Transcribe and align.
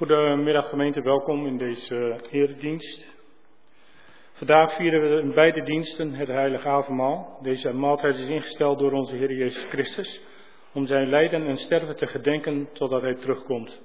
Goedemiddag 0.00 0.68
gemeente, 0.68 1.00
welkom 1.02 1.46
in 1.46 1.58
deze 1.58 2.20
eredienst. 2.30 3.06
Vandaag 4.32 4.76
vieren 4.76 5.02
we 5.02 5.20
in 5.22 5.34
beide 5.34 5.62
diensten 5.62 6.12
het 6.14 6.28
heilige 6.28 6.68
avondmaal. 6.68 7.38
Deze 7.42 7.72
maaltijd 7.72 8.16
is 8.16 8.28
ingesteld 8.28 8.78
door 8.78 8.92
onze 8.92 9.14
Heer 9.14 9.32
Jezus 9.32 9.64
Christus 9.64 10.20
om 10.72 10.86
zijn 10.86 11.08
lijden 11.08 11.46
en 11.46 11.56
sterven 11.56 11.96
te 11.96 12.06
gedenken 12.06 12.68
totdat 12.72 13.02
hij 13.02 13.14
terugkomt. 13.14 13.82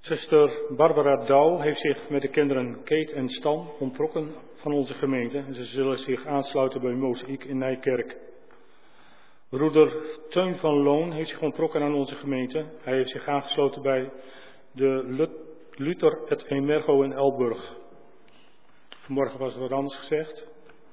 Zuster 0.00 0.50
Barbara 0.76 1.24
Douw 1.24 1.58
heeft 1.58 1.80
zich 1.80 2.08
met 2.08 2.22
de 2.22 2.28
kinderen 2.28 2.82
Kate 2.84 3.12
en 3.12 3.28
Stan 3.28 3.70
ontrokken 3.78 4.34
van 4.54 4.72
onze 4.72 4.94
gemeente 4.94 5.38
en 5.38 5.54
ze 5.54 5.64
zullen 5.64 5.98
zich 5.98 6.26
aansluiten 6.26 6.80
bij 6.80 6.92
Mozaïek 6.92 7.44
in 7.44 7.58
Nijkerk. 7.58 8.16
Broeder 9.50 10.18
Teun 10.28 10.56
van 10.58 10.82
Loon 10.82 11.12
heeft 11.12 11.28
zich 11.28 11.40
ontrokken 11.40 11.82
aan 11.82 11.94
onze 11.94 12.14
gemeente. 12.14 12.66
Hij 12.80 12.94
heeft 12.94 13.10
zich 13.10 13.26
aangesloten 13.26 13.82
bij 13.82 14.10
de 14.72 15.28
Luther 15.74 16.18
het 16.26 16.44
Emergo 16.44 17.02
in 17.02 17.12
Elburg. 17.12 17.76
Vanmorgen 18.88 19.38
was 19.38 19.52
het 19.52 19.60
wat 19.60 19.72
anders 19.72 19.96
gezegd. 19.96 20.34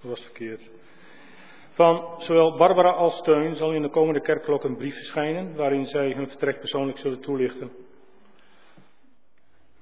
Dat 0.02 0.10
was 0.10 0.22
verkeerd. 0.22 0.72
Van 1.72 2.16
zowel 2.18 2.58
Barbara 2.58 2.90
als 2.90 3.22
Teun 3.22 3.56
zal 3.56 3.74
in 3.74 3.82
de 3.82 3.90
komende 3.90 4.22
kerkklok 4.22 4.64
een 4.64 4.78
brief 4.78 4.96
verschijnen 4.96 5.56
waarin 5.56 5.86
zij 5.86 6.12
hun 6.12 6.28
vertrek 6.28 6.60
persoonlijk 6.60 6.98
zullen 6.98 7.20
toelichten. 7.20 7.72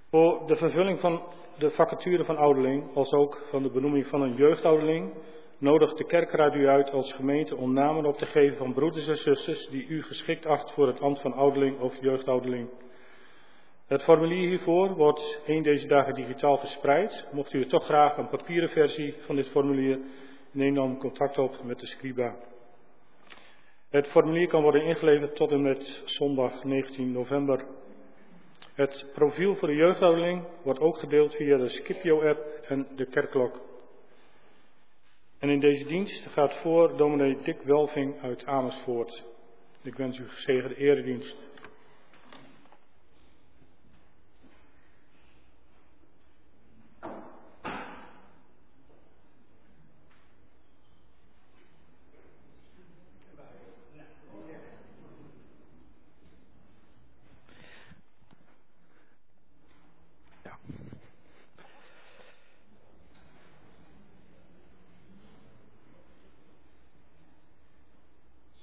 Voor 0.10 0.48
de 0.48 0.56
vervulling 0.56 1.00
van 1.00 1.22
de 1.58 1.70
vacature 1.72 2.26
van 2.26 2.38
ouderling, 2.38 2.96
als 2.96 3.12
ook 3.12 3.46
van 3.50 3.64
de 3.64 3.70
benoeming 3.70 4.08
van 4.08 4.22
een 4.22 4.36
jeugdouderling, 4.36 5.14
nodigt 5.58 5.98
de 5.98 6.06
kerkraad 6.06 6.56
u 6.56 6.68
uit 6.68 6.92
als 6.92 7.14
gemeente 7.14 7.56
om 7.56 7.74
namen 7.74 8.06
op 8.06 8.18
te 8.18 8.26
geven 8.26 8.58
van 8.58 8.74
broeders 8.74 9.08
en 9.08 9.18
zusters 9.18 9.68
die 9.68 9.88
u 9.88 10.04
geschikt 10.04 10.46
acht 10.46 10.72
voor 10.72 10.88
het 10.88 11.00
ambt 11.00 11.22
van 11.22 11.34
ouderling 11.34 11.80
of 11.80 12.02
jeugdouderling. 12.02 12.70
Het 13.88 14.04
formulier 14.04 14.48
hiervoor 14.48 14.96
wordt 14.96 15.40
een 15.46 15.64
deze 15.64 15.88
dagen 15.88 16.14
digitaal 16.14 16.58
verspreid. 16.58 17.26
Mocht 17.32 17.54
u 17.54 17.66
toch 17.66 17.86
graag 17.86 18.18
een 18.18 18.30
papieren 18.30 18.70
versie 18.70 19.16
van 19.26 19.36
dit 19.36 19.48
formulier, 19.48 20.00
neem 20.52 20.74
dan 20.74 20.98
contact 20.98 21.38
op 21.38 21.64
met 21.64 21.80
de 21.80 21.88
scriba. 21.88 22.36
Het 23.90 24.08
formulier 24.08 24.48
kan 24.48 24.62
worden 24.62 24.84
ingeleverd 24.84 25.36
tot 25.36 25.52
en 25.52 25.62
met 25.62 26.02
zondag 26.06 26.64
19 26.64 27.12
november. 27.12 27.66
Het 28.74 29.06
profiel 29.14 29.56
voor 29.56 29.68
de 29.68 29.76
jeugdouderling 29.76 30.44
wordt 30.64 30.80
ook 30.80 30.98
gedeeld 30.98 31.36
via 31.36 31.58
de 31.58 31.70
Scipio-app 31.70 32.40
en 32.68 32.88
de 32.96 33.06
kerkklok. 33.06 33.62
En 35.46 35.52
in 35.52 35.60
deze 35.60 35.86
dienst 35.86 36.28
gaat 36.28 36.54
voor 36.62 36.98
dominee 36.98 37.38
Dick 37.44 37.62
Welving 37.62 38.22
uit 38.22 38.46
Amersfoort. 38.46 39.24
Ik 39.84 39.96
wens 39.96 40.18
u 40.18 40.28
gezegende 40.28 40.76
eredienst. 40.76 41.36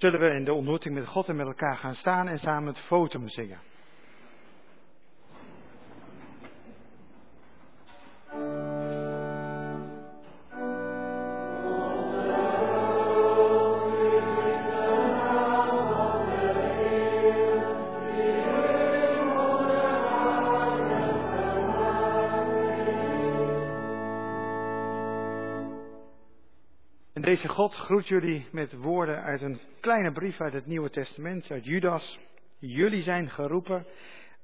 Zullen 0.02 0.20
we 0.20 0.34
in 0.34 0.44
de 0.44 0.52
ontmoeting 0.52 0.94
met 0.94 1.06
God 1.06 1.28
en 1.28 1.36
met 1.36 1.46
elkaar 1.46 1.76
gaan 1.76 1.94
staan 1.94 2.28
en 2.28 2.38
samen 2.38 2.68
het 2.68 2.82
fotum 2.82 3.28
zingen. 3.28 3.58
Deze 27.32 27.48
God 27.48 27.74
groet 27.74 28.08
jullie 28.08 28.46
met 28.50 28.72
woorden 28.72 29.22
uit 29.22 29.42
een 29.42 29.60
kleine 29.80 30.12
brief 30.12 30.40
uit 30.40 30.52
het 30.52 30.66
Nieuwe 30.66 30.90
Testament, 30.90 31.50
uit 31.50 31.64
Judas. 31.64 32.18
Jullie 32.58 33.02
zijn 33.02 33.30
geroepen, 33.30 33.86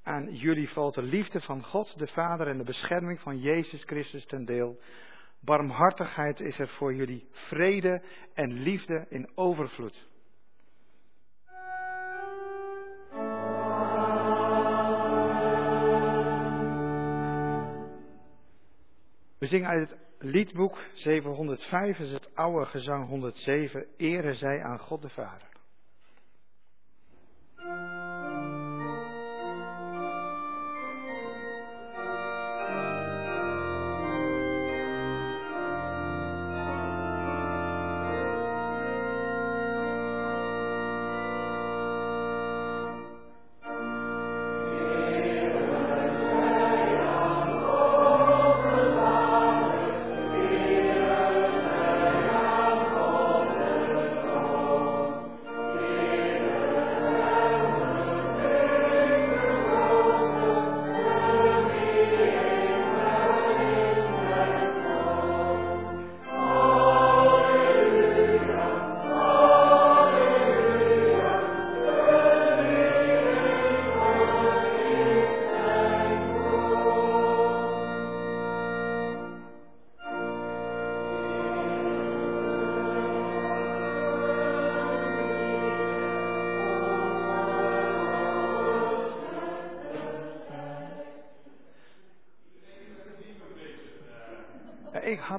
aan 0.02 0.34
jullie 0.34 0.68
valt 0.68 0.94
de 0.94 1.02
liefde 1.02 1.40
van 1.40 1.64
God, 1.64 1.98
de 1.98 2.06
Vader 2.06 2.48
en 2.48 2.58
de 2.58 2.64
bescherming 2.64 3.20
van 3.20 3.38
Jezus 3.38 3.82
Christus 3.84 4.26
ten 4.26 4.44
deel. 4.44 4.78
Barmhartigheid 5.40 6.40
is 6.40 6.58
er 6.58 6.68
voor 6.68 6.94
jullie, 6.94 7.28
vrede 7.32 8.02
en 8.34 8.52
liefde 8.52 9.06
in 9.08 9.30
overvloed. 9.34 10.08
Zingen 19.48 19.68
uit 19.68 19.90
het 19.90 19.98
liedboek 20.18 20.78
705 20.94 21.98
is 21.98 22.10
het 22.10 22.34
oude 22.34 22.66
gezang 22.66 23.08
107, 23.08 23.86
Ere 23.96 24.34
zij 24.34 24.62
aan 24.62 24.78
God 24.78 25.02
de 25.02 25.08
Vader. 25.08 25.47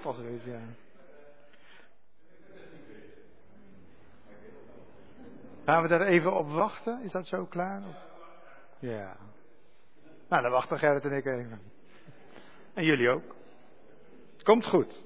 Had 0.04 0.18
al 0.18 0.24
we 5.82 5.88
daar 5.88 6.02
even 6.08 6.36
op 6.36 6.50
wachten? 6.50 7.04
Is 7.04 7.12
dat 7.12 7.28
zo 7.28 7.46
klaar? 7.46 7.82
Of? 7.88 7.96
Ja. 8.80 9.18
Nou, 10.30 10.42
dan 10.42 10.52
wachten 10.52 10.80
Gerrit 10.80 11.06
en 11.06 11.12
ik 11.12 11.26
even. 11.26 11.62
En 12.74 12.84
jullie 12.84 13.10
ook. 13.10 13.36
Komt 14.44 14.66
goed. 14.66 15.04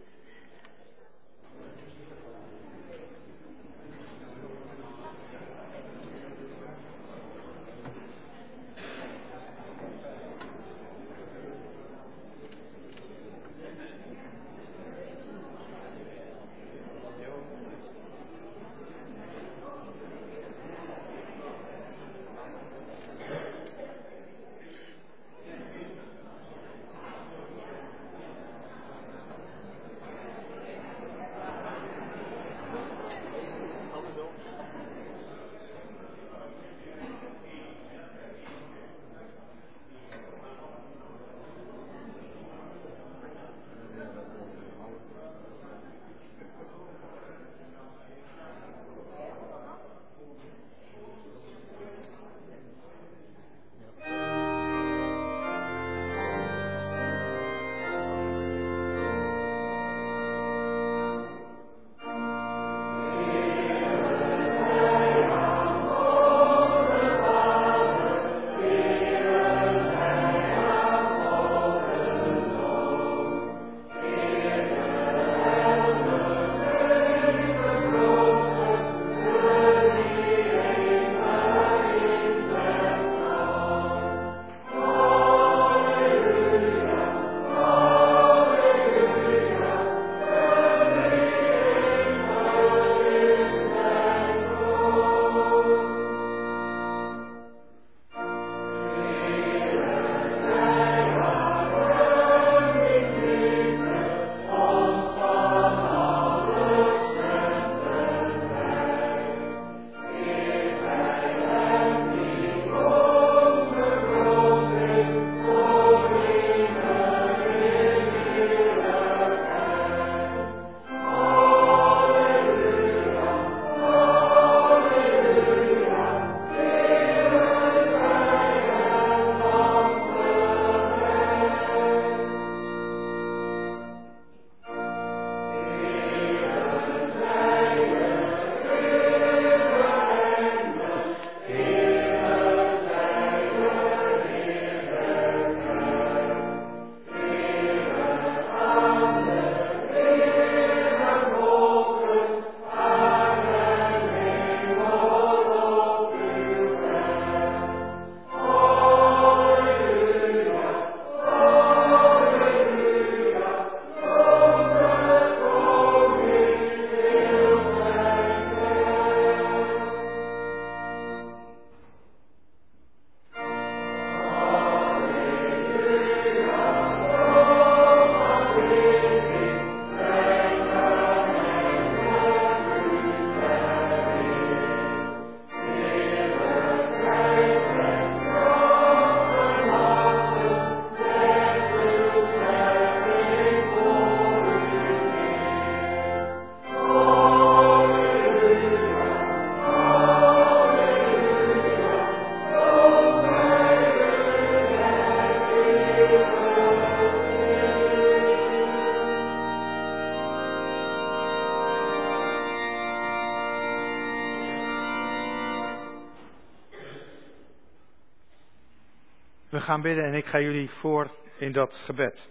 Gaan 219.63 219.81
bidden 219.81 220.03
en 220.03 220.13
ik 220.13 220.25
ga 220.25 220.39
jullie 220.39 220.69
voor 220.69 221.11
in 221.37 221.51
dat 221.51 221.73
gebed. 221.75 222.29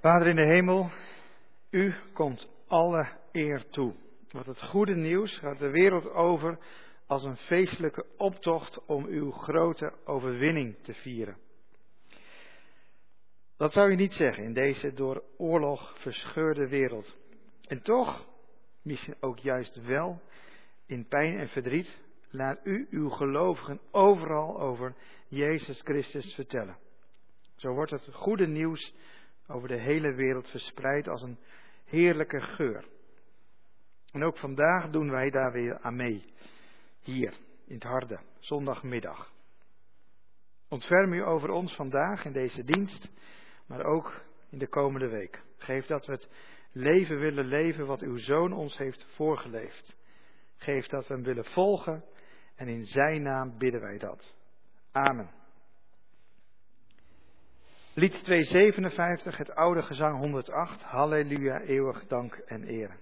Vader 0.00 0.26
in 0.26 0.36
de 0.36 0.46
hemel, 0.46 0.90
u 1.70 1.94
komt 2.12 2.48
alle 2.66 3.08
eer 3.32 3.68
toe. 3.68 3.94
Wat 4.30 4.46
het 4.46 4.62
goede 4.62 4.94
nieuws 4.94 5.38
gaat 5.38 5.58
de 5.58 5.70
wereld 5.70 6.10
over 6.10 6.58
als 7.06 7.24
een 7.24 7.36
feestelijke 7.36 8.06
optocht 8.16 8.84
om 8.86 9.04
uw 9.06 9.30
grote 9.30 9.92
overwinning 10.04 10.76
te 10.82 10.94
vieren. 10.94 11.36
Dat 13.56 13.72
zou 13.72 13.90
je 13.90 13.96
niet 13.96 14.12
zeggen 14.12 14.44
in 14.44 14.52
deze 14.52 14.92
door 14.92 15.22
oorlog 15.36 15.94
verscheurde 15.98 16.68
wereld. 16.68 17.16
En 17.66 17.82
toch, 17.82 18.26
misschien 18.82 19.16
ook 19.20 19.38
juist 19.38 19.82
wel, 19.82 20.20
in 20.86 21.06
pijn 21.08 21.38
en 21.38 21.48
verdriet, 21.48 22.02
laat 22.34 22.60
u 22.62 22.86
uw 22.90 23.08
gelovigen 23.08 23.80
overal 23.90 24.60
over 24.60 24.94
Jezus 25.28 25.80
Christus 25.80 26.34
vertellen. 26.34 26.76
Zo 27.56 27.72
wordt 27.72 27.90
het 27.90 28.08
goede 28.12 28.46
nieuws 28.46 28.94
over 29.46 29.68
de 29.68 29.80
hele 29.80 30.14
wereld 30.14 30.48
verspreid 30.48 31.08
als 31.08 31.22
een 31.22 31.38
heerlijke 31.84 32.40
geur. 32.40 32.84
En 34.12 34.24
ook 34.24 34.38
vandaag 34.38 34.90
doen 34.90 35.10
wij 35.10 35.30
daar 35.30 35.52
weer 35.52 35.78
aan 35.80 35.96
mee. 35.96 36.32
Hier, 37.00 37.34
in 37.66 37.74
het 37.74 37.82
harde, 37.82 38.20
zondagmiddag. 38.38 39.32
Ontferm 40.68 41.12
u 41.12 41.24
over 41.24 41.50
ons 41.50 41.74
vandaag 41.74 42.24
in 42.24 42.32
deze 42.32 42.64
dienst, 42.64 43.08
maar 43.66 43.84
ook 43.84 44.20
in 44.50 44.58
de 44.58 44.68
komende 44.68 45.08
week. 45.08 45.42
Geef 45.56 45.86
dat 45.86 46.06
we 46.06 46.12
het 46.12 46.28
leven 46.72 47.18
willen 47.18 47.44
leven 47.44 47.86
wat 47.86 48.00
uw 48.00 48.16
zoon 48.16 48.52
ons 48.52 48.76
heeft 48.76 49.06
voorgeleefd. 49.14 49.96
Geef 50.56 50.86
dat 50.86 51.06
we 51.06 51.14
hem 51.14 51.22
willen 51.22 51.44
volgen 51.44 52.04
en 52.54 52.68
in 52.68 52.84
zijn 52.84 53.22
naam 53.22 53.58
bidden 53.58 53.80
wij 53.80 53.98
dat. 53.98 54.34
Amen. 54.92 55.30
Lied 57.94 58.24
257, 58.24 59.36
het 59.36 59.54
oude 59.54 59.82
gezang 59.82 60.18
108. 60.18 60.82
Halleluja, 60.82 61.60
eeuwig 61.60 62.06
dank 62.06 62.34
en 62.34 62.68
eer. 62.68 62.98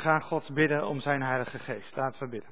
We 0.00 0.06
gaan 0.06 0.22
God 0.22 0.54
bidden 0.54 0.86
om 0.86 1.00
zijn 1.00 1.22
Heilige 1.22 1.58
Geest. 1.58 1.96
Laten 1.96 2.22
we 2.22 2.28
bidden. 2.28 2.50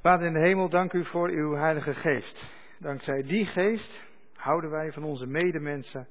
Vader 0.00 0.26
in 0.26 0.32
de 0.32 0.40
hemel, 0.40 0.68
dank 0.68 0.92
u 0.92 1.04
voor 1.04 1.28
uw 1.28 1.54
Heilige 1.54 1.94
Geest. 1.94 2.44
Dankzij 2.78 3.22
die 3.22 3.46
Geest 3.46 4.00
houden 4.34 4.70
wij 4.70 4.92
van 4.92 5.04
onze 5.04 5.26
medemensen 5.26 6.08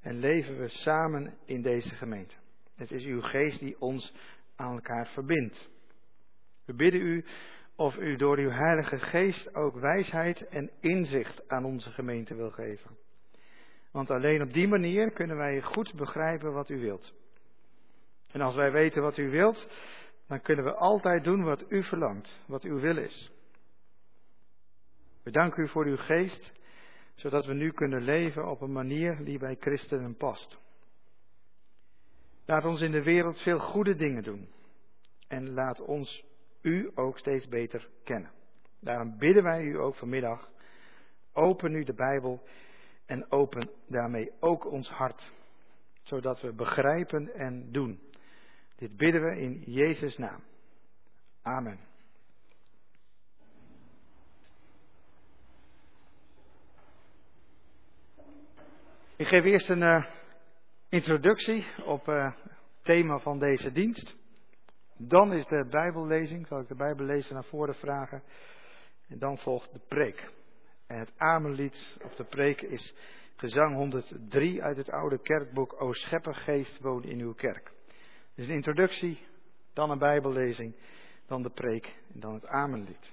en 0.00 0.18
leven 0.18 0.58
we 0.58 0.68
samen 0.68 1.34
in 1.44 1.62
deze 1.62 1.94
gemeente. 1.94 2.34
Het 2.76 2.90
is 2.90 3.04
uw 3.04 3.20
Geest 3.20 3.58
die 3.58 3.80
ons 3.80 4.14
aan 4.56 4.72
elkaar 4.72 5.06
verbindt. 5.06 5.68
We 6.64 6.74
bidden 6.74 7.00
u 7.00 7.24
of 7.76 7.96
u 7.96 8.16
door 8.16 8.38
uw 8.38 8.50
Heilige 8.50 8.98
Geest 8.98 9.54
ook 9.54 9.74
wijsheid 9.74 10.48
en 10.48 10.70
inzicht 10.80 11.48
aan 11.48 11.64
onze 11.64 11.90
gemeente 11.90 12.34
wil 12.34 12.50
geven. 12.50 12.90
Want 13.90 14.10
alleen 14.10 14.42
op 14.42 14.52
die 14.52 14.68
manier 14.68 15.10
kunnen 15.10 15.36
wij 15.36 15.62
goed 15.62 15.94
begrijpen 15.94 16.52
wat 16.52 16.70
u 16.70 16.80
wilt. 16.80 17.22
En 18.34 18.40
als 18.40 18.54
wij 18.54 18.72
weten 18.72 19.02
wat 19.02 19.16
u 19.16 19.30
wilt, 19.30 19.66
dan 20.26 20.40
kunnen 20.40 20.64
we 20.64 20.74
altijd 20.74 21.24
doen 21.24 21.42
wat 21.42 21.64
u 21.68 21.84
verlangt, 21.84 22.40
wat 22.46 22.62
uw 22.62 22.80
wil 22.80 22.96
is. 22.96 23.30
We 25.22 25.30
danken 25.30 25.62
u 25.62 25.68
voor 25.68 25.84
uw 25.84 25.96
geest, 25.96 26.52
zodat 27.14 27.46
we 27.46 27.54
nu 27.54 27.72
kunnen 27.72 28.02
leven 28.02 28.50
op 28.50 28.60
een 28.60 28.72
manier 28.72 29.24
die 29.24 29.38
bij 29.38 29.56
christenen 29.60 30.16
past. 30.16 30.58
Laat 32.44 32.64
ons 32.64 32.80
in 32.80 32.90
de 32.90 33.02
wereld 33.02 33.38
veel 33.38 33.58
goede 33.58 33.94
dingen 33.94 34.22
doen. 34.22 34.48
En 35.28 35.52
laat 35.52 35.80
ons 35.80 36.24
u 36.60 36.90
ook 36.94 37.18
steeds 37.18 37.48
beter 37.48 37.88
kennen. 38.04 38.30
Daarom 38.80 39.18
bidden 39.18 39.42
wij 39.42 39.62
u 39.62 39.78
ook 39.78 39.94
vanmiddag. 39.94 40.50
Open 41.32 41.72
nu 41.72 41.84
de 41.84 41.94
Bijbel 41.94 42.42
en 43.06 43.30
open 43.30 43.70
daarmee 43.86 44.32
ook 44.40 44.66
ons 44.70 44.88
hart. 44.88 45.32
Zodat 46.02 46.40
we 46.40 46.52
begrijpen 46.52 47.34
en 47.34 47.72
doen 47.72 48.12
dit 48.76 48.96
bidden 48.96 49.22
we 49.22 49.40
in 49.40 49.62
Jezus' 49.66 50.16
naam. 50.16 50.40
Amen. 51.42 51.78
Ik 59.16 59.26
geef 59.26 59.44
eerst 59.44 59.68
een 59.68 59.82
uh, 59.82 60.04
introductie 60.88 61.66
op 61.84 62.08
uh, 62.08 62.24
het 62.24 62.56
thema 62.82 63.18
van 63.18 63.38
deze 63.38 63.72
dienst. 63.72 64.16
Dan 64.96 65.32
is 65.32 65.46
de 65.46 65.66
Bijbellezing, 65.70 66.46
zal 66.46 66.60
ik 66.60 66.68
de 66.68 66.74
Bijbellezer 66.74 67.34
naar 67.34 67.44
voren 67.44 67.74
vragen. 67.74 68.22
En 69.08 69.18
dan 69.18 69.38
volgt 69.38 69.72
de 69.72 69.80
preek. 69.88 70.32
En 70.86 70.98
het 70.98 71.12
Amenlied 71.16 71.96
of 72.02 72.14
de 72.14 72.24
preek 72.24 72.60
is 72.60 72.94
gezang 73.36 73.74
103 73.74 74.62
uit 74.62 74.76
het 74.76 74.90
oude 74.90 75.18
kerkboek 75.18 75.80
O 75.82 75.92
Scheppergeest 75.92 76.80
woon 76.80 77.04
in 77.04 77.20
uw 77.20 77.34
kerk. 77.34 77.73
Dus 78.34 78.46
een 78.48 78.54
introductie, 78.54 79.18
dan 79.72 79.90
een 79.90 79.98
Bijbellezing, 79.98 80.74
dan 81.26 81.42
de 81.42 81.50
preek 81.50 81.96
en 82.14 82.20
dan 82.20 82.34
het 82.34 82.46
Amenlied. 82.46 83.12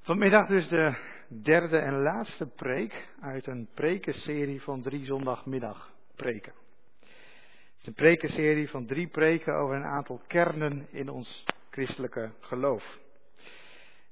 Vanmiddag 0.00 0.46
dus 0.46 0.68
de 0.68 0.96
derde 1.28 1.78
en 1.78 2.02
laatste 2.02 2.46
preek 2.46 3.08
uit 3.20 3.46
een 3.46 3.68
prekenserie 3.74 4.62
van 4.62 4.82
drie 4.82 5.04
zondagmiddag 5.04 5.92
preken. 6.14 6.52
Het 7.00 7.80
is 7.80 7.86
een 7.86 7.94
prekenserie 7.94 8.70
van 8.70 8.86
drie 8.86 9.08
preken 9.08 9.54
over 9.54 9.76
een 9.76 9.84
aantal 9.84 10.20
kernen 10.26 10.86
in 10.90 11.08
ons 11.08 11.44
christelijke 11.70 12.30
geloof. 12.40 12.98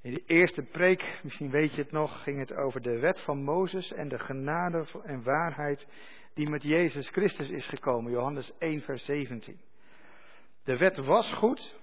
In 0.05 0.15
de 0.15 0.23
eerste 0.27 0.63
preek, 0.63 1.21
misschien 1.23 1.51
weet 1.51 1.75
je 1.75 1.83
het 1.83 1.93
nog, 1.93 2.23
ging 2.23 2.39
het 2.39 2.53
over 2.53 2.83
de 2.83 2.99
wet 2.99 3.21
van 3.21 3.43
Mozes 3.43 3.93
en 3.93 4.09
de 4.09 4.19
genade 4.19 4.87
en 5.03 5.23
waarheid 5.23 5.87
die 6.35 6.49
met 6.49 6.63
Jezus 6.63 7.09
Christus 7.09 7.49
is 7.49 7.67
gekomen. 7.67 8.13
Johannes 8.13 8.53
1, 8.59 8.81
vers 8.81 9.05
17. 9.05 9.61
De 10.65 10.77
wet 10.77 10.97
was 10.97 11.33
goed, 11.33 11.77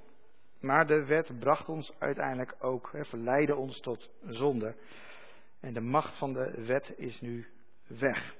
maar 0.59 0.87
de 0.87 1.05
wet 1.05 1.39
bracht 1.39 1.69
ons 1.69 1.93
uiteindelijk 1.99 2.55
ook, 2.59 2.89
verleidde 2.93 3.55
ons 3.55 3.79
tot 3.79 4.09
zonde. 4.25 4.75
En 5.59 5.73
de 5.73 5.81
macht 5.81 6.17
van 6.17 6.33
de 6.33 6.63
wet 6.65 6.93
is 6.97 7.21
nu 7.21 7.47
weg. 7.87 8.35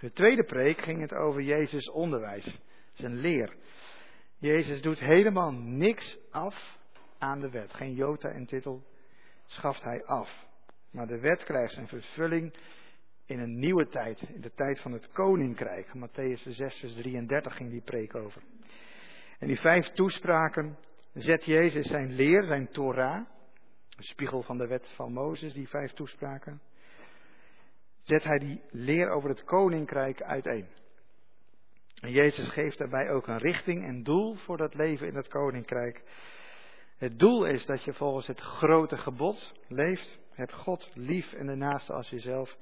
De 0.00 0.12
tweede 0.12 0.44
preek 0.44 0.78
ging 0.78 1.00
het 1.00 1.14
over 1.14 1.42
Jezus' 1.42 1.90
onderwijs, 1.90 2.60
zijn 2.92 3.14
leer. 3.14 3.56
Jezus 4.38 4.82
doet 4.82 4.98
helemaal 4.98 5.52
niks 5.52 6.18
af 6.30 6.80
aan 7.22 7.40
de 7.40 7.50
wet. 7.50 7.74
Geen 7.74 7.94
jota 7.94 8.28
en 8.28 8.46
titel 8.46 8.82
schaft 9.44 9.82
hij 9.82 10.04
af. 10.04 10.46
Maar 10.90 11.06
de 11.06 11.18
wet 11.18 11.44
krijgt 11.44 11.72
zijn 11.72 11.88
vervulling 11.88 12.54
in 13.26 13.38
een 13.38 13.58
nieuwe 13.58 13.88
tijd, 13.88 14.20
in 14.20 14.40
de 14.40 14.52
tijd 14.54 14.80
van 14.80 14.92
het 14.92 15.08
koninkrijk. 15.12 15.86
Matthäus 15.86 16.42
6, 16.42 16.78
vers 16.78 16.94
33 16.94 17.56
ging 17.56 17.70
die 17.70 17.80
preek 17.80 18.14
over. 18.14 18.42
En 19.38 19.46
die 19.46 19.60
vijf 19.60 19.86
toespraken 19.86 20.78
zet 21.14 21.44
Jezus 21.44 21.86
zijn 21.86 22.12
leer, 22.12 22.44
zijn 22.44 22.68
Torah, 22.68 23.26
spiegel 23.98 24.42
van 24.42 24.58
de 24.58 24.66
wet 24.66 24.88
van 24.94 25.12
Mozes, 25.12 25.52
die 25.52 25.68
vijf 25.68 25.92
toespraken, 25.92 26.60
zet 28.00 28.24
hij 28.24 28.38
die 28.38 28.60
leer 28.70 29.10
over 29.10 29.28
het 29.28 29.44
koninkrijk 29.44 30.22
uiteen. 30.22 30.66
En 32.00 32.10
Jezus 32.10 32.48
geeft 32.48 32.78
daarbij 32.78 33.10
ook 33.10 33.26
een 33.26 33.38
richting 33.38 33.84
en 33.84 34.02
doel 34.02 34.34
voor 34.34 34.56
dat 34.56 34.74
leven 34.74 35.06
in 35.06 35.14
het 35.14 35.28
koninkrijk. 35.28 36.02
Het 37.02 37.18
doel 37.18 37.44
is 37.44 37.66
dat 37.66 37.84
je 37.84 37.92
volgens 37.92 38.26
het 38.26 38.40
grote 38.40 38.96
gebod 38.96 39.52
leeft. 39.68 40.18
Heb 40.30 40.52
God 40.52 40.90
lief 40.94 41.32
en 41.32 41.46
de 41.46 41.54
naaste 41.54 41.92
als 41.92 42.08
jezelf. 42.08 42.56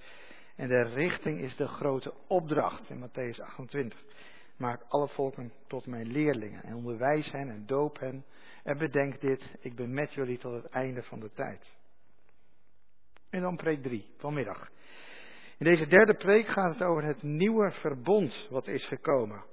En 0.57 0.69
de 0.69 0.83
richting 0.83 1.41
is 1.41 1.57
de 1.57 1.67
grote 1.67 2.15
opdracht 2.27 2.91
in 2.91 3.09
Matthäus 3.09 3.41
28. 3.41 4.03
Maak 4.57 4.83
alle 4.89 5.09
volken 5.09 5.53
tot 5.67 5.87
mijn 5.87 6.07
leerlingen 6.07 6.63
en 6.63 6.75
onderwijs 6.75 7.31
hen 7.31 7.51
en 7.51 7.67
doop 7.67 7.99
hen. 7.99 8.25
En 8.63 8.79
bedenk 8.79 9.21
dit, 9.21 9.55
ik 9.61 9.75
ben 9.75 9.95
met 9.95 10.13
jullie 10.13 10.39
tot 10.39 10.63
het 10.63 10.73
einde 10.73 11.03
van 11.03 11.21
de 11.21 11.31
tijd. 11.33 11.79
En 13.31 13.41
dan 13.41 13.57
preek 13.57 13.83
3 13.83 14.07
vanmiddag. 14.17 14.71
In 15.59 15.67
deze 15.67 15.87
derde 15.87 16.15
preek 16.15 16.47
gaat 16.47 16.73
het 16.73 16.83
over 16.83 17.05
het 17.05 17.23
nieuwe 17.23 17.71
verbond 17.71 18.47
wat 18.51 18.67
is 18.67 18.87
gekomen. 18.87 19.45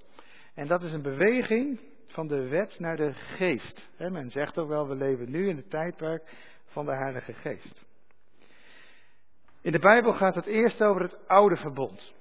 En 0.53 0.67
dat 0.67 0.83
is 0.83 0.93
een 0.93 1.01
beweging 1.01 1.79
van 2.17 2.27
de 2.27 2.47
wet 2.47 2.79
naar 2.79 2.97
de 2.97 3.13
geest. 3.13 3.89
men 3.97 4.29
zegt 4.29 4.57
ook 4.57 4.67
wel, 4.67 4.87
we 4.87 4.95
leven 4.95 5.31
nu 5.31 5.49
in 5.49 5.55
het 5.55 5.69
tijdperk 5.69 6.23
van 6.65 6.85
de 6.85 6.95
Heilige 6.95 7.33
Geest. 7.33 7.85
In 9.61 9.71
de 9.71 9.79
Bijbel 9.79 10.13
gaat 10.13 10.35
het 10.35 10.45
eerst 10.45 10.81
over 10.81 11.01
het 11.01 11.27
oude 11.27 11.55
verbond. 11.55 12.13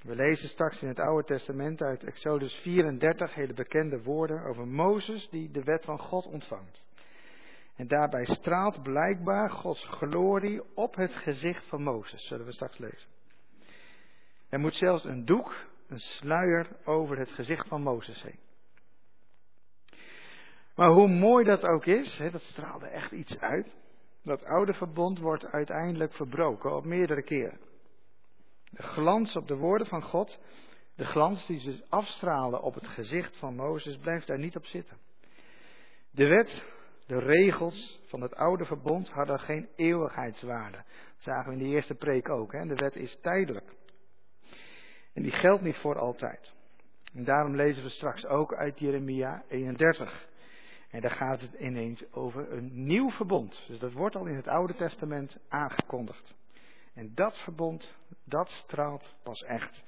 We 0.00 0.14
lezen 0.14 0.48
straks 0.48 0.82
in 0.82 0.88
het 0.88 0.98
Oude 0.98 1.24
Testament 1.26 1.82
uit 1.82 2.04
Exodus 2.04 2.54
34 2.54 3.34
hele 3.34 3.52
bekende 3.52 4.02
woorden 4.02 4.44
over 4.44 4.66
Mozes 4.66 5.28
die 5.30 5.50
de 5.50 5.62
wet 5.62 5.84
van 5.84 5.98
God 5.98 6.26
ontvangt. 6.26 6.84
En 7.76 7.88
daarbij 7.88 8.24
straalt 8.24 8.82
blijkbaar 8.82 9.50
Gods 9.50 9.84
glorie 9.84 10.62
op 10.74 10.94
het 10.94 11.12
gezicht 11.12 11.64
van 11.68 11.82
Mozes, 11.82 12.26
zullen 12.26 12.46
we 12.46 12.52
straks 12.52 12.78
lezen. 12.78 13.08
Er 14.48 14.60
moet 14.60 14.74
zelfs 14.74 15.04
een 15.04 15.24
doek, 15.24 15.54
een 15.88 16.00
sluier 16.00 16.66
over 16.84 17.18
het 17.18 17.30
gezicht 17.30 17.68
van 17.68 17.82
Mozes 17.82 18.22
heen. 18.22 18.50
Maar 20.74 20.90
hoe 20.90 21.08
mooi 21.08 21.44
dat 21.44 21.62
ook 21.62 21.86
is, 21.86 22.22
dat 22.32 22.42
straalde 22.42 22.86
echt 22.86 23.12
iets 23.12 23.38
uit. 23.38 23.74
Dat 24.22 24.44
oude 24.44 24.74
verbond 24.74 25.18
wordt 25.18 25.46
uiteindelijk 25.46 26.12
verbroken 26.12 26.76
op 26.76 26.84
meerdere 26.84 27.22
keren. 27.22 27.58
De 28.70 28.82
glans 28.82 29.36
op 29.36 29.48
de 29.48 29.56
woorden 29.56 29.86
van 29.86 30.02
God, 30.02 30.38
de 30.96 31.04
glans 31.04 31.46
die 31.46 31.60
ze 31.60 31.84
afstralen 31.88 32.62
op 32.62 32.74
het 32.74 32.86
gezicht 32.86 33.36
van 33.36 33.54
Mozes, 33.54 33.96
blijft 33.96 34.26
daar 34.26 34.38
niet 34.38 34.56
op 34.56 34.64
zitten. 34.64 34.98
De 36.10 36.26
wet, 36.26 36.64
de 37.06 37.18
regels 37.18 38.00
van 38.06 38.20
het 38.20 38.34
oude 38.34 38.64
verbond 38.64 39.08
hadden 39.08 39.40
geen 39.40 39.68
eeuwigheidswaarde. 39.76 40.76
Dat 40.76 40.84
zagen 41.18 41.52
we 41.52 41.56
in 41.56 41.62
de 41.62 41.74
eerste 41.74 41.94
preek 41.94 42.28
ook. 42.28 42.50
De 42.50 42.74
wet 42.74 42.96
is 42.96 43.18
tijdelijk. 43.20 43.74
En 45.12 45.22
die 45.22 45.32
geldt 45.32 45.62
niet 45.62 45.76
voor 45.76 45.98
altijd. 45.98 46.54
En 47.14 47.24
daarom 47.24 47.56
lezen 47.56 47.82
we 47.82 47.88
straks 47.88 48.26
ook 48.26 48.54
uit 48.54 48.78
Jeremia 48.78 49.44
31. 49.48 50.30
En 50.92 51.00
daar 51.00 51.10
gaat 51.10 51.40
het 51.40 51.52
ineens 51.52 52.12
over 52.12 52.52
een 52.52 52.70
nieuw 52.84 53.10
verbond. 53.10 53.64
Dus 53.66 53.78
dat 53.78 53.92
wordt 53.92 54.16
al 54.16 54.26
in 54.26 54.36
het 54.36 54.48
Oude 54.48 54.74
Testament 54.74 55.38
aangekondigd. 55.48 56.34
En 56.94 57.14
dat 57.14 57.38
verbond, 57.38 57.94
dat 58.24 58.48
straalt 58.48 59.14
pas 59.22 59.42
echt. 59.42 59.82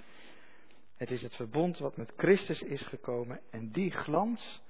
Het 0.96 1.10
is 1.10 1.22
het 1.22 1.34
verbond 1.34 1.78
wat 1.78 1.96
met 1.96 2.12
Christus 2.16 2.60
is 2.60 2.82
gekomen 2.86 3.40
en 3.50 3.70
die 3.70 3.90
glans 3.90 4.62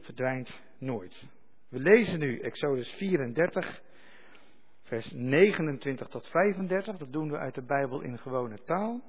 verdwijnt 0.00 0.60
nooit. 0.78 1.26
We 1.68 1.78
lezen 1.78 2.18
nu 2.18 2.40
Exodus 2.40 2.88
34, 2.88 3.82
vers 4.82 5.10
29 5.12 6.08
tot 6.08 6.26
35. 6.26 6.96
Dat 6.96 7.12
doen 7.12 7.30
we 7.30 7.38
uit 7.38 7.54
de 7.54 7.64
Bijbel 7.64 8.00
in 8.00 8.18
gewone 8.18 8.62
taal. 8.62 9.00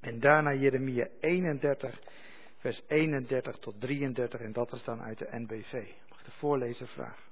En 0.00 0.20
daarna 0.20 0.52
Jeremia 0.52 1.08
31, 1.20 2.00
vers 2.66 2.82
31 2.88 3.58
tot 3.58 3.80
33. 3.80 4.40
En 4.40 4.52
dat 4.52 4.72
is 4.72 4.84
dan 4.84 5.02
uit 5.02 5.18
de 5.18 5.28
NBV. 5.30 5.72
Mag 6.08 6.22
de 6.22 6.30
voorlezer 6.30 6.88
vragen? 6.88 7.24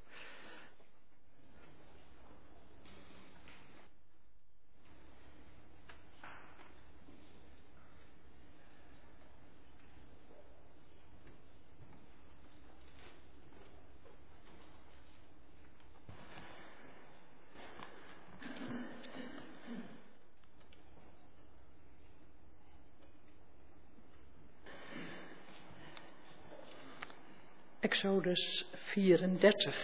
Exodus 28.05 28.67
34. 28.93 29.77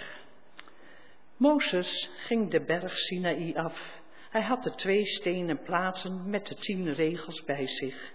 Mozes 1.37 2.11
ging 2.27 2.51
de 2.51 2.61
berg 2.61 2.99
Sinaï 2.99 3.55
af. 3.55 4.01
Hij 4.31 4.43
had 4.43 4.63
de 4.63 4.75
twee 4.75 5.07
stenen 5.07 5.63
platen 5.63 6.31
met 6.31 6.47
de 6.47 6.55
tien 6.55 6.95
regels 6.95 7.45
bij 7.45 7.67
zich. 7.67 8.13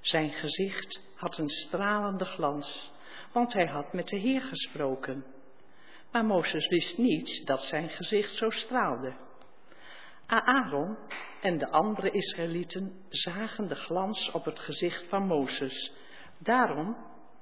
Zijn 0.00 0.32
gezicht 0.32 1.00
had 1.14 1.38
een 1.38 1.48
stralende 1.48 2.24
glans, 2.24 2.92
want 3.32 3.52
hij 3.52 3.66
had 3.66 3.92
met 3.92 4.08
de 4.08 4.16
Heer 4.16 4.40
gesproken. 4.40 5.24
Maar 6.12 6.24
Mozes 6.24 6.68
wist 6.68 6.98
niet 6.98 7.46
dat 7.46 7.62
zijn 7.62 7.88
gezicht 7.88 8.34
zo 8.34 8.50
straalde. 8.50 9.16
Aaron 10.26 10.96
en 11.40 11.58
de 11.58 11.70
andere 11.70 12.10
Israëlieten 12.10 13.04
zagen 13.08 13.68
de 13.68 13.76
glans 13.76 14.30
op 14.30 14.44
het 14.44 14.58
gezicht 14.58 15.08
van 15.08 15.26
Mozes. 15.26 15.92
Daarom 16.38 16.96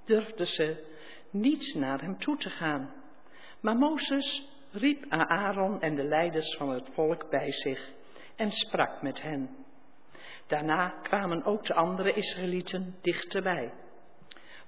durfden 0.05 0.47
ze 0.47 0.97
niet 1.31 1.75
naar 1.75 2.01
hem 2.01 2.19
toe 2.19 2.37
te 2.37 2.51
gaan. 2.51 2.93
Maar 3.61 3.77
Mozes 3.77 4.49
riep 4.71 5.05
Aaron 5.09 5.81
en 5.81 5.95
de 5.95 6.05
leiders 6.05 6.57
van 6.57 6.71
het 6.71 6.88
volk 6.93 7.31
bij 7.31 7.53
zich 7.53 7.93
en 8.37 8.53
sprak 8.53 9.03
met 9.03 9.23
hen. 9.23 9.57
Daarna 10.47 10.88
kwamen 10.88 11.45
ook 11.45 11.67
de 11.67 11.75
andere 11.75 12.12
Israëlieten 12.12 12.97
dichterbij. 13.03 13.73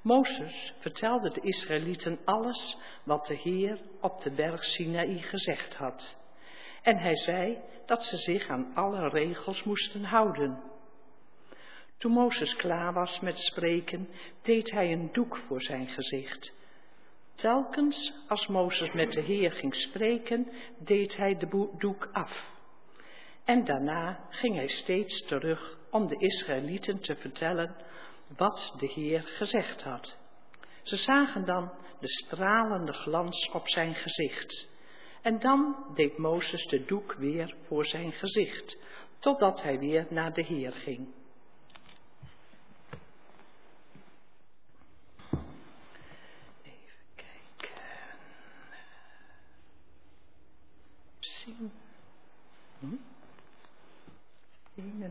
Mozes 0.03 0.75
vertelde 0.79 1.31
de 1.31 1.41
Israëlieten 1.41 2.19
alles 2.25 2.79
wat 3.05 3.27
de 3.27 3.35
Heer 3.35 3.81
op 4.01 4.23
de 4.23 4.31
berg 4.31 4.65
Sinaï 4.65 5.19
gezegd 5.19 5.75
had. 5.75 6.17
En 6.83 6.99
hij 6.99 7.17
zei 7.17 7.59
dat 7.87 8.05
ze 8.05 8.17
zich 8.17 8.49
aan 8.49 8.75
alle 8.75 9.09
regels 9.09 9.63
moesten 9.63 10.05
houden. 10.05 10.70
Toen 12.01 12.13
Mozes 12.13 12.57
klaar 12.57 12.93
was 12.93 13.21
met 13.21 13.39
spreken, 13.39 14.09
deed 14.43 14.71
hij 14.71 14.93
een 14.93 15.09
doek 15.13 15.37
voor 15.37 15.63
zijn 15.63 15.89
gezicht. 15.89 16.53
Telkens 17.35 18.13
als 18.29 18.47
Mozes 18.47 18.93
met 18.93 19.13
de 19.13 19.21
Heer 19.21 19.53
ging 19.53 19.75
spreken, 19.75 20.53
deed 20.79 21.17
hij 21.17 21.37
de 21.37 21.69
doek 21.79 22.09
af. 22.13 22.45
En 23.45 23.65
daarna 23.65 24.27
ging 24.31 24.55
hij 24.55 24.69
steeds 24.69 25.27
terug 25.27 25.79
om 25.91 26.07
de 26.07 26.17
Israëlieten 26.19 27.01
te 27.01 27.17
vertellen 27.17 27.77
wat 28.37 28.75
de 28.79 28.87
Heer 28.87 29.21
gezegd 29.21 29.83
had. 29.83 30.17
Ze 30.83 30.97
zagen 30.97 31.45
dan 31.45 31.73
de 32.01 32.09
stralende 32.09 32.93
glans 32.93 33.51
op 33.53 33.69
zijn 33.69 33.95
gezicht. 33.95 34.69
En 35.23 35.39
dan 35.39 35.77
deed 35.95 36.19
Mozes 36.19 36.67
de 36.67 36.85
doek 36.85 37.15
weer 37.15 37.55
voor 37.67 37.87
zijn 37.87 38.13
gezicht, 38.13 38.79
totdat 39.19 39.63
hij 39.63 39.79
weer 39.79 40.07
naar 40.11 40.33
de 40.33 40.43
Heer 40.43 40.73
ging. 40.73 41.19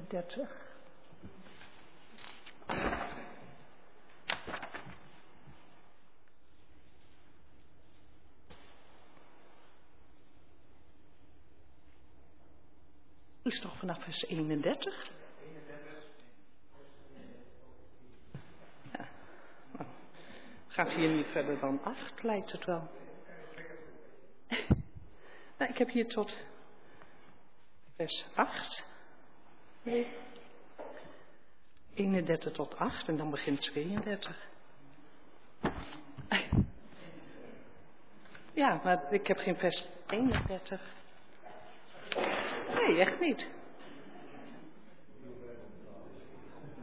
39. 0.07 0.47
Is 13.43 13.59
toch 13.59 13.77
vanaf 13.77 14.03
vers 14.03 14.23
31? 14.23 15.11
Ja. 18.91 19.07
Gaat 20.67 20.91
hier 20.91 21.09
niet 21.09 21.27
verder 21.27 21.59
dan 21.59 21.83
8, 21.83 22.23
lijkt 22.23 22.51
het 22.51 22.65
wel. 22.65 22.89
nou, 25.57 25.71
ik 25.71 25.77
heb 25.77 25.89
hier 25.89 26.07
tot 26.07 26.37
vers 27.95 28.25
8. 28.35 28.88
Nee. 29.83 30.07
31 31.93 32.51
tot 32.51 32.77
8 32.77 33.07
en 33.07 33.17
dan 33.17 33.29
begint 33.29 33.61
32. 33.61 34.47
Ja, 38.53 38.81
maar 38.83 39.13
ik 39.13 39.27
heb 39.27 39.37
geen 39.37 39.57
vers 39.57 39.85
31. 40.07 40.81
Nee, 42.73 42.99
echt 42.99 43.19
niet. 43.19 43.47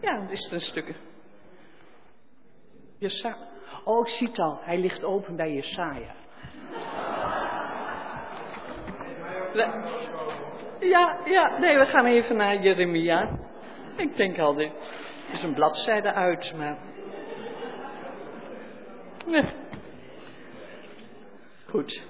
Ja, 0.01 0.17
dan 0.17 0.31
is 0.31 0.43
het 0.45 0.53
een 0.53 0.61
stukje. 0.61 0.95
Jesa 2.99 3.37
oh, 3.85 4.07
ik 4.07 4.39
al. 4.39 4.59
Hij 4.63 4.79
ligt 4.79 5.05
open 5.05 5.37
bij 5.37 5.53
Jesaja. 5.53 6.15
Ja, 10.88 11.18
ja, 11.25 11.59
nee, 11.59 11.79
we 11.79 11.87
gaan 11.87 12.05
even 12.05 12.37
naar 12.37 12.62
Jeremia. 12.62 13.38
Ik 13.96 14.16
denk 14.16 14.38
al, 14.38 14.55
dit 14.55 14.72
is 15.33 15.42
een 15.42 15.55
bladzijde 15.55 16.12
uit, 16.12 16.53
maar... 16.57 16.79
Nee. 19.27 19.42
Goed. 21.70 22.03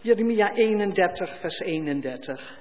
Jeremia 0.00 0.52
31, 0.52 1.40
vers 1.40 1.58
31. 1.58 2.58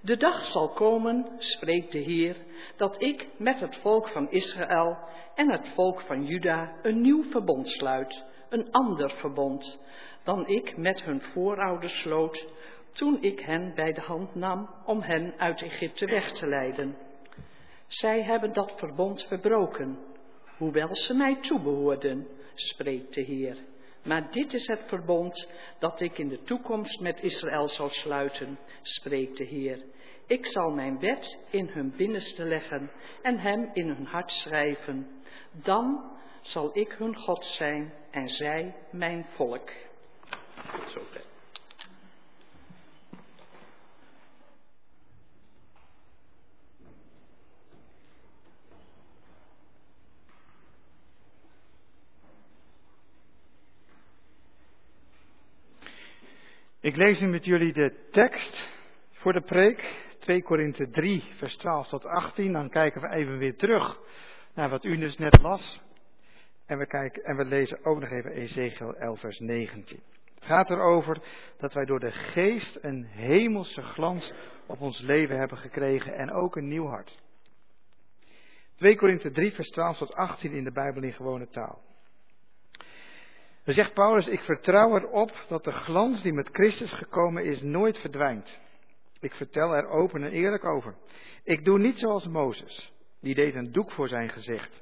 De 0.00 0.16
dag 0.16 0.44
zal 0.44 0.72
komen, 0.72 1.26
spreekt 1.38 1.92
de 1.92 1.98
Heer, 1.98 2.36
dat 2.76 3.02
ik 3.02 3.26
met 3.36 3.60
het 3.60 3.76
volk 3.76 4.08
van 4.08 4.30
Israël 4.30 4.98
en 5.34 5.50
het 5.50 5.68
volk 5.74 6.00
van 6.00 6.24
Juda 6.24 6.72
een 6.82 7.00
nieuw 7.00 7.30
verbond 7.30 7.68
sluit, 7.68 8.24
een 8.48 8.70
ander 8.70 9.10
verbond, 9.10 9.78
dan 10.22 10.46
ik 10.46 10.76
met 10.76 11.02
hun 11.02 11.22
voorouders 11.22 12.00
sloot, 12.00 12.46
toen 12.92 13.22
ik 13.22 13.40
hen 13.40 13.72
bij 13.74 13.92
de 13.92 14.00
hand 14.00 14.34
nam 14.34 14.70
om 14.84 15.00
hen 15.00 15.34
uit 15.36 15.62
Egypte 15.62 16.06
weg 16.06 16.32
te 16.32 16.46
leiden. 16.46 16.96
Zij 17.86 18.22
hebben 18.22 18.52
dat 18.52 18.72
verbond 18.76 19.26
verbroken, 19.26 19.98
hoewel 20.56 20.94
ze 20.94 21.14
mij 21.14 21.36
toebehoorden, 21.40 22.26
spreekt 22.54 23.14
de 23.14 23.20
Heer. 23.20 23.56
Maar 24.02 24.30
dit 24.30 24.52
is 24.52 24.66
het 24.66 24.82
verbond 24.86 25.48
dat 25.78 26.00
ik 26.00 26.18
in 26.18 26.28
de 26.28 26.42
toekomst 26.42 27.00
met 27.00 27.22
Israël 27.22 27.68
zal 27.68 27.88
sluiten, 27.88 28.58
spreekt 28.82 29.36
de 29.36 29.44
Heer. 29.44 29.82
Ik 30.26 30.46
zal 30.46 30.70
mijn 30.70 30.98
wet 30.98 31.46
in 31.50 31.66
hun 31.66 31.92
binnenste 31.96 32.44
leggen 32.44 32.90
en 33.22 33.38
hem 33.38 33.70
in 33.72 33.88
hun 33.88 34.06
hart 34.06 34.30
schrijven. 34.30 35.08
Dan 35.52 36.18
zal 36.40 36.70
ik 36.78 36.92
hun 36.92 37.16
God 37.16 37.44
zijn 37.44 37.92
en 38.10 38.28
zij 38.28 38.74
mijn 38.90 39.26
volk. 39.34 39.70
Zover. 40.70 41.30
Ik 56.80 56.96
lees 56.96 57.20
nu 57.20 57.26
met 57.26 57.44
jullie 57.44 57.72
de 57.72 58.08
tekst 58.10 58.68
voor 59.12 59.32
de 59.32 59.40
preek. 59.40 60.08
2 60.18 60.42
Korinthe 60.42 60.90
3, 60.90 61.24
vers 61.36 61.56
12 61.56 61.88
tot 61.88 62.04
18. 62.04 62.52
Dan 62.52 62.70
kijken 62.70 63.00
we 63.00 63.08
even 63.08 63.38
weer 63.38 63.56
terug 63.56 63.98
naar 64.54 64.70
wat 64.70 64.84
u 64.84 64.96
dus 64.96 65.16
net 65.16 65.42
las. 65.42 65.80
En 66.66 66.78
we, 66.78 66.86
kijken, 66.86 67.24
en 67.24 67.36
we 67.36 67.44
lezen 67.44 67.84
ook 67.84 68.00
nog 68.00 68.10
even 68.10 68.30
Ezekiel 68.30 68.94
11, 68.94 69.20
vers 69.20 69.38
19. 69.38 70.00
Het 70.40 70.48
gaat 70.48 70.70
erover 70.70 71.22
dat 71.58 71.74
wij 71.74 71.84
door 71.84 72.00
de 72.00 72.12
geest 72.12 72.78
een 72.80 73.04
hemelse 73.04 73.82
glans 73.82 74.32
op 74.66 74.80
ons 74.80 75.00
leven 75.00 75.38
hebben 75.38 75.58
gekregen 75.58 76.14
en 76.14 76.32
ook 76.32 76.56
een 76.56 76.68
nieuw 76.68 76.86
hart. 76.86 77.18
2 78.76 78.96
Korinthe 78.96 79.30
3, 79.30 79.52
vers 79.52 79.68
12 79.68 79.96
tot 79.96 80.14
18 80.14 80.52
in 80.52 80.64
de 80.64 80.72
Bijbel 80.72 81.02
in 81.02 81.12
gewone 81.12 81.48
taal. 81.48 81.82
Dan 83.64 83.74
zegt 83.74 83.94
Paulus, 83.94 84.26
ik 84.26 84.40
vertrouw 84.40 84.96
erop 84.96 85.44
dat 85.48 85.64
de 85.64 85.72
glans 85.72 86.22
die 86.22 86.32
met 86.32 86.48
Christus 86.52 86.92
gekomen 86.92 87.44
is 87.44 87.62
nooit 87.62 87.98
verdwijnt. 87.98 88.60
Ik 89.20 89.34
vertel 89.34 89.74
er 89.74 89.88
open 89.88 90.22
en 90.22 90.30
eerlijk 90.30 90.64
over. 90.64 90.94
Ik 91.44 91.64
doe 91.64 91.78
niet 91.78 91.98
zoals 91.98 92.26
Mozes. 92.26 92.92
Die 93.20 93.34
deed 93.34 93.54
een 93.54 93.72
doek 93.72 93.92
voor 93.92 94.08
zijn 94.08 94.28
gezicht. 94.28 94.80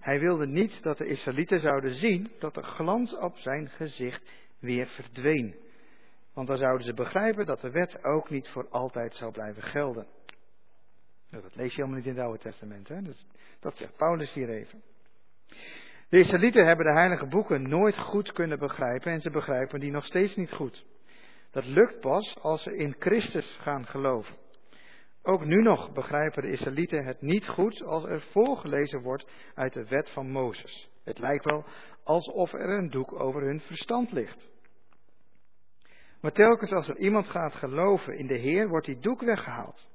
Hij 0.00 0.20
wilde 0.20 0.46
niet 0.46 0.82
dat 0.82 0.98
de 0.98 1.06
Israëlieten 1.06 1.60
zouden 1.60 1.94
zien 1.94 2.30
dat 2.38 2.54
de 2.54 2.62
glans 2.62 3.16
op 3.16 3.36
zijn 3.36 3.68
gezicht 3.68 4.30
weer 4.60 4.86
verdween. 4.86 5.56
Want 6.34 6.48
dan 6.48 6.56
zouden 6.56 6.86
ze 6.86 6.94
begrijpen 6.94 7.46
dat 7.46 7.60
de 7.60 7.70
wet 7.70 8.04
ook 8.04 8.30
niet 8.30 8.48
voor 8.48 8.68
altijd 8.68 9.14
zou 9.14 9.32
blijven 9.32 9.62
gelden. 9.62 10.06
Dat 11.30 11.56
lees 11.56 11.74
je 11.74 11.76
helemaal 11.76 11.96
niet 11.96 12.06
in 12.06 12.14
het 12.14 12.24
Oude 12.24 12.38
Testament. 12.38 12.88
Hè? 12.88 13.02
Dat, 13.02 13.26
dat 13.60 13.76
zegt 13.76 13.96
Paulus 13.96 14.32
hier 14.32 14.48
even. 14.48 14.82
De 16.08 16.18
Israëlieten 16.18 16.66
hebben 16.66 16.86
de 16.86 16.92
heilige 16.92 17.26
boeken 17.26 17.68
nooit 17.68 17.98
goed 17.98 18.32
kunnen 18.32 18.58
begrijpen 18.58 19.12
en 19.12 19.20
ze 19.20 19.30
begrijpen 19.30 19.80
die 19.80 19.90
nog 19.90 20.04
steeds 20.04 20.36
niet 20.36 20.52
goed. 20.52 20.84
Dat 21.50 21.66
lukt 21.66 22.00
pas 22.00 22.36
als 22.40 22.62
ze 22.62 22.76
in 22.76 22.96
Christus 22.98 23.58
gaan 23.60 23.86
geloven. 23.86 24.36
Ook 25.22 25.44
nu 25.44 25.62
nog 25.62 25.92
begrijpen 25.92 26.42
de 26.42 26.50
Israëlieten 26.50 27.04
het 27.04 27.20
niet 27.20 27.48
goed 27.48 27.82
als 27.82 28.04
er 28.04 28.20
voorgelezen 28.20 29.02
wordt 29.02 29.26
uit 29.54 29.72
de 29.72 29.84
wet 29.84 30.10
van 30.10 30.30
Mozes. 30.30 30.90
Het 31.08 31.18
lijkt 31.18 31.44
wel 31.44 31.64
alsof 32.04 32.52
er 32.52 32.68
een 32.70 32.90
doek 32.90 33.20
over 33.20 33.42
hun 33.42 33.60
verstand 33.60 34.12
ligt. 34.12 34.48
Maar 36.20 36.32
telkens 36.32 36.72
als 36.72 36.88
er 36.88 36.96
iemand 36.96 37.26
gaat 37.26 37.54
geloven 37.54 38.18
in 38.18 38.26
de 38.26 38.36
Heer, 38.36 38.68
wordt 38.68 38.86
die 38.86 38.98
doek 38.98 39.20
weggehaald. 39.20 39.88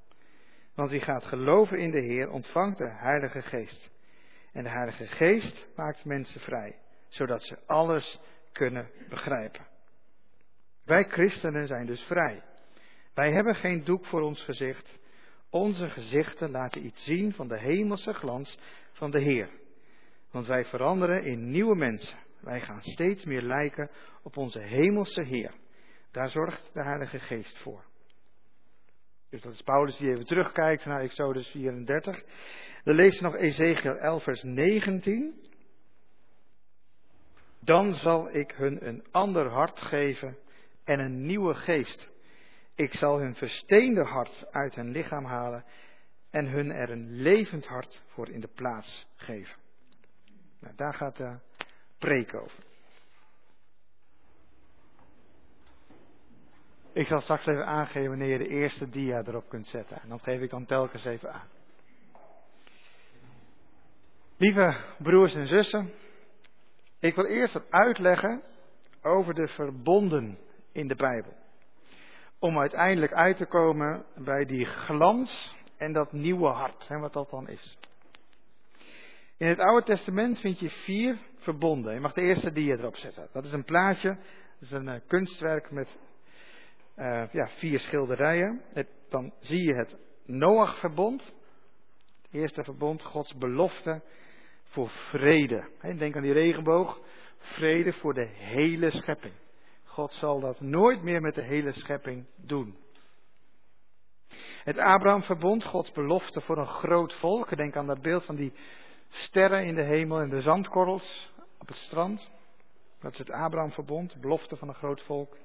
Want 0.75 0.89
wie 0.89 1.01
gaat 1.01 1.23
geloven 1.23 1.79
in 1.79 1.91
de 1.91 1.99
Heer, 1.99 2.29
ontvangt 2.29 2.77
de 2.77 2.89
Heilige 2.89 3.41
Geest. 3.41 3.89
En 4.51 4.63
de 4.63 4.69
Heilige 4.69 5.07
Geest 5.07 5.67
maakt 5.75 6.05
mensen 6.05 6.39
vrij, 6.39 6.75
zodat 7.07 7.41
ze 7.43 7.57
alles 7.65 8.19
kunnen 8.51 8.89
begrijpen. 9.09 9.65
Wij 10.85 11.03
christenen 11.03 11.67
zijn 11.67 11.85
dus 11.85 12.01
vrij. 12.01 12.43
Wij 13.13 13.31
hebben 13.31 13.55
geen 13.55 13.83
doek 13.83 14.05
voor 14.05 14.21
ons 14.21 14.43
gezicht. 14.43 14.99
Onze 15.49 15.89
gezichten 15.89 16.51
laten 16.51 16.85
iets 16.85 17.03
zien 17.03 17.33
van 17.33 17.47
de 17.47 17.59
hemelse 17.59 18.13
glans 18.13 18.57
van 18.91 19.11
de 19.11 19.21
Heer. 19.21 19.49
Want 20.33 20.47
wij 20.47 20.65
veranderen 20.65 21.23
in 21.23 21.51
nieuwe 21.51 21.75
mensen. 21.75 22.17
Wij 22.39 22.61
gaan 22.61 22.81
steeds 22.81 23.25
meer 23.25 23.41
lijken 23.41 23.89
op 24.23 24.37
onze 24.37 24.59
hemelse 24.59 25.21
Heer. 25.21 25.53
Daar 26.11 26.29
zorgt 26.29 26.69
de 26.73 26.83
Heilige 26.83 27.19
Geest 27.19 27.57
voor. 27.57 27.83
Dus 29.29 29.41
dat 29.41 29.53
is 29.53 29.61
Paulus 29.61 29.97
die 29.97 30.09
even 30.09 30.25
terugkijkt 30.25 30.85
naar 30.85 31.01
Exodus 31.01 31.47
34. 31.47 32.23
Dan 32.83 32.95
leest 32.95 33.21
nog 33.21 33.35
Ezekiel 33.35 33.95
11, 33.95 34.23
vers 34.23 34.43
19. 34.43 35.41
Dan 37.59 37.93
zal 37.93 38.35
ik 38.35 38.51
hun 38.51 38.87
een 38.87 39.03
ander 39.11 39.49
hart 39.49 39.79
geven 39.79 40.37
en 40.83 40.99
een 40.99 41.25
nieuwe 41.25 41.53
geest. 41.53 42.09
Ik 42.75 42.93
zal 42.93 43.19
hun 43.19 43.35
versteende 43.35 44.03
hart 44.03 44.45
uit 44.51 44.75
hun 44.75 44.91
lichaam 44.91 45.25
halen 45.25 45.65
en 46.29 46.45
hun 46.45 46.71
er 46.71 46.89
een 46.89 47.11
levend 47.11 47.65
hart 47.65 48.03
voor 48.07 48.29
in 48.29 48.39
de 48.39 48.49
plaats 48.55 49.07
geven. 49.15 49.62
Nou, 50.63 50.75
daar 50.75 50.93
gaat 50.93 51.17
de 51.17 51.39
preek 51.97 52.33
over. 52.33 52.63
Ik 56.93 57.07
zal 57.07 57.21
straks 57.21 57.45
even 57.45 57.65
aangeven 57.65 58.09
wanneer 58.09 58.29
je 58.29 58.37
de 58.37 58.47
eerste 58.47 58.89
dia 58.89 59.23
erop 59.25 59.49
kunt 59.49 59.67
zetten. 59.67 60.01
En 60.01 60.09
dat 60.09 60.21
geef 60.21 60.41
ik 60.41 60.49
dan 60.49 60.65
telkens 60.65 61.05
even 61.05 61.33
aan. 61.33 61.47
Lieve 64.37 64.77
broers 64.97 65.33
en 65.33 65.47
zussen, 65.47 65.93
ik 66.99 67.15
wil 67.15 67.25
eerst 67.25 67.53
wat 67.53 67.71
uitleggen 67.71 68.41
over 69.01 69.33
de 69.33 69.47
verbonden 69.47 70.37
in 70.71 70.87
de 70.87 70.95
Bijbel. 70.95 71.33
Om 72.39 72.59
uiteindelijk 72.59 73.13
uit 73.13 73.37
te 73.37 73.45
komen 73.45 74.05
bij 74.15 74.45
die 74.45 74.65
glans 74.65 75.55
en 75.77 75.93
dat 75.93 76.11
nieuwe 76.11 76.47
hart, 76.47 76.85
en 76.87 76.99
wat 76.99 77.13
dat 77.13 77.29
dan 77.29 77.47
is. 77.47 77.77
In 79.37 79.47
het 79.47 79.59
Oude 79.59 79.85
Testament 79.85 80.39
vind 80.39 80.59
je 80.59 80.69
vier 80.69 81.17
verbonden. 81.37 81.93
Je 81.93 81.99
mag 81.99 82.13
de 82.13 82.21
eerste 82.21 82.51
dia 82.51 82.75
erop 82.75 82.95
zetten. 82.95 83.29
Dat 83.31 83.45
is 83.45 83.51
een 83.51 83.63
plaatje, 83.63 84.09
dat 84.09 84.21
is 84.59 84.71
een 84.71 84.87
uh, 84.87 84.99
kunstwerk 85.07 85.71
met 85.71 85.97
uh, 86.97 87.23
ja, 87.31 87.47
vier 87.47 87.79
schilderijen. 87.79 88.61
Dan 89.09 89.33
zie 89.39 89.63
je 89.63 89.75
het 89.75 89.95
Noach-verbond. 90.25 91.23
Het 92.21 92.31
eerste 92.31 92.63
verbond, 92.63 93.03
Gods 93.03 93.35
belofte 93.37 94.01
voor 94.63 94.89
vrede. 94.89 95.69
Denk 95.97 96.15
aan 96.15 96.21
die 96.21 96.33
regenboog. 96.33 96.99
Vrede 97.37 97.93
voor 97.93 98.13
de 98.13 98.27
hele 98.33 98.91
schepping. 98.91 99.33
God 99.83 100.11
zal 100.11 100.39
dat 100.39 100.59
nooit 100.59 101.03
meer 101.03 101.21
met 101.21 101.35
de 101.35 101.43
hele 101.43 101.71
schepping 101.71 102.25
doen. 102.35 102.77
Het 104.63 104.77
Abraham-verbond, 104.77 105.63
Gods 105.63 105.91
belofte 105.91 106.41
voor 106.41 106.57
een 106.57 106.67
groot 106.67 107.13
volk. 107.13 107.57
Denk 107.57 107.75
aan 107.75 107.87
dat 107.87 108.01
beeld 108.01 108.25
van 108.25 108.35
die 108.35 108.53
sterren 109.13 109.65
in 109.65 109.75
de 109.75 109.81
hemel 109.81 110.19
en 110.19 110.29
de 110.29 110.41
zandkorrels 110.41 111.31
op 111.59 111.67
het 111.67 111.77
strand. 111.77 112.31
Dat 113.01 113.11
is 113.11 113.17
het 113.17 113.31
Abrahamverbond, 113.31 114.21
belofte 114.21 114.55
van 114.55 114.67
een 114.67 114.75
groot 114.75 115.01
volk. 115.01 115.37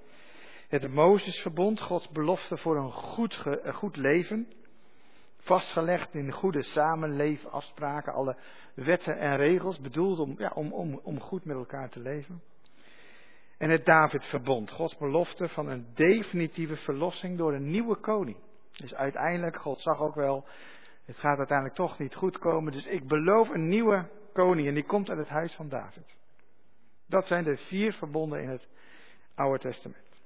Het 0.69 0.91
Mozesverbond, 0.93 1.81
Gods 1.81 2.09
belofte 2.09 2.57
voor 2.57 2.77
een 2.77 2.93
goed, 2.93 3.47
goed 3.73 3.97
leven. 3.97 4.53
Vastgelegd 5.39 6.15
in 6.15 6.33
goede 6.33 6.63
samenleefafspraken, 6.63 8.13
alle 8.13 8.37
wetten 8.75 9.19
en 9.19 9.37
regels, 9.37 9.81
bedoeld 9.81 10.19
om, 10.19 10.35
ja, 10.39 10.53
om, 10.55 10.73
om, 10.73 11.01
om 11.03 11.21
goed 11.21 11.45
met 11.45 11.57
elkaar 11.57 11.91
te 11.91 12.01
leven. 12.01 12.43
En 13.59 13.71
het 13.71 13.85
Davidverbond, 13.85 14.71
Gods 14.71 14.97
belofte 14.97 15.49
van 15.49 15.69
een 15.69 15.87
definitieve 15.95 16.77
verlossing 16.77 17.39
door 17.39 17.55
een 17.55 17.71
nieuwe 17.71 17.97
koning. 17.97 18.37
Dus 18.73 18.95
uiteindelijk, 18.95 19.57
God 19.57 19.81
zag 19.81 20.01
ook 20.01 20.15
wel, 20.15 20.45
het 21.09 21.17
gaat 21.17 21.39
uiteindelijk 21.39 21.77
toch 21.77 21.99
niet 21.99 22.15
goed 22.15 22.39
komen, 22.39 22.73
dus 22.73 22.87
ik 22.87 23.07
beloof 23.07 23.49
een 23.49 23.69
nieuwe 23.69 24.09
koning 24.33 24.69
en 24.69 24.75
die 24.75 24.85
komt 24.85 25.09
uit 25.11 25.19
het 25.19 25.29
huis 25.29 25.55
van 25.55 25.69
David. 25.69 26.17
Dat 27.07 27.27
zijn 27.27 27.45
de 27.45 27.57
vier 27.57 27.93
verbonden 27.93 28.43
in 28.43 28.49
het 28.49 28.69
Oude 29.35 29.59
Testament. 29.59 30.21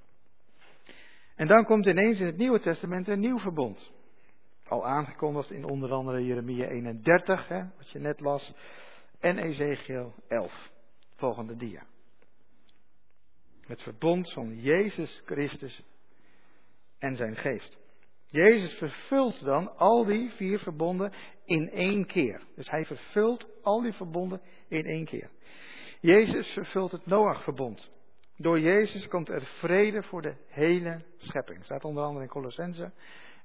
En 1.35 1.47
dan 1.47 1.65
komt 1.65 1.87
ineens 1.87 2.21
in 2.21 2.27
het 2.27 2.37
Nieuwe 2.37 2.61
Testament 2.61 3.09
een 3.09 3.21
nieuw 3.21 3.39
verbond. 3.39 3.93
Al 4.69 4.87
aangekondigd 4.87 5.51
in 5.51 5.65
onder 5.65 5.93
andere 5.93 6.25
Jeremia 6.25 6.67
31, 6.67 7.49
hè, 7.49 7.65
wat 7.77 7.91
je 7.91 7.99
net 7.99 8.21
las, 8.21 8.55
en 9.21 9.39
Ezekiel 9.39 10.15
11, 10.29 10.71
volgende 11.17 11.57
dia. 11.57 11.83
Het 13.61 13.83
verbond 13.83 14.33
van 14.33 14.61
Jezus 14.61 15.23
Christus 15.25 15.83
en 16.99 17.17
zijn 17.17 17.37
geest. 17.37 17.82
Jezus 18.33 18.73
vervult 18.73 19.45
dan 19.45 19.77
al 19.77 20.05
die 20.05 20.31
vier 20.31 20.59
verbonden 20.59 21.13
in 21.45 21.71
één 21.71 22.07
keer. 22.07 22.41
Dus 22.57 22.71
hij 22.71 22.85
vervult 22.85 23.47
al 23.63 23.81
die 23.81 23.93
verbonden 23.93 24.41
in 24.69 24.85
één 24.85 25.05
keer. 25.05 25.31
Jezus 26.01 26.47
vervult 26.47 26.93
het 26.93 27.07
Noachverbond. 27.07 27.89
Door 28.37 28.61
Jezus 28.61 29.09
komt 29.09 29.29
er 29.29 29.43
vrede 29.43 30.03
voor 30.03 30.23
de 30.23 30.35
hele 30.49 31.03
schepping. 31.17 31.57
Dat 31.57 31.67
staat 31.67 31.85
onder 31.85 32.05
andere 32.05 32.25
in 32.25 32.31
Colossense. 32.31 32.93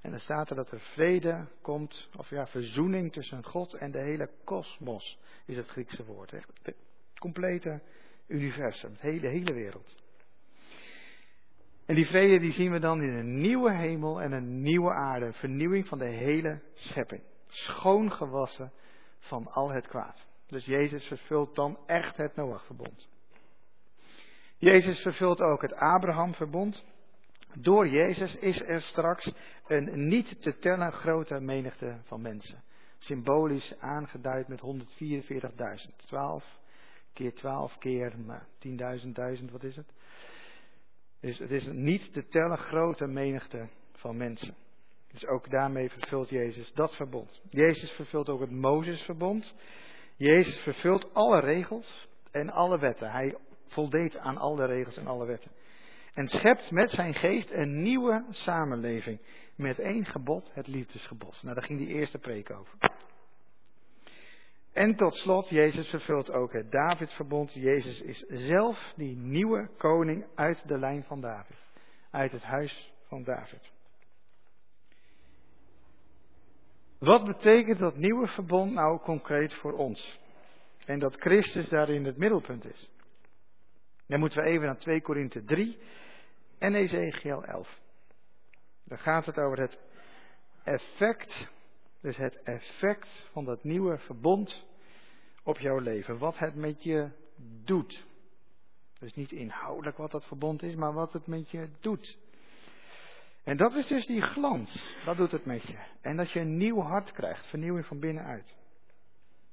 En 0.02 0.12
dan 0.12 0.19
staat 0.19 0.50
er 0.50 0.56
dat 0.56 0.71
er 0.71 0.80
vrede 0.80 1.47
komt, 1.62 2.10
of 2.17 2.30
ja, 2.30 2.47
verzoening 2.47 3.13
tussen 3.13 3.43
God 3.43 3.73
en 3.73 3.91
de 3.91 4.02
hele 4.02 4.30
kosmos, 4.43 5.19
is 5.45 5.58
het 5.58 5.67
Griekse 5.67 6.06
woord. 6.06 6.34
Echt 6.34 6.52
het 6.62 6.76
complete 7.19 7.82
universum, 8.28 8.93
de 8.93 9.08
hele, 9.08 9.28
hele 9.28 9.54
wereld. 9.54 9.95
En 11.88 11.95
die 11.95 12.06
vrede 12.06 12.39
die 12.39 12.52
zien 12.52 12.71
we 12.71 12.80
dan 12.80 13.02
in 13.02 13.13
een 13.13 13.39
nieuwe 13.39 13.73
hemel 13.73 14.21
en 14.21 14.32
een 14.32 14.62
nieuwe 14.62 14.93
aarde. 14.93 15.34
Vernieuwing 15.34 15.88
van 15.88 15.97
de 15.97 16.06
hele 16.06 16.62
schepping. 16.73 17.21
Schoongewassen 17.47 18.71
van 19.19 19.47
al 19.47 19.71
het 19.71 19.88
kwaad. 19.88 20.28
Dus 20.47 20.65
Jezus 20.65 21.06
vervult 21.06 21.56
dan 21.56 21.78
echt 21.86 22.17
het 22.17 22.36
Noachverbond. 22.36 23.08
Jezus 24.58 25.00
vervult 25.00 25.41
ook 25.41 25.62
het 25.62 25.73
Abrahamverbond. 25.73 26.86
Door 27.54 27.88
Jezus 27.88 28.36
is 28.36 28.62
er 28.62 28.82
straks 28.82 29.34
een 29.67 30.08
niet 30.08 30.41
te 30.41 30.58
tellen 30.58 30.91
grote 30.91 31.39
menigte 31.39 31.97
van 32.04 32.21
mensen. 32.21 32.63
Symbolisch 32.97 33.76
aangeduid 33.80 34.47
met 34.47 34.62
144.000. 34.62 35.95
12 36.06 36.60
keer 37.13 37.34
12 37.34 37.78
keer 37.78 38.12
10.000, 38.12 38.17
nou, 38.26 38.41
1000, 39.13 39.52
wat 39.52 39.63
is 39.63 39.76
het? 39.76 39.93
Dus 41.19 41.39
het 41.39 41.51
is 41.51 41.65
niet 41.65 42.13
te 42.13 42.27
tellen 42.27 42.58
grote 42.58 43.08
menigte 43.08 43.67
van 43.91 44.17
mensen. 44.17 44.56
Dus 45.12 45.27
ook 45.27 45.49
daarmee 45.49 45.89
vervult 45.89 46.30
Jezus 46.30 46.71
dat 46.73 46.95
verbond. 46.95 47.41
Jezus 47.49 47.91
vervult 47.91 48.30
ook 48.30 48.39
het 48.39 48.51
Mozesverbond. 48.51 49.56
Jezus 50.15 50.58
vervult 50.58 51.13
alle 51.13 51.39
regels 51.39 52.08
en 52.32 52.49
alle 52.49 52.80
wetten. 52.80 53.12
Hij 53.12 53.36
voldeed 53.67 54.17
aan 54.17 54.38
alle 54.38 54.65
regels 54.65 54.97
en 54.97 55.08
alle 55.08 55.25
wetten. 55.25 55.51
En 56.13 56.27
schept 56.27 56.71
met 56.71 56.89
zijn 56.89 57.13
geest 57.13 57.51
een 57.51 57.82
nieuwe 57.82 58.25
samenleving. 58.30 59.19
Met 59.56 59.80
één 59.80 60.06
gebod, 60.06 60.49
het 60.53 60.67
liefdesgebod. 60.67 61.39
Nou, 61.41 61.56
daar 61.56 61.63
ging 61.63 61.80
die 61.80 61.88
eerste 61.88 62.17
preek 62.17 62.51
over. 62.51 62.77
En 64.77 64.95
tot 64.95 65.13
slot, 65.13 65.49
Jezus 65.49 65.89
vervult 65.89 66.31
ook 66.31 66.53
het 66.53 66.71
Davidverbond. 66.71 67.53
Jezus 67.53 68.01
is 68.01 68.25
zelf 68.27 68.93
die 68.95 69.15
nieuwe 69.15 69.69
koning 69.77 70.25
uit 70.35 70.67
de 70.67 70.79
lijn 70.79 71.03
van 71.03 71.21
David. 71.21 71.55
Uit 72.11 72.31
het 72.31 72.43
huis 72.43 72.93
van 73.07 73.23
David. 73.23 73.71
Wat 76.99 77.25
betekent 77.25 77.79
dat 77.79 77.95
nieuwe 77.95 78.27
verbond 78.27 78.73
nou 78.73 78.99
concreet 78.99 79.53
voor 79.53 79.73
ons? 79.73 80.19
En 80.85 80.99
dat 80.99 81.15
Christus 81.15 81.69
daarin 81.69 82.05
het 82.05 82.17
middelpunt 82.17 82.65
is. 82.65 82.91
Dan 84.07 84.19
moeten 84.19 84.43
we 84.43 84.49
even 84.49 84.65
naar 84.65 84.77
2 84.77 85.01
Korinthe 85.01 85.43
3 85.43 85.77
en 86.57 86.75
Ezekiel 86.75 87.43
11. 87.43 87.79
Dan 88.83 88.97
gaat 88.97 89.25
het 89.25 89.37
over 89.37 89.59
het 89.59 89.79
effect, 90.63 91.49
dus 92.08 92.17
het 92.17 92.43
effect 92.43 93.28
van 93.32 93.46
dat 93.46 93.63
nieuwe 93.63 93.98
verbond 93.98 94.65
op 95.43 95.60
jouw 95.60 95.80
leven. 95.80 96.17
Wat 96.17 96.38
het 96.38 96.56
met 96.56 96.84
je 96.84 97.10
doet. 97.63 98.06
Dus 99.00 99.13
niet 99.13 99.32
inhoudelijk 99.32 99.98
wat 99.98 100.12
dat 100.12 100.26
verbond 100.26 100.63
is, 100.63 100.76
maar 100.76 100.93
wat 100.93 101.13
het 101.13 101.28
met 101.28 101.50
je 101.50 101.70
doet. 101.80 102.17
En 103.43 103.58
dat 103.58 103.74
is 103.74 103.88
dus 103.88 104.06
die 104.06 104.22
glans. 104.22 104.96
Dat 105.06 105.17
doet 105.17 105.32
het 105.32 105.46
met 105.46 105.67
je. 105.67 105.78
En 106.02 106.17
dat 106.17 106.32
je 106.32 106.39
een 106.39 106.58
nieuw 106.58 106.82
hart 106.82 107.12
krijgt, 107.12 107.46
vernieuwing 107.46 107.86
van 107.86 108.00
binnenuit. 108.00 108.56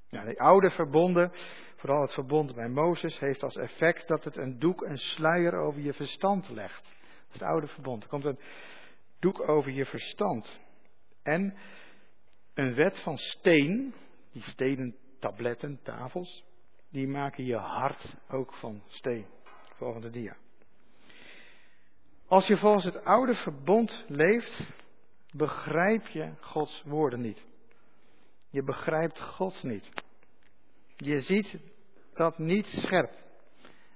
Ja, 0.08 0.24
die 0.24 0.40
oude 0.40 0.70
verbonden, 0.70 1.32
vooral 1.76 2.00
het 2.00 2.12
verbond 2.12 2.54
bij 2.54 2.68
Mozes, 2.68 3.18
heeft 3.18 3.42
als 3.42 3.56
effect 3.56 4.08
dat 4.08 4.24
het 4.24 4.36
een 4.36 4.58
doek, 4.58 4.82
een 4.82 4.98
sluier 4.98 5.54
over 5.54 5.80
je 5.80 5.92
verstand 5.92 6.48
legt. 6.48 6.94
Het 7.28 7.42
oude 7.42 7.66
verbond. 7.66 8.02
Er 8.02 8.08
komt 8.08 8.24
een 8.24 8.40
doek 9.18 9.48
over 9.48 9.70
je 9.70 9.86
verstand. 9.86 10.60
En 11.22 11.56
een 12.54 12.74
wet 12.74 12.98
van 12.98 13.18
steen, 13.18 13.94
die 14.32 14.42
stenen 14.42 14.96
tabletten, 15.18 15.80
tafels, 15.82 16.44
die 16.90 17.08
maken 17.08 17.44
je 17.44 17.56
hart 17.56 18.14
ook 18.28 18.54
van 18.54 18.82
steen. 18.86 19.26
Volgende 19.76 20.10
dia. 20.10 20.36
Als 22.26 22.46
je 22.46 22.56
volgens 22.56 22.84
het 22.84 23.04
oude 23.04 23.34
verbond 23.34 24.04
leeft, 24.08 24.60
begrijp 25.32 26.06
je 26.06 26.32
Gods 26.40 26.82
woorden 26.84 27.20
niet. 27.20 27.46
Je 28.50 28.62
begrijpt 28.62 29.20
God 29.20 29.62
niet. 29.62 29.90
Je 30.96 31.20
ziet 31.20 31.58
dat 32.14 32.38
niet 32.38 32.66
scherp. 32.66 33.12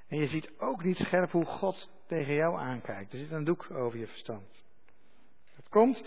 En 0.08 0.18
je 0.18 0.26
ziet 0.26 0.50
ook 0.58 0.84
niet 0.84 0.96
scherp 0.96 1.30
hoe 1.30 1.44
God 1.44 1.90
tegen 2.06 2.34
jou 2.34 2.58
aankijkt. 2.58 3.12
Er 3.12 3.18
zit 3.18 3.30
een 3.30 3.44
doek 3.44 3.70
over 3.70 3.98
je 3.98 4.06
verstand. 4.06 4.64
Dat 5.56 5.68
komt 5.68 6.02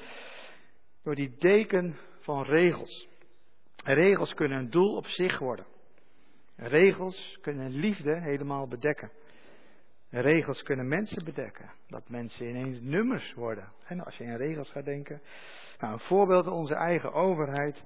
door 1.04 1.16
die 1.16 1.36
deken 1.38 1.98
van 2.22 2.44
regels. 2.44 3.08
Regels 3.84 4.34
kunnen 4.34 4.58
een 4.58 4.70
doel 4.70 4.96
op 4.96 5.06
zich 5.06 5.40
worden. 5.40 5.66
Regels 6.56 7.38
kunnen 7.42 7.70
liefde 7.70 8.20
helemaal 8.20 8.68
bedekken. 8.68 9.12
Regels 10.10 10.64
kunnen 10.64 10.88
mensen 10.88 11.24
bedekken. 11.26 11.72
Dat 11.88 12.10
mensen 12.10 12.50
ineens 12.50 12.80
nummers 12.82 13.34
worden. 13.34 13.72
En 13.86 14.06
als 14.06 14.18
je 14.18 14.24
in 14.24 14.36
regels 14.36 14.70
gaat 14.72 14.86
denken. 14.86 15.22
Nou, 15.80 15.94
een 15.94 16.00
voorbeeld 16.00 16.48
onze 16.48 16.76
eigen 16.76 17.14
overheid. 17.14 17.84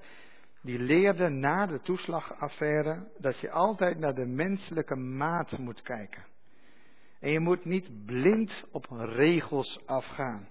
Die 0.61 0.79
leerde 0.79 1.29
na 1.29 1.65
de 1.65 1.81
toeslagaffaire 1.81 3.07
dat 3.17 3.39
je 3.39 3.51
altijd 3.51 3.99
naar 3.99 4.15
de 4.15 4.25
menselijke 4.25 4.95
maat 4.95 5.57
moet 5.57 5.81
kijken. 5.81 6.25
En 7.19 7.31
je 7.31 7.39
moet 7.39 7.65
niet 7.65 8.05
blind 8.05 8.63
op 8.71 8.85
regels 8.89 9.79
afgaan. 9.85 10.47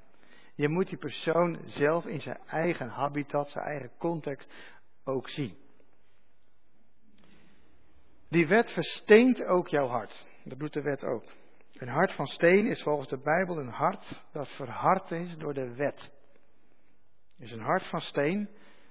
Je 0.54 0.68
moet 0.68 0.88
die 0.88 0.98
persoon 0.98 1.58
zelf 1.66 2.06
in 2.06 2.20
zijn 2.20 2.38
eigen 2.46 2.88
habitat, 2.88 3.50
zijn 3.50 3.64
eigen 3.64 3.90
context 3.98 4.48
ook 5.04 5.28
zien. 5.28 5.56
Die 8.28 8.46
wet 8.46 8.70
versteent 8.70 9.44
ook 9.44 9.68
jouw 9.68 9.86
hart. 9.86 10.26
Dat 10.44 10.58
doet 10.58 10.72
de 10.72 10.82
wet 10.82 11.04
ook. 11.04 11.24
Een 11.72 11.88
hart 11.88 12.12
van 12.12 12.26
steen 12.26 12.66
is 12.66 12.82
volgens 12.82 13.08
de 13.08 13.18
Bijbel 13.18 13.58
een 13.58 13.68
hart 13.68 14.24
dat 14.32 14.48
verhard 14.48 15.10
is 15.10 15.36
door 15.36 15.54
de 15.54 15.74
wet. 15.74 16.10
Dus 17.36 17.50
een 17.50 17.60
hart 17.60 17.86
van 17.88 18.00
steen 18.00 18.48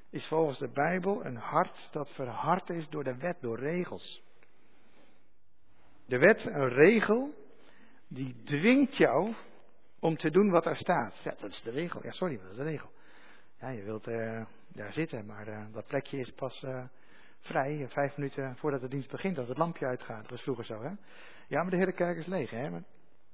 is 0.09 0.27
volgens 0.27 0.59
de 0.59 0.69
Bijbel 0.69 1.25
een 1.25 1.35
hart 1.35 1.89
dat 1.91 2.09
verhard 2.09 2.69
is 2.69 2.89
door 2.89 3.03
de 3.03 3.17
wet, 3.17 3.41
door 3.41 3.59
regels. 3.59 4.21
De 6.05 6.17
wet, 6.17 6.45
een 6.45 6.69
regel, 6.69 7.33
die 8.07 8.43
dwingt 8.43 8.97
jou 8.97 9.33
om 10.03 10.17
te 10.17 10.29
doen 10.29 10.49
wat 10.49 10.65
er 10.65 10.75
staat. 10.75 11.19
Ja, 11.23 11.35
dat 11.39 11.51
is 11.51 11.61
de 11.61 11.71
regel. 11.71 12.03
Ja, 12.03 12.11
sorry, 12.11 12.37
dat 12.37 12.51
is 12.51 12.57
de 12.57 12.63
regel. 12.63 12.91
Ja, 13.59 13.69
je 13.69 13.83
wilt 13.83 14.07
uh, 14.07 14.45
daar 14.67 14.93
zitten, 14.93 15.25
maar 15.25 15.47
uh, 15.47 15.65
dat 15.71 15.87
plekje 15.87 16.19
is 16.19 16.31
pas 16.31 16.63
uh, 16.63 16.83
vrij 17.39 17.85
vijf 17.89 18.17
minuten 18.17 18.55
voordat 18.55 18.81
de 18.81 18.87
dienst 18.87 19.11
begint, 19.11 19.37
als 19.37 19.47
het 19.47 19.57
lampje 19.57 19.85
uitgaat. 19.85 20.21
Dat 20.21 20.29
was 20.29 20.41
vroeger 20.41 20.65
zo, 20.65 20.81
hè? 20.81 20.89
Ja, 21.47 21.61
maar 21.61 21.69
de 21.69 21.77
hele 21.77 21.91
kerk 21.91 22.17
is 22.17 22.25
leeg, 22.25 22.49
hè? 22.49 22.69
Maar 22.69 22.83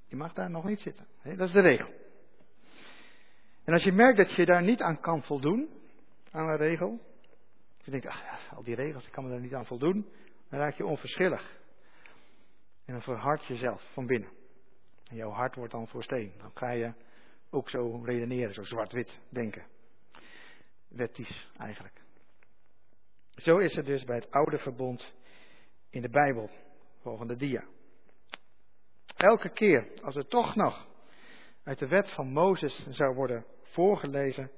je 0.06 0.16
mag 0.16 0.32
daar 0.32 0.50
nog 0.50 0.64
niet 0.64 0.80
zitten. 0.80 1.06
Hè? 1.20 1.36
Dat 1.36 1.48
is 1.48 1.54
de 1.54 1.60
regel. 1.60 1.88
En 3.64 3.72
als 3.72 3.82
je 3.82 3.92
merkt 3.92 4.16
dat 4.16 4.34
je 4.34 4.44
daar 4.44 4.62
niet 4.62 4.80
aan 4.80 5.00
kan 5.00 5.22
voldoen, 5.22 5.68
aan 6.30 6.48
een 6.48 6.56
regel, 6.56 6.98
je 7.82 7.90
denkt, 7.90 8.06
ach, 8.06 8.22
al 8.54 8.62
die 8.62 8.74
regels, 8.74 9.06
ik 9.06 9.12
kan 9.12 9.24
me 9.24 9.30
daar 9.30 9.40
niet 9.40 9.54
aan 9.54 9.66
voldoen. 9.66 10.06
Dan 10.48 10.60
raak 10.60 10.74
je 10.74 10.86
onverschillig. 10.86 11.58
En 12.84 12.92
dan 12.92 13.02
verhard 13.02 13.46
je 13.46 13.54
jezelf 13.54 13.82
van 13.92 14.06
binnen. 14.06 14.39
En 15.10 15.16
jouw 15.16 15.30
hart 15.30 15.54
wordt 15.54 15.72
dan 15.72 15.88
voor 15.88 16.02
steen. 16.02 16.32
Dan 16.38 16.50
ga 16.54 16.70
je 16.70 16.92
ook 17.50 17.70
zo 17.70 18.02
redeneren, 18.04 18.54
zo 18.54 18.62
zwart-wit 18.62 19.20
denken. 19.28 19.66
Wettisch 20.88 21.48
eigenlijk. 21.58 22.02
Zo 23.34 23.56
is 23.58 23.74
het 23.74 23.86
dus 23.86 24.04
bij 24.04 24.16
het 24.16 24.30
oude 24.30 24.58
verbond 24.58 25.12
in 25.90 26.02
de 26.02 26.10
Bijbel. 26.10 26.50
Volgende 27.00 27.36
dia. 27.36 27.64
Elke 29.16 29.48
keer 29.48 29.88
als 30.02 30.16
er 30.16 30.26
toch 30.26 30.54
nog 30.54 30.86
uit 31.62 31.78
de 31.78 31.88
wet 31.88 32.10
van 32.10 32.32
Mozes 32.32 32.86
zou 32.90 33.14
worden 33.14 33.44
voorgelezen, 33.62 34.50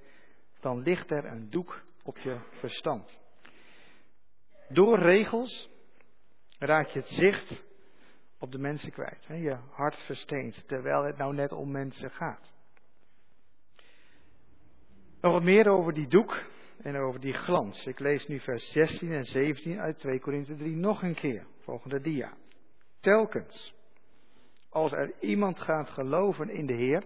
dan 0.61 0.83
ligt 0.83 1.11
er 1.11 1.25
een 1.25 1.51
doek 1.51 1.83
op 2.03 2.19
je 2.19 2.41
verstand. 2.51 3.21
Door 4.69 4.99
regels 4.99 5.69
raak 6.59 6.87
je 6.87 6.99
het 6.99 7.09
zicht 7.09 7.63
op 8.43 8.53
de 8.53 8.59
mensen 8.59 8.93
kwijt. 8.93 9.25
Je 9.27 9.57
hart 9.71 9.97
versteent, 9.97 10.69
terwijl 10.69 11.05
het 11.05 11.17
nou 11.17 11.35
net 11.35 11.53
om 11.53 11.71
mensen 11.71 12.11
gaat. 12.11 12.53
Nog 15.21 15.33
wat 15.33 15.43
meer 15.43 15.69
over 15.69 15.95
die 15.95 16.09
doek 16.09 16.43
en 16.83 16.97
over 16.97 17.21
die 17.21 17.33
glans. 17.33 17.87
Ik 17.87 17.99
lees 17.99 18.27
nu 18.27 18.41
vers 18.41 18.73
16 18.73 19.13
en 19.13 19.25
17 19.25 19.81
uit 19.81 19.99
2 19.99 20.21
Korinthe 20.21 20.57
3 20.57 20.77
nog 20.77 21.03
een 21.03 21.15
keer. 21.15 21.47
Volgende 21.59 22.01
dia. 22.01 22.33
Telkens, 23.01 23.75
als 24.69 24.93
er 24.93 25.13
iemand 25.21 25.61
gaat 25.61 25.91
geloven 25.91 26.51
in 26.51 26.67
de 26.67 26.75
Heer, 26.75 27.05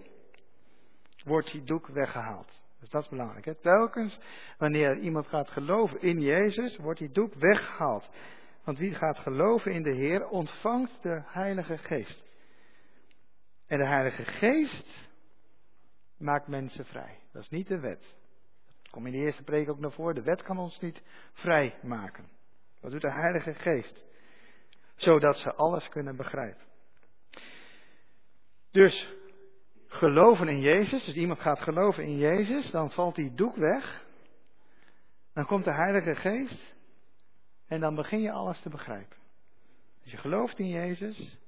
wordt 1.25 1.53
die 1.53 1.65
doek 1.65 1.87
weggehaald. 1.87 2.61
Dus 2.81 2.89
dat 2.89 3.03
is 3.03 3.09
belangrijk. 3.09 3.45
Hè? 3.45 3.55
Telkens 3.55 4.19
wanneer 4.59 4.89
er 4.89 4.99
iemand 4.99 5.27
gaat 5.27 5.51
geloven 5.51 6.01
in 6.01 6.21
Jezus, 6.21 6.77
wordt 6.77 6.99
die 6.99 7.11
doek 7.11 7.35
weggehaald. 7.35 8.09
Want 8.67 8.79
wie 8.79 8.95
gaat 8.95 9.19
geloven 9.19 9.73
in 9.73 9.83
de 9.83 9.95
Heer, 9.95 10.29
ontvangt 10.29 11.03
de 11.03 11.23
Heilige 11.25 11.79
Geest. 11.79 12.25
En 13.67 13.79
de 13.79 13.87
Heilige 13.87 14.25
Geest 14.25 15.09
maakt 16.19 16.47
mensen 16.47 16.85
vrij. 16.85 17.19
Dat 17.33 17.43
is 17.43 17.49
niet 17.49 17.69
de 17.69 17.81
wet. 17.81 18.15
Dat 18.83 18.91
komt 18.91 19.07
in 19.07 19.13
de 19.13 19.19
eerste 19.19 19.43
preek 19.43 19.69
ook 19.69 19.79
naar 19.79 19.93
voren. 19.93 20.15
De 20.15 20.23
wet 20.23 20.43
kan 20.43 20.59
ons 20.59 20.81
niet 20.81 21.03
vrij 21.33 21.79
maken. 21.83 22.29
Dat 22.81 22.91
doet 22.91 23.01
de 23.01 23.13
Heilige 23.13 23.55
Geest. 23.55 24.05
Zodat 24.97 25.37
ze 25.37 25.55
alles 25.55 25.89
kunnen 25.89 26.17
begrijpen. 26.17 26.65
Dus 28.71 29.09
geloven 29.87 30.49
in 30.49 30.61
Jezus, 30.61 31.05
dus 31.05 31.15
iemand 31.15 31.41
gaat 31.41 31.61
geloven 31.61 32.05
in 32.05 32.17
Jezus, 32.17 32.71
dan 32.71 32.91
valt 32.91 33.15
die 33.15 33.35
doek 33.35 33.57
weg. 33.57 34.07
Dan 35.33 35.47
komt 35.47 35.65
de 35.65 35.75
Heilige 35.75 36.15
Geest 36.15 36.75
en 37.67 37.81
dan 37.81 37.95
begin 37.95 38.21
je 38.21 38.33
alles 38.33 38.61
te 38.61 38.69
begrijpen. 38.69 39.17
Als 40.03 40.11
je 40.11 40.17
gelooft 40.17 40.59
in 40.59 40.69
Jezus, 40.69 41.39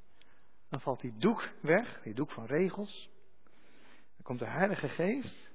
dan 0.69 0.81
valt 0.81 1.01
die 1.01 1.15
doek 1.19 1.49
weg, 1.61 2.03
die 2.03 2.15
doek 2.15 2.31
van 2.31 2.47
regels. 2.47 3.11
Dan 4.17 4.23
komt 4.23 4.39
de 4.39 4.47
Heilige 4.47 4.89
Geest 4.89 5.51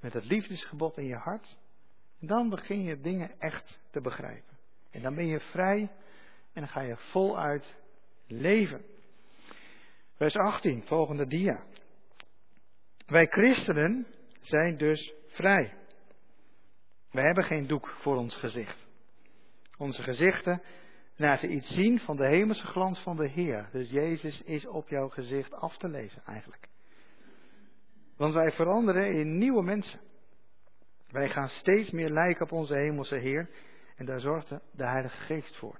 met 0.00 0.12
het 0.12 0.24
liefdesgebod 0.24 0.98
in 0.98 1.06
je 1.06 1.16
hart. 1.16 1.58
En 2.20 2.26
dan 2.26 2.48
begin 2.48 2.82
je 2.82 3.00
dingen 3.00 3.40
echt 3.40 3.78
te 3.90 4.00
begrijpen. 4.00 4.58
En 4.90 5.02
dan 5.02 5.14
ben 5.14 5.26
je 5.26 5.40
vrij 5.40 5.80
en 6.52 6.60
dan 6.60 6.68
ga 6.68 6.80
je 6.80 6.96
voluit 6.96 7.74
leven. 8.26 8.84
Vers 10.14 10.34
18, 10.34 10.82
volgende 10.82 11.26
dia. 11.26 11.64
Wij 13.06 13.26
christenen 13.26 14.06
zijn 14.40 14.76
dus 14.76 15.12
vrij. 15.26 15.76
Wij 17.10 17.24
hebben 17.24 17.44
geen 17.44 17.66
doek 17.66 17.88
voor 17.88 18.16
ons 18.16 18.36
gezicht. 18.36 18.87
Onze 19.78 20.02
gezichten 20.02 20.62
laten 21.16 21.52
iets 21.52 21.74
zien 21.74 21.98
van 21.98 22.16
de 22.16 22.26
hemelse 22.26 22.66
glans 22.66 22.98
van 23.00 23.16
de 23.16 23.28
Heer. 23.28 23.68
Dus 23.72 23.90
Jezus 23.90 24.42
is 24.42 24.66
op 24.66 24.88
jouw 24.88 25.08
gezicht 25.08 25.54
af 25.54 25.76
te 25.76 25.88
lezen 25.88 26.22
eigenlijk. 26.24 26.68
Want 28.16 28.34
wij 28.34 28.50
veranderen 28.50 29.12
in 29.12 29.38
nieuwe 29.38 29.62
mensen. 29.62 30.00
Wij 31.10 31.28
gaan 31.28 31.48
steeds 31.48 31.90
meer 31.90 32.10
lijken 32.10 32.44
op 32.44 32.52
onze 32.52 32.74
hemelse 32.74 33.16
Heer. 33.16 33.50
En 33.96 34.06
daar 34.06 34.20
zorgt 34.20 34.48
de 34.48 34.86
Heilige 34.86 35.16
Geest 35.16 35.56
voor. 35.56 35.78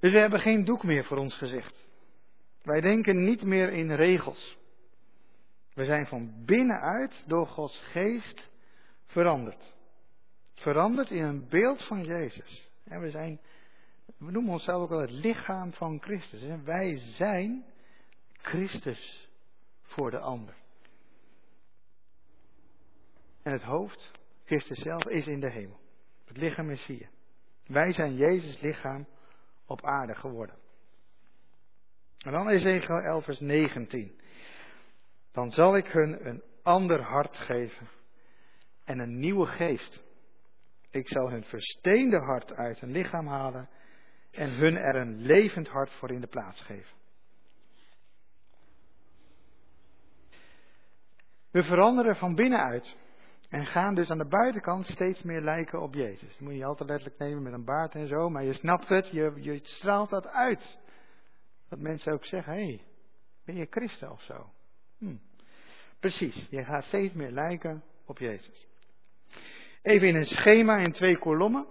Dus 0.00 0.12
we 0.12 0.18
hebben 0.18 0.40
geen 0.40 0.64
doek 0.64 0.82
meer 0.82 1.04
voor 1.04 1.16
ons 1.16 1.36
gezicht. 1.36 1.88
Wij 2.62 2.80
denken 2.80 3.24
niet 3.24 3.42
meer 3.42 3.68
in 3.68 3.92
regels. 3.92 4.58
We 5.74 5.84
zijn 5.84 6.06
van 6.06 6.44
binnenuit 6.44 7.24
door 7.26 7.46
Gods 7.46 7.78
geest 7.78 8.50
veranderd. 9.06 9.74
Veranderd 10.54 11.10
in 11.10 11.22
een 11.22 11.48
beeld 11.48 11.86
van 11.86 12.04
Jezus. 12.04 12.70
En 12.84 13.00
we, 13.00 13.10
zijn, 13.10 13.40
we 14.18 14.30
noemen 14.30 14.52
onszelf 14.52 14.82
ook 14.82 14.88
wel 14.88 15.00
het 15.00 15.10
lichaam 15.10 15.72
van 15.72 16.00
Christus. 16.00 16.42
En 16.42 16.64
wij 16.64 16.96
zijn 16.96 17.64
Christus 18.32 19.28
voor 19.82 20.10
de 20.10 20.18
ander. 20.18 20.54
En 23.42 23.52
het 23.52 23.62
hoofd, 23.62 24.10
Christus 24.44 24.78
zelf, 24.78 25.04
is 25.04 25.26
in 25.26 25.40
de 25.40 25.50
hemel. 25.50 25.80
Het 26.24 26.36
lichaam 26.36 26.70
is 26.70 26.86
hier. 26.86 27.08
Wij 27.66 27.92
zijn 27.92 28.14
Jezus' 28.14 28.60
lichaam 28.60 29.06
op 29.66 29.84
aarde 29.84 30.14
geworden. 30.14 30.56
En 32.18 32.32
dan 32.32 32.48
Ezekiel 32.48 32.98
11 32.98 33.24
vers 33.24 33.40
19. 33.40 34.20
Dan 35.32 35.50
zal 35.50 35.76
ik 35.76 35.86
hun 35.86 36.26
een 36.26 36.42
ander 36.62 37.02
hart 37.02 37.36
geven 37.36 37.88
en 38.84 38.98
een 38.98 39.18
nieuwe 39.18 39.46
geest. 39.46 40.00
Ik 40.94 41.08
zal 41.08 41.30
hun 41.30 41.44
versteende 41.44 42.18
hart 42.18 42.52
uit 42.52 42.80
hun 42.80 42.90
lichaam 42.90 43.26
halen 43.26 43.68
en 44.30 44.50
hun 44.50 44.76
er 44.76 44.94
een 44.94 45.16
levend 45.16 45.68
hart 45.68 45.90
voor 45.90 46.10
in 46.10 46.20
de 46.20 46.26
plaats 46.26 46.60
geven. 46.60 46.96
We 51.50 51.62
veranderen 51.62 52.16
van 52.16 52.34
binnenuit 52.34 52.96
en 53.48 53.66
gaan 53.66 53.94
dus 53.94 54.10
aan 54.10 54.18
de 54.18 54.28
buitenkant 54.28 54.86
steeds 54.86 55.22
meer 55.22 55.40
lijken 55.40 55.82
op 55.82 55.94
Jezus. 55.94 56.30
Dat 56.30 56.40
moet 56.40 56.54
je 56.54 56.64
altijd 56.64 56.88
letterlijk 56.88 57.18
nemen 57.18 57.42
met 57.42 57.52
een 57.52 57.64
baard 57.64 57.94
en 57.94 58.06
zo, 58.06 58.30
maar 58.30 58.44
je 58.44 58.54
snapt 58.54 58.88
het, 58.88 59.10
je, 59.10 59.32
je 59.34 59.60
straalt 59.62 60.10
dat 60.10 60.26
uit. 60.26 60.78
Dat 61.68 61.78
mensen 61.78 62.12
ook 62.12 62.24
zeggen, 62.24 62.52
hé, 62.52 62.64
hey, 62.64 62.84
ben 63.44 63.56
je 63.56 63.66
christen 63.70 64.10
of 64.10 64.22
zo? 64.22 64.50
Hm. 64.98 65.16
Precies, 66.00 66.46
je 66.50 66.64
gaat 66.64 66.84
steeds 66.84 67.14
meer 67.14 67.30
lijken 67.30 67.82
op 68.04 68.18
Jezus. 68.18 68.66
Even 69.84 70.08
in 70.08 70.14
een 70.14 70.24
schema 70.24 70.76
in 70.76 70.92
twee 70.92 71.18
kolommen. 71.18 71.66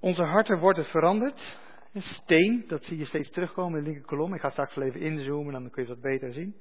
Onze 0.00 0.22
harten 0.22 0.58
worden 0.58 0.84
veranderd. 0.84 1.58
Een 1.92 2.02
steen, 2.02 2.64
dat 2.68 2.84
zie 2.84 2.98
je 2.98 3.04
steeds 3.04 3.30
terugkomen 3.30 3.78
in 3.78 3.84
de 3.84 3.90
linker 3.90 4.06
kolom. 4.06 4.34
Ik 4.34 4.40
ga 4.40 4.50
straks 4.50 4.74
wel 4.74 4.86
even 4.86 5.00
inzoomen, 5.00 5.52
dan 5.52 5.70
kun 5.70 5.82
je 5.82 5.88
dat 5.88 6.00
beter 6.00 6.32
zien. 6.32 6.56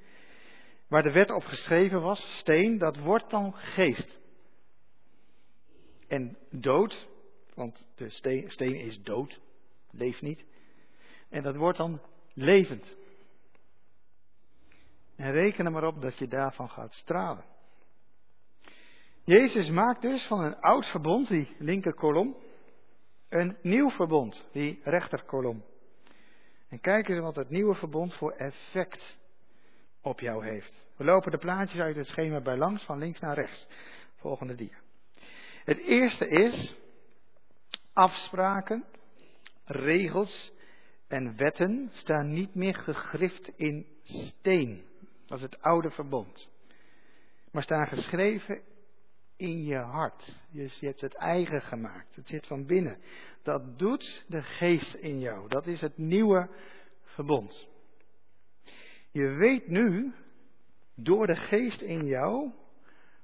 Waar 0.88 1.04
de 1.04 1.12
wet 1.12 1.32
op 1.32 1.44
geschreven 1.44 2.02
was, 2.02 2.38
steen, 2.40 2.78
dat 2.78 2.98
wordt 2.98 3.30
dan 3.30 3.54
geest. 3.54 4.20
En 6.08 6.38
dood, 6.50 7.08
want 7.54 7.86
de 7.96 8.10
steen, 8.10 8.52
steen 8.52 8.76
is 8.76 9.02
dood, 9.02 9.40
leeft 9.92 10.22
niet. 10.22 10.46
En 11.30 11.44
dat 11.44 11.56
wordt 11.56 11.78
dan 11.78 12.02
levend. 12.34 12.96
En 15.16 15.32
reken 15.32 15.66
er 15.66 15.72
maar 15.72 15.88
op 15.88 16.02
dat 16.02 16.18
je 16.18 16.28
daarvan 16.28 16.70
gaat 16.70 16.94
stralen. 16.94 17.52
Jezus 19.26 19.70
maakt 19.70 20.02
dus 20.02 20.28
van 20.28 20.44
een 20.44 20.60
oud 20.60 20.86
verbond, 20.86 21.28
die 21.28 21.56
linker 21.60 21.94
kolom, 21.94 22.36
een 23.30 23.58
nieuw 23.62 23.90
verbond, 23.90 24.46
die 24.52 24.80
rechterkolom. 24.84 25.64
En 26.70 26.80
kijk 26.80 27.08
eens 27.08 27.20
wat 27.20 27.36
het 27.36 27.50
nieuwe 27.50 27.76
verbond 27.76 28.14
voor 28.14 28.32
effect 28.32 29.18
op 30.02 30.20
jou 30.20 30.46
heeft. 30.46 30.86
We 30.96 31.04
lopen 31.04 31.32
de 31.32 31.38
plaatjes 31.38 31.82
uit 31.82 31.96
het 31.96 32.08
schema 32.08 32.42
bij 32.42 32.58
langs, 32.58 32.84
van 32.84 32.98
links 32.98 33.20
naar 33.20 33.36
rechts. 33.36 33.68
Volgende 34.16 34.56
dia. 34.56 34.78
Het 35.64 35.78
eerste 35.78 36.28
is 36.28 36.76
afspraken, 37.94 38.86
regels 39.66 40.52
en 41.08 41.38
wetten 41.38 41.90
staan 41.94 42.34
niet 42.34 42.56
meer 42.56 42.76
gegrift 42.76 43.52
in 43.56 43.86
steen. 44.04 44.84
Dat 45.26 45.38
is 45.38 45.44
het 45.44 45.62
oude 45.62 45.92
verbond. 45.92 46.50
Maar 47.52 47.64
staan 47.64 47.88
geschreven 47.88 48.62
in 49.44 49.64
je 49.64 49.78
hart. 49.78 50.36
Dus 50.52 50.80
je 50.80 50.86
hebt 50.86 51.02
het 51.02 51.14
eigen 51.14 51.62
gemaakt. 51.62 52.16
Het 52.16 52.28
zit 52.28 52.48
van 52.48 52.66
binnen. 52.66 52.98
Dat 53.42 53.80
doet 53.80 54.26
de 54.28 54.42
geest 54.42 54.94
in 54.94 55.20
jou. 55.20 55.50
Dat 55.50 55.68
is 55.68 55.82
het 55.82 55.98
nieuwe 55.98 56.50
verbond. 57.04 57.68
Je 59.12 59.28
weet 59.28 59.68
nu, 59.68 60.14
door 60.96 61.28
de 61.28 61.36
geest 61.36 61.82
in 61.82 62.06
jou, 62.06 62.52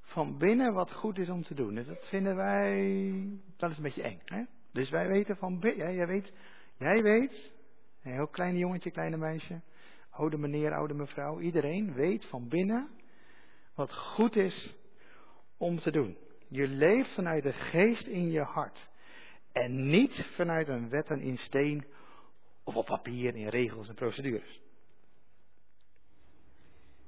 van 0.01 0.37
binnen 0.37 0.73
wat 0.73 0.93
goed 0.93 1.17
is 1.17 1.29
om 1.29 1.43
te 1.43 1.53
doen. 1.53 1.75
Dus 1.75 1.87
dat 1.87 2.07
vinden 2.07 2.35
wij, 2.35 3.13
dat 3.57 3.71
is 3.71 3.77
een 3.77 3.83
beetje 3.83 4.03
eng. 4.03 4.21
Hè? 4.25 4.43
Dus 4.71 4.89
wij 4.89 5.07
weten 5.07 5.37
van 5.37 5.59
binnen, 5.59 5.93
jij 5.93 6.07
weet, 6.07 6.33
jij 6.77 7.03
weet, 7.03 7.53
een 8.03 8.11
heel 8.11 8.27
kleine 8.27 8.57
jongetje, 8.57 8.91
kleine 8.91 9.17
meisje, 9.17 9.61
oude 10.09 10.37
meneer, 10.37 10.73
oude 10.73 10.93
mevrouw, 10.93 11.39
iedereen 11.39 11.93
weet 11.93 12.25
van 12.25 12.47
binnen 12.47 12.89
wat 13.75 13.93
goed 13.93 14.35
is 14.35 14.75
om 15.59 15.79
te 15.79 15.91
doen. 15.91 16.17
Je 16.47 16.67
leeft 16.67 17.13
vanuit 17.13 17.43
de 17.43 17.53
geest 17.53 18.07
in 18.07 18.31
je 18.31 18.41
hart. 18.41 18.89
En 19.51 19.89
niet 19.89 20.25
vanuit 20.35 20.67
een 20.67 20.89
wetten 20.89 21.21
in 21.21 21.37
steen 21.37 21.85
of 22.63 22.75
op 22.75 22.85
papier 22.85 23.35
in 23.35 23.47
regels 23.47 23.87
en 23.87 23.95
procedures. 23.95 24.61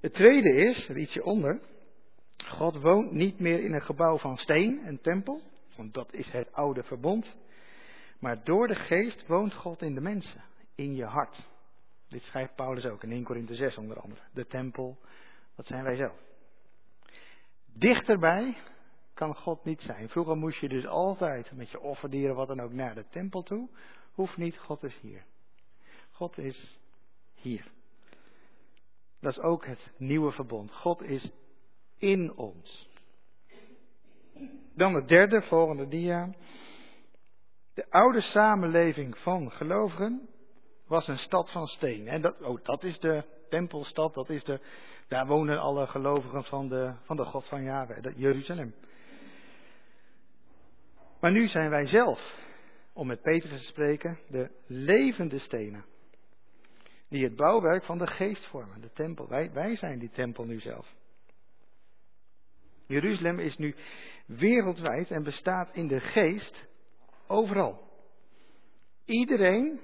Het 0.02 0.14
tweede 0.14 0.50
is, 0.50 0.90
er 0.90 0.98
ietsje 0.98 1.24
onder, 1.24 1.62
God 2.46 2.76
woont 2.76 3.12
niet 3.12 3.40
meer 3.40 3.64
in 3.64 3.74
een 3.74 3.82
gebouw 3.82 4.18
van 4.18 4.38
steen, 4.38 4.88
een 4.88 5.02
tempel, 5.02 5.42
want 5.76 5.94
dat 5.94 6.14
is 6.14 6.32
het 6.32 6.54
oude 6.54 6.84
verbond. 6.84 7.36
Maar 8.20 8.44
door 8.44 8.68
de 8.68 8.76
geest 8.76 9.28
woont 9.28 9.54
God 9.54 9.82
in 9.82 9.94
de 9.94 10.02
mensen, 10.02 10.44
in 10.76 10.96
je 10.96 11.06
hart. 11.06 11.50
Dit 12.08 12.24
schrijft 12.24 12.56
Paulus 12.56 12.86
ook 12.86 13.04
in 13.04 13.12
1 13.12 13.24
Korinthe 13.24 13.56
6 13.56 13.78
onder 13.78 14.00
andere. 14.00 14.22
De 14.34 14.46
tempel, 14.46 14.98
dat 15.56 15.68
zijn 15.68 15.84
wij 15.84 15.96
zelf. 15.96 16.31
Dichterbij 17.74 18.58
kan 19.14 19.36
God 19.36 19.64
niet 19.64 19.82
zijn. 19.82 20.10
Vroeger 20.10 20.38
moest 20.38 20.60
je 20.60 20.70
dus 20.70 20.86
altijd 20.86 21.52
met 21.52 21.70
je 21.70 21.80
offerdieren, 21.80 22.36
wat 22.36 22.48
dan 22.48 22.62
ook, 22.62 22.74
naar 22.74 22.96
de 22.96 23.06
tempel 23.10 23.44
toe. 23.44 23.70
Hoeft 24.14 24.38
niet, 24.38 24.58
God 24.58 24.84
is 24.84 24.98
hier. 25.02 25.24
God 26.12 26.38
is 26.38 26.80
hier. 27.34 27.72
Dat 29.20 29.32
is 29.32 29.40
ook 29.40 29.66
het 29.66 29.92
nieuwe 29.98 30.32
verbond. 30.32 30.72
God 30.72 31.02
is 31.02 31.32
in 31.98 32.34
ons. 32.34 32.90
Dan 34.74 34.94
de 34.94 35.06
derde, 35.06 35.42
volgende 35.42 35.88
dia. 35.88 36.34
De 37.74 37.86
oude 37.90 38.22
samenleving 38.22 39.18
van 39.18 39.52
gelovigen 39.52 40.30
was 40.88 41.08
een 41.08 41.18
stad 41.18 41.52
van 41.52 41.68
steen. 41.68 42.08
En 42.08 42.22
dat, 42.22 42.42
oh, 42.42 42.64
dat 42.64 42.84
is 42.84 43.00
de 43.00 43.24
tempelstad, 43.50 44.14
dat 44.14 44.30
is 44.30 44.44
de, 44.44 44.60
daar 45.12 45.28
wonen 45.28 45.60
alle 45.60 45.88
gelovigen 45.88 46.44
van 46.44 46.68
de, 46.68 46.94
van 47.04 47.16
de 47.16 47.26
God 47.26 47.46
van 47.46 47.64
Yahweh, 47.64 48.16
Jeruzalem. 48.16 48.74
Maar 51.20 51.32
nu 51.32 51.48
zijn 51.48 51.70
wij 51.70 51.86
zelf, 51.86 52.36
om 52.94 53.08
met 53.08 53.22
Petrus 53.22 53.62
te 53.62 53.68
spreken, 53.68 54.18
de 54.30 54.52
levende 54.66 55.40
stenen. 55.40 55.86
Die 57.10 57.24
het 57.24 57.36
bouwwerk 57.36 57.84
van 57.84 57.98
de 57.98 58.08
geest 58.08 58.46
vormen, 58.46 58.82
de 58.82 58.92
tempel. 58.92 59.28
Wij, 59.28 59.52
wij 59.52 59.76
zijn 59.76 60.00
die 60.00 60.10
tempel 60.10 60.46
nu 60.46 60.60
zelf. 60.60 60.96
Jeruzalem 62.88 63.40
is 63.40 63.58
nu 63.58 63.76
wereldwijd 64.26 65.12
en 65.12 65.24
bestaat 65.24 65.76
in 65.76 65.88
de 65.88 66.00
geest 66.00 66.64
overal. 67.28 67.90
Iedereen 69.06 69.80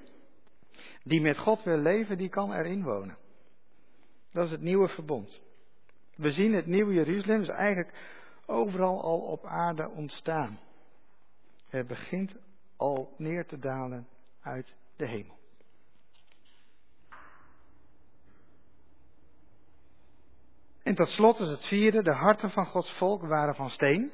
die 1.02 1.20
met 1.20 1.38
God 1.38 1.62
wil 1.62 1.78
leven, 1.78 2.18
die 2.18 2.28
kan 2.28 2.52
erin 2.52 2.82
wonen. 2.82 3.26
Dat 4.38 4.46
is 4.46 4.52
het 4.52 4.62
nieuwe 4.62 4.88
verbond. 4.88 5.40
We 6.16 6.30
zien 6.30 6.52
het 6.52 6.66
nieuwe 6.66 6.92
Jeruzalem 6.94 7.40
is 7.40 7.48
eigenlijk 7.48 7.94
overal 8.46 9.02
al 9.02 9.20
op 9.20 9.44
aarde 9.44 9.88
ontstaan. 9.88 10.58
Het 11.68 11.86
begint 11.86 12.34
al 12.76 13.14
neer 13.16 13.46
te 13.46 13.58
dalen 13.58 14.08
uit 14.40 14.74
de 14.96 15.06
hemel. 15.06 15.38
En 20.82 20.94
tot 20.94 21.08
slot 21.08 21.40
is 21.40 21.48
het 21.48 21.66
vierde, 21.66 22.02
de 22.02 22.14
harten 22.14 22.50
van 22.50 22.66
Gods 22.66 22.92
volk 22.92 23.22
waren 23.22 23.54
van 23.54 23.70
steen, 23.70 24.12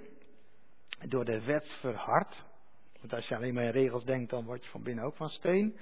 door 1.08 1.24
de 1.24 1.44
wet 1.44 1.68
verhard. 1.80 2.44
Want 3.00 3.12
als 3.12 3.28
je 3.28 3.36
alleen 3.36 3.54
maar 3.54 3.64
in 3.64 3.70
regels 3.70 4.04
denkt, 4.04 4.30
dan 4.30 4.44
word 4.44 4.64
je 4.64 4.70
van 4.70 4.82
binnen 4.82 5.04
ook 5.04 5.16
van 5.16 5.28
steen. 5.28 5.78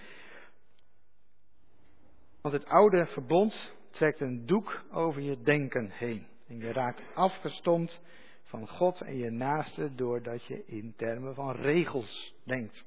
Want 2.41 2.55
het 2.55 2.67
oude 2.67 3.07
verbond 3.07 3.81
trekt 3.93 4.21
een 4.21 4.47
doek 4.47 4.85
over 4.91 5.23
je 5.23 5.43
denken 5.43 5.91
heen. 5.91 6.27
En 6.47 6.59
je 6.59 6.73
raakt 6.73 7.03
afgestomd 7.15 8.01
van 8.43 8.69
God 8.69 9.01
en 9.01 9.17
je 9.17 9.31
naaste 9.31 9.95
doordat 9.95 10.45
je 10.45 10.65
in 10.67 10.95
termen 10.97 11.35
van 11.35 11.53
regels 11.53 12.35
denkt. 12.45 12.85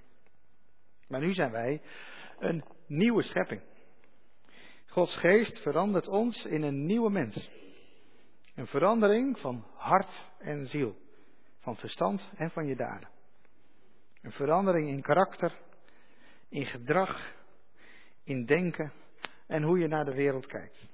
Maar 1.08 1.20
nu 1.20 1.34
zijn 1.34 1.52
wij 1.52 1.82
een 2.40 2.64
nieuwe 2.88 3.24
schepping. 3.24 3.62
Gods 4.86 5.16
geest 5.16 5.60
verandert 5.60 6.08
ons 6.08 6.46
in 6.46 6.62
een 6.62 6.86
nieuwe 6.86 7.10
mens. 7.10 7.50
Een 8.56 8.68
verandering 8.68 9.40
van 9.40 9.66
hart 9.74 10.30
en 10.40 10.68
ziel, 10.68 10.96
van 11.60 11.76
verstand 11.76 12.30
en 12.36 12.52
van 12.52 12.66
je 12.66 12.76
daden. 12.76 13.10
Een 14.22 14.32
verandering 14.32 14.90
in 14.90 15.02
karakter, 15.02 15.54
in 16.50 16.66
gedrag, 16.66 17.36
in 18.24 18.46
denken 18.46 18.92
en 19.48 19.64
hoe 19.64 19.80
je 19.80 19.88
naar 19.88 20.06
de 20.06 20.16
wereld 20.16 20.46
kijkt. 20.46 20.94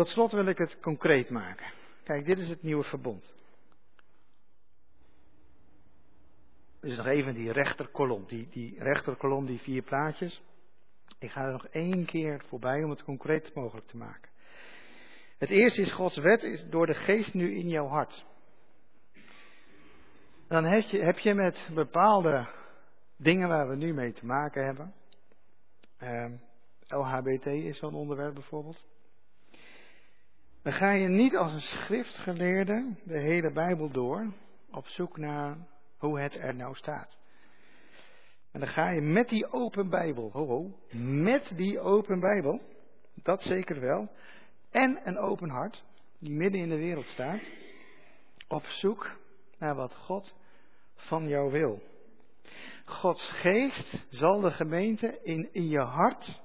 Tot 0.00 0.08
slot 0.08 0.32
wil 0.32 0.46
ik 0.46 0.58
het 0.58 0.80
concreet 0.80 1.30
maken. 1.30 1.66
Kijk, 2.04 2.26
dit 2.26 2.38
is 2.38 2.48
het 2.48 2.62
nieuwe 2.62 2.84
verbond. 2.84 3.34
Dus 6.80 6.96
nog 6.96 7.06
even 7.06 7.34
die 7.34 7.52
rechterkolom. 7.52 8.24
Die, 8.26 8.48
die 8.50 8.74
rechterkolom, 8.78 9.46
die 9.46 9.58
vier 9.58 9.82
plaatjes. 9.82 10.42
Ik 11.18 11.30
ga 11.30 11.44
er 11.44 11.52
nog 11.52 11.66
één 11.66 12.04
keer 12.04 12.42
voorbij 12.48 12.84
om 12.84 12.90
het 12.90 13.02
concreet 13.02 13.54
mogelijk 13.54 13.86
te 13.86 13.96
maken. 13.96 14.30
Het 15.38 15.50
eerste 15.50 15.82
is 15.82 15.92
Gods 15.92 16.16
wet 16.16 16.42
is 16.42 16.64
door 16.70 16.86
de 16.86 16.94
geest 16.94 17.34
nu 17.34 17.54
in 17.58 17.68
jouw 17.68 17.86
hart. 17.86 18.24
Dan 20.48 20.64
heb 20.64 20.82
je, 20.82 21.02
heb 21.02 21.18
je 21.18 21.34
met 21.34 21.68
bepaalde 21.74 22.48
dingen 23.16 23.48
waar 23.48 23.68
we 23.68 23.76
nu 23.76 23.94
mee 23.94 24.12
te 24.12 24.26
maken 24.26 24.64
hebben. 24.64 24.94
Uh, 26.02 26.32
LHBT 26.86 27.46
is 27.46 27.78
zo'n 27.78 27.94
onderwerp 27.94 28.34
bijvoorbeeld. 28.34 28.88
Dan 30.62 30.72
ga 30.72 30.90
je 30.90 31.08
niet 31.08 31.36
als 31.36 31.52
een 31.52 31.60
schriftgeleerde 31.60 32.94
de 33.04 33.18
hele 33.18 33.52
Bijbel 33.52 33.90
door 33.90 34.32
op 34.70 34.86
zoek 34.86 35.16
naar 35.16 35.56
hoe 35.98 36.20
het 36.20 36.34
er 36.34 36.54
nou 36.54 36.74
staat. 36.74 37.18
En 38.52 38.60
dan 38.60 38.68
ga 38.68 38.88
je 38.88 39.00
met 39.00 39.28
die 39.28 39.52
open 39.52 39.88
Bijbel, 39.88 40.30
ho 40.32 40.46
ho, 40.46 40.78
met 41.22 41.52
die 41.56 41.80
open 41.80 42.20
Bijbel, 42.20 42.60
dat 43.22 43.42
zeker 43.42 43.80
wel, 43.80 44.08
en 44.70 45.00
een 45.04 45.18
open 45.18 45.48
hart, 45.48 45.84
die 46.18 46.32
midden 46.32 46.60
in 46.60 46.68
de 46.68 46.78
wereld 46.78 47.06
staat, 47.06 47.40
op 48.48 48.64
zoek 48.64 49.10
naar 49.58 49.74
wat 49.74 49.94
God 49.94 50.34
van 50.94 51.28
jou 51.28 51.50
wil. 51.50 51.82
Gods 52.84 53.30
geest 53.30 54.06
zal 54.10 54.40
de 54.40 54.50
gemeente 54.50 55.20
in, 55.22 55.48
in 55.52 55.68
je 55.68 55.80
hart, 55.80 56.42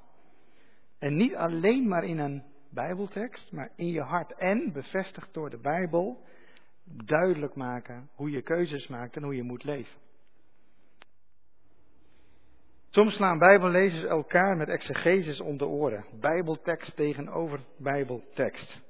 en 1.00 1.18
niet 1.18 1.36
alleen 1.36 1.88
maar 1.88 2.04
in 2.04 2.20
een 2.20 2.44
Bijbeltekst, 2.76 3.52
maar 3.52 3.70
in 3.76 3.88
je 3.88 4.02
hart 4.02 4.34
en 4.34 4.72
bevestigd 4.74 5.34
door 5.34 5.50
de 5.50 5.60
Bijbel, 5.60 6.24
duidelijk 6.84 7.56
maken 7.56 8.10
hoe 8.16 8.30
je 8.30 8.42
keuzes 8.42 8.88
maakt 8.88 9.16
en 9.16 9.24
hoe 9.24 9.36
je 9.36 9.44
moet 9.44 9.64
leven. 9.64 10.00
Soms 12.90 13.14
slaan 13.14 13.38
Bijbellezers 13.38 14.04
elkaar 14.04 14.58
met 14.58 14.70
exegeses 14.70 15.40
om 15.40 15.58
de 15.58 15.66
oren. 15.66 16.06
Bijbeltekst 16.20 16.96
tegenover 16.96 17.60
Bijbeltekst. 17.78 18.82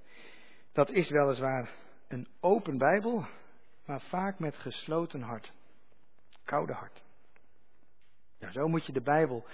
Dat 0.72 0.90
is 0.90 1.10
weliswaar 1.10 1.70
een 2.08 2.28
open 2.40 2.78
Bijbel, 2.78 3.26
maar 3.86 4.02
vaak 4.02 4.40
met 4.40 4.56
gesloten 4.56 5.22
hart. 5.22 5.52
Koude 6.44 6.74
hart. 6.74 7.04
Nou, 8.40 8.54
zo 8.54 8.68
moet 8.68 8.86
je 8.86 8.94
de 8.94 9.02
Bijbel 9.02 9.46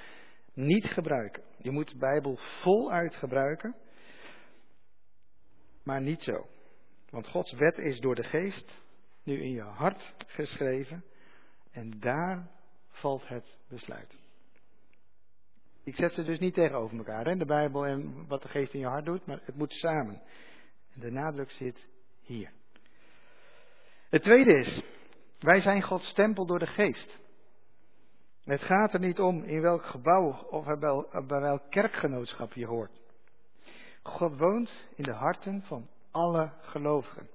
niet 0.54 0.86
gebruiken. 0.86 1.44
Je 1.58 1.72
moet 1.72 1.90
de 1.90 1.98
Bijbel 1.98 2.40
voluit 2.62 3.16
gebruiken, 3.16 3.76
maar 5.84 6.02
niet 6.02 6.24
zo. 6.24 6.48
Want 7.10 7.28
Gods 7.28 7.52
wet 7.52 7.78
is 7.78 8.00
door 8.00 8.16
de 8.16 8.24
geest 8.24 8.74
nu 9.24 9.42
in 9.42 9.52
je 9.52 9.62
hart 9.62 10.14
geschreven 10.28 11.04
en 11.72 12.00
daar 12.00 12.50
valt 12.88 13.28
het 13.28 13.58
besluit. 13.68 14.20
Ik 15.84 15.96
zet 15.96 16.14
ze 16.14 16.24
dus 16.24 16.40
niet 16.40 16.54
tegenover 16.54 16.98
elkaar, 16.98 17.26
hè, 17.26 17.36
de 17.36 17.46
Bijbel 17.46 17.86
en 17.86 18.28
wat 18.28 18.42
de 18.42 18.48
geest 18.48 18.74
in 18.74 18.80
je 18.80 18.86
hart 18.86 19.06
doet, 19.06 19.26
maar 19.26 19.40
het 19.44 19.56
moet 19.56 19.74
samen. 19.74 20.22
En 20.94 21.02
de 21.02 21.12
nadruk 21.12 21.52
zit 21.52 21.88
hier. 22.22 22.52
Het 24.10 24.24
tweede 24.24 24.58
is, 24.58 24.84
wij 25.40 25.62
zijn 25.62 25.82
Gods 25.82 26.14
tempel 26.14 26.46
door 26.46 26.60
de 26.60 26.68
geest. 26.68 27.20
Het 28.44 28.62
gaat 28.62 28.94
er 28.94 29.00
niet 29.00 29.20
om 29.20 29.44
in 29.44 29.62
welk 29.62 29.86
gebouw 29.86 30.32
of 30.50 30.66
bij 31.28 31.40
welk 31.40 31.70
kerkgenootschap 31.70 32.54
je 32.54 32.66
hoort. 32.66 33.01
God 34.02 34.38
woont 34.38 34.88
in 34.96 35.04
de 35.04 35.14
harten 35.14 35.62
van 35.62 35.88
alle 36.12 36.52
gelovigen. 36.62 37.30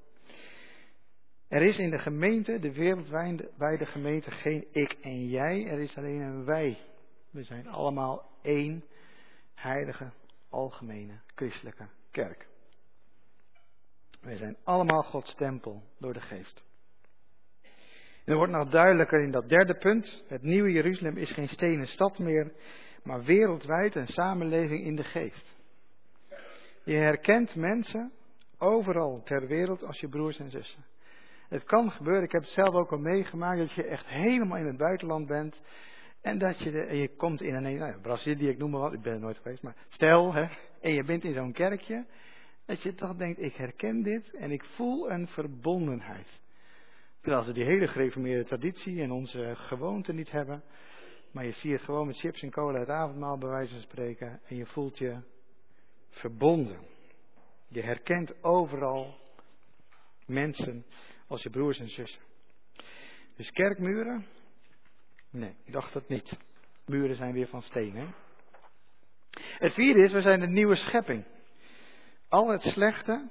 Er 1.48 1.62
is 1.62 1.78
in 1.78 1.90
de 1.90 1.98
gemeente, 1.98 2.58
de 2.58 2.72
wereldwijde 2.72 3.86
gemeente, 3.86 4.30
geen 4.30 4.66
ik 4.70 4.92
en 4.92 5.26
jij, 5.26 5.66
er 5.66 5.78
is 5.78 5.96
alleen 5.96 6.20
een 6.20 6.44
wij. 6.44 6.78
We 7.30 7.42
zijn 7.42 7.68
allemaal 7.68 8.30
één 8.42 8.84
heilige, 9.54 10.10
algemene, 10.48 11.20
christelijke 11.34 11.88
kerk. 12.10 12.46
Wij 14.20 14.36
zijn 14.36 14.56
allemaal 14.64 15.02
Gods 15.02 15.34
tempel 15.34 15.82
door 15.98 16.12
de 16.12 16.20
geest. 16.20 16.64
En 18.24 18.36
wordt 18.36 18.52
nog 18.52 18.70
duidelijker 18.70 19.22
in 19.22 19.30
dat 19.30 19.48
derde 19.48 19.78
punt. 19.78 20.24
Het 20.28 20.42
nieuwe 20.42 20.72
Jeruzalem 20.72 21.16
is 21.16 21.32
geen 21.32 21.48
stenen 21.48 21.86
stad 21.86 22.18
meer, 22.18 22.52
maar 23.02 23.24
wereldwijd 23.24 23.94
een 23.94 24.06
samenleving 24.06 24.84
in 24.84 24.96
de 24.96 25.04
geest. 25.04 25.55
Je 26.86 26.96
herkent 26.96 27.54
mensen 27.54 28.12
Overal 28.58 29.22
ter 29.24 29.46
wereld 29.46 29.84
als 29.84 30.00
je 30.00 30.08
broers 30.08 30.38
en 30.38 30.50
zussen. 30.50 30.84
Het 31.48 31.64
kan 31.64 31.90
gebeuren, 31.90 32.22
ik 32.22 32.32
heb 32.32 32.42
het 32.42 32.50
zelf 32.50 32.74
ook 32.74 32.92
al 32.92 32.98
meegemaakt, 32.98 33.58
dat 33.58 33.72
je 33.72 33.84
echt 33.84 34.06
helemaal 34.06 34.56
in 34.56 34.66
het 34.66 34.76
buitenland 34.76 35.26
bent. 35.26 35.60
En 36.20 36.38
dat 36.38 36.58
je, 36.58 36.70
je 36.72 37.16
komt 37.16 37.40
in 37.42 37.54
een, 37.54 37.76
nou, 37.76 38.00
Brazilië, 38.00 38.48
ik 38.48 38.58
noem 38.58 38.70
maar 38.70 38.80
wat, 38.80 38.92
ik 38.92 39.02
ben 39.02 39.12
er 39.12 39.20
nooit 39.20 39.36
geweest, 39.36 39.62
maar 39.62 39.76
stel, 39.88 40.34
hè, 40.34 40.46
en 40.80 40.92
je 40.92 41.04
bent 41.04 41.24
in 41.24 41.34
zo'n 41.34 41.52
kerkje, 41.52 42.06
dat 42.66 42.82
je 42.82 42.94
toch 42.94 43.16
denkt, 43.16 43.42
ik 43.42 43.54
herken 43.54 44.02
dit 44.02 44.34
en 44.34 44.50
ik 44.50 44.64
voel 44.64 45.10
een 45.10 45.28
verbondenheid. 45.28 46.40
Terwijl 47.20 47.44
ze 47.44 47.52
die 47.52 47.64
hele 47.64 47.86
gereformeerde 47.86 48.44
traditie 48.44 49.02
en 49.02 49.10
onze 49.10 49.52
gewoonten 49.56 50.14
niet 50.14 50.30
hebben, 50.30 50.62
maar 51.32 51.44
je 51.44 51.52
ziet 51.52 51.72
het 51.72 51.82
gewoon 51.82 52.06
met 52.06 52.18
chips 52.18 52.42
en 52.42 52.50
cola 52.50 52.78
het 52.78 52.88
avondmaal 52.88 53.38
bij 53.38 53.48
wijze 53.48 53.72
van 53.72 53.82
spreken 53.82 54.40
en 54.48 54.56
je 54.56 54.66
voelt 54.66 54.98
je 54.98 55.16
verbonden. 56.16 56.78
Je 57.68 57.82
herkent 57.82 58.42
overal 58.44 59.18
mensen 60.26 60.86
als 61.26 61.42
je 61.42 61.50
broers 61.50 61.78
en 61.78 61.88
zussen. 61.88 62.22
Dus 63.36 63.50
kerkmuren? 63.50 64.26
Nee, 65.30 65.54
ik 65.64 65.72
dacht 65.72 65.92
dat 65.92 66.08
niet. 66.08 66.38
Muren 66.86 67.16
zijn 67.16 67.32
weer 67.32 67.48
van 67.48 67.62
steen, 67.62 67.96
hè? 67.96 68.06
Het 69.58 69.72
vierde 69.72 70.02
is, 70.02 70.12
we 70.12 70.20
zijn 70.20 70.40
een 70.40 70.52
nieuwe 70.52 70.76
schepping. 70.76 71.24
Al 72.28 72.48
het 72.48 72.62
slechte 72.62 73.28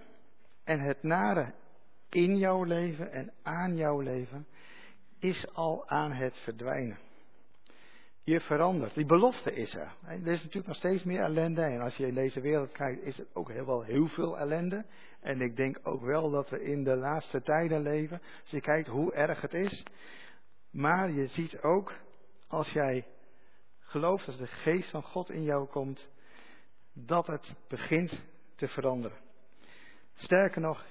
en 0.64 0.80
het 0.80 1.04
nare 1.04 1.54
in 2.10 2.38
jouw 2.38 2.64
leven 2.64 3.12
en 3.12 3.34
aan 3.44 3.76
jouw 3.76 4.00
leven 4.00 4.48
is 5.20 5.54
al 5.54 5.90
aan 5.90 6.12
het 6.12 6.38
verdwijnen. 6.38 7.05
Je 8.26 8.40
verandert. 8.40 8.94
Die 8.94 9.06
belofte 9.06 9.54
is 9.54 9.74
er. 9.74 9.96
Er 10.04 10.28
is 10.28 10.42
natuurlijk 10.42 10.68
nog 10.68 10.76
steeds 10.76 11.04
meer 11.04 11.20
ellende. 11.20 11.62
En 11.62 11.82
als 11.82 11.96
je 11.96 12.08
in 12.08 12.14
deze 12.14 12.42
wereld 12.42 12.72
kijkt, 12.72 13.04
is 13.04 13.20
er 13.20 13.26
ook 13.34 13.52
heel 13.52 13.66
wel 13.66 13.82
heel 13.82 14.08
veel 14.08 14.38
ellende. 14.38 14.86
En 15.20 15.42
ik 15.42 15.56
denk 15.56 15.80
ook 15.84 16.02
wel 16.02 16.30
dat 16.30 16.50
we 16.50 16.64
in 16.64 16.84
de 16.84 16.96
laatste 16.96 17.42
tijden 17.42 17.82
leven. 17.82 18.22
Als 18.42 18.52
je 18.52 18.62
kijkt 18.62 18.88
hoe 18.88 19.14
erg 19.14 19.42
het 19.42 19.54
is. 19.54 19.84
Maar 20.72 21.12
je 21.12 21.28
ziet 21.28 21.62
ook, 21.62 21.94
als 22.48 22.70
jij 22.70 23.06
gelooft, 23.80 24.26
dat 24.26 24.38
de 24.38 24.48
geest 24.48 24.90
van 24.90 25.04
God 25.04 25.30
in 25.30 25.44
jou 25.44 25.68
komt, 25.68 26.10
dat 26.94 27.28
het 27.28 27.56
begint 27.68 28.24
te 28.56 28.68
veranderen. 28.68 29.18
Sterker 30.14 30.62
nog, 30.62 30.86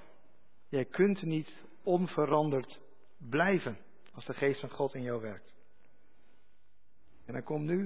jij 0.67 0.85
kunt 0.85 1.21
niet 1.21 1.57
onveranderd 1.83 2.79
blijven 3.17 3.77
als 4.13 4.25
de 4.25 4.33
geest 4.33 4.59
van 4.59 4.69
God 4.69 4.93
in 4.93 5.01
jou 5.01 5.21
werkt. 5.21 5.54
En 7.25 7.33
dan 7.33 7.43
komt 7.43 7.65
nu, 7.65 7.79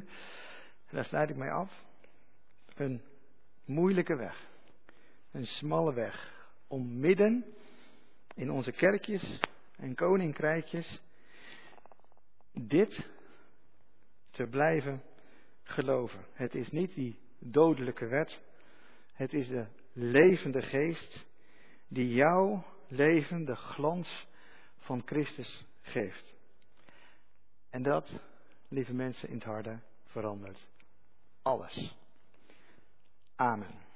en 0.86 0.96
daar 0.96 1.06
sluit 1.06 1.30
ik 1.30 1.36
mij 1.36 1.52
af, 1.52 1.84
een 2.76 3.02
moeilijke 3.66 4.16
weg. 4.16 4.48
Een 5.32 5.46
smalle 5.46 5.94
weg. 5.94 6.48
Om 6.68 7.00
midden 7.00 7.46
in 8.36 8.52
onze 8.52 8.72
kerkjes 8.72 9.40
en 9.76 9.96
koninkrijkjes 9.96 11.02
dit 12.54 13.08
te 14.30 14.48
blijven 14.48 15.04
geloven. 15.64 16.26
Het 16.34 16.56
is 16.56 16.70
niet 16.70 16.94
die 16.94 17.20
dodelijke 17.40 18.06
wet. 18.06 18.42
Het 19.14 19.34
is 19.34 19.48
de 19.48 19.68
levende 19.94 20.62
geest 20.62 21.26
die 21.88 22.14
jouw 22.14 22.66
leven 22.88 23.46
de 23.46 23.56
glans 23.56 24.28
van 24.78 25.02
Christus 25.06 25.66
geeft. 25.82 26.34
En 27.70 27.84
dat 27.84 28.22
lieve 28.70 28.94
mensen 28.94 29.30
in 29.30 29.36
het 29.36 29.44
harde, 29.44 29.80
verandert 30.06 30.68
alles. 31.42 31.96
Amen. 33.36 33.89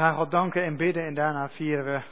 Gaan 0.00 0.14
God 0.14 0.30
danken 0.30 0.64
en 0.64 0.76
bidden 0.76 1.04
en 1.04 1.14
daarna 1.14 1.48
vieren 1.48 1.84
we 1.84 2.02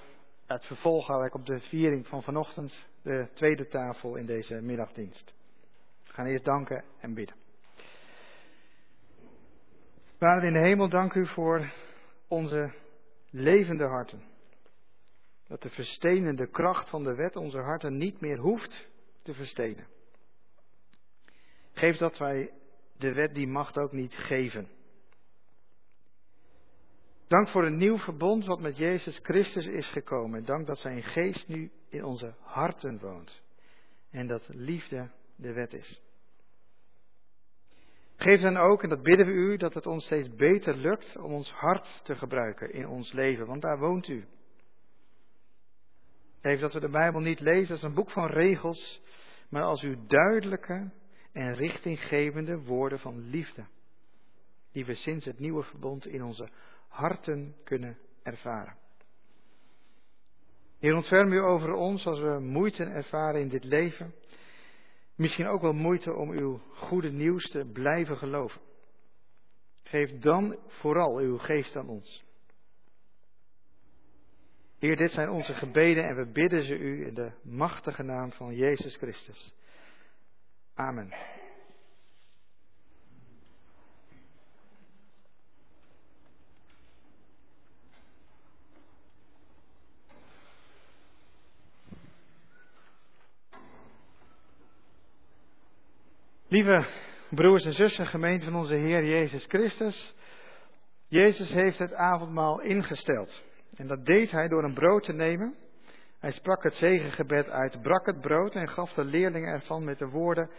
het 0.47 0.65
vervolg 0.65 1.09
eigenlijk 1.09 1.35
op 1.35 1.47
de 1.47 1.61
viering 1.61 2.07
van 2.07 2.23
vanochtend, 2.23 2.87
de 3.03 3.29
tweede 3.35 3.69
tafel 3.69 4.17
in 4.17 4.27
deze 4.27 4.61
middagdienst. 4.61 5.33
We 6.07 6.13
gaan 6.13 6.27
eerst 6.27 6.45
danken 6.45 6.85
en 7.01 7.15
bidden. 7.15 7.37
Vader 10.19 10.45
in 10.45 10.53
de 10.53 10.59
hemel, 10.59 10.89
dank 10.89 11.15
u 11.15 11.27
voor 11.27 11.73
onze 12.27 12.71
levende 13.31 13.85
harten. 13.85 14.23
Dat 15.47 15.63
de 15.63 15.71
verstenende 15.71 16.47
kracht 16.47 16.91
van 16.91 17.05
de 17.05 17.15
wet 17.15 17.37
onze 17.37 17.59
harten 17.59 17.97
niet 17.97 18.21
meer 18.21 18.39
hoeft 18.39 18.89
te 19.23 19.35
verstenen. 19.35 19.87
Geef 21.73 21.97
dat 21.97 22.19
wij 22.19 22.51
de 22.97 23.13
wet 23.13 23.35
die 23.35 23.47
macht 23.47 23.79
ook 23.79 23.93
niet 23.93 24.15
geven. 24.15 24.69
Dank 27.29 27.49
voor 27.49 27.65
een 27.65 27.77
nieuw 27.77 27.99
verbond 27.99 28.45
wat 28.45 28.61
met 28.61 28.77
Jezus 28.77 29.19
Christus 29.23 29.67
is 29.67 29.87
gekomen. 29.87 30.45
Dank 30.45 30.67
dat 30.67 30.79
zijn 30.79 31.03
geest 31.03 31.49
nu 31.49 31.71
in 31.89 32.05
onze 32.05 32.35
harten 32.41 32.99
woont. 32.99 33.43
En 34.11 34.27
dat 34.27 34.49
liefde 34.49 35.11
de 35.37 35.53
wet 35.53 35.73
is. 35.73 36.01
Geef 38.17 38.41
dan 38.41 38.57
ook, 38.57 38.83
en 38.83 38.89
dat 38.89 39.03
bidden 39.03 39.27
we 39.27 39.33
u, 39.33 39.57
dat 39.57 39.75
het 39.75 39.87
ons 39.87 40.05
steeds 40.05 40.35
beter 40.35 40.77
lukt 40.77 41.17
om 41.17 41.33
ons 41.33 41.53
hart 41.53 42.01
te 42.05 42.17
gebruiken 42.17 42.73
in 42.73 42.87
ons 42.87 43.13
leven, 43.13 43.47
want 43.47 43.63
daar 43.63 43.79
woont 43.79 44.09
u. 44.09 44.25
Geef 46.41 46.61
dat 46.61 46.73
we 46.73 46.81
de 46.81 46.89
Bijbel 46.89 47.21
niet 47.21 47.41
lezen 47.41 47.75
als 47.75 47.83
een 47.83 47.95
boek 47.95 48.11
van 48.11 48.27
regels, 48.27 49.01
maar 49.51 49.63
als 49.63 49.83
uw 49.83 50.07
duidelijke 50.07 50.91
en 51.33 51.55
richtinggevende 51.55 52.59
woorden 52.59 52.99
van 52.99 53.31
liefde, 53.31 53.67
die 54.73 54.85
we 54.85 54.95
sinds 54.95 55.25
het 55.25 55.39
nieuwe 55.39 55.63
verbond 55.63 56.07
in 56.07 56.23
onze 56.23 56.49
harten 56.89 57.55
kunnen 57.65 57.99
ervaren. 58.23 58.77
Heer, 60.79 60.95
ontferm 60.95 61.33
u 61.33 61.39
over 61.39 61.73
ons 61.73 62.07
als 62.07 62.21
we 62.21 62.39
moeite 62.41 62.85
ervaren 62.85 63.41
in 63.41 63.49
dit 63.49 63.65
leven. 63.65 64.15
Misschien 65.15 65.47
ook 65.47 65.61
wel 65.61 65.73
moeite 65.73 66.13
om 66.13 66.31
uw 66.31 66.61
goede 66.75 67.11
nieuws 67.11 67.51
te 67.51 67.71
blijven 67.73 68.17
geloven. 68.17 68.61
Geef 69.83 70.19
dan 70.19 70.59
vooral 70.67 71.17
uw 71.19 71.39
geest 71.39 71.77
aan 71.77 71.89
ons. 71.89 72.25
Heer, 74.79 74.97
dit 74.97 75.11
zijn 75.11 75.31
onze 75.31 75.55
gebeden 75.55 76.05
en 76.05 76.17
we 76.17 76.27
bidden 76.33 76.65
ze 76.65 76.79
u 76.79 77.07
in 77.07 77.15
de 77.15 77.33
machtige 77.43 78.03
naam 78.03 78.33
van 78.33 78.55
Jezus 78.55 78.97
Christus. 78.97 79.55
Amen. 80.75 81.13
Lieve 96.59 96.87
broers 97.31 97.65
en 97.65 97.73
zussen, 97.73 98.07
gemeente 98.07 98.45
van 98.45 98.55
onze 98.55 98.75
Heer 98.75 99.05
Jezus 99.05 99.45
Christus. 99.49 100.15
Jezus 101.09 101.53
heeft 101.53 101.79
het 101.79 101.95
avondmaal 101.95 102.61
ingesteld. 102.61 103.43
En 103.77 103.87
dat 103.87 104.05
deed 104.05 104.31
hij 104.31 104.49
door 104.49 104.65
een 104.65 104.75
brood 104.75 105.03
te 105.03 105.13
nemen. 105.13 105.55
Hij 106.19 106.33
sprak 106.33 106.63
het 106.63 106.75
zegengebed 106.75 107.49
uit, 107.49 107.83
brak 107.83 108.07
het 108.07 108.21
brood 108.21 108.55
en 108.55 108.69
gaf 108.69 108.93
de 108.93 109.05
leerlingen 109.05 109.53
ervan 109.53 109.85
met 109.85 109.99
de 109.99 110.09
woorden: 110.09 110.51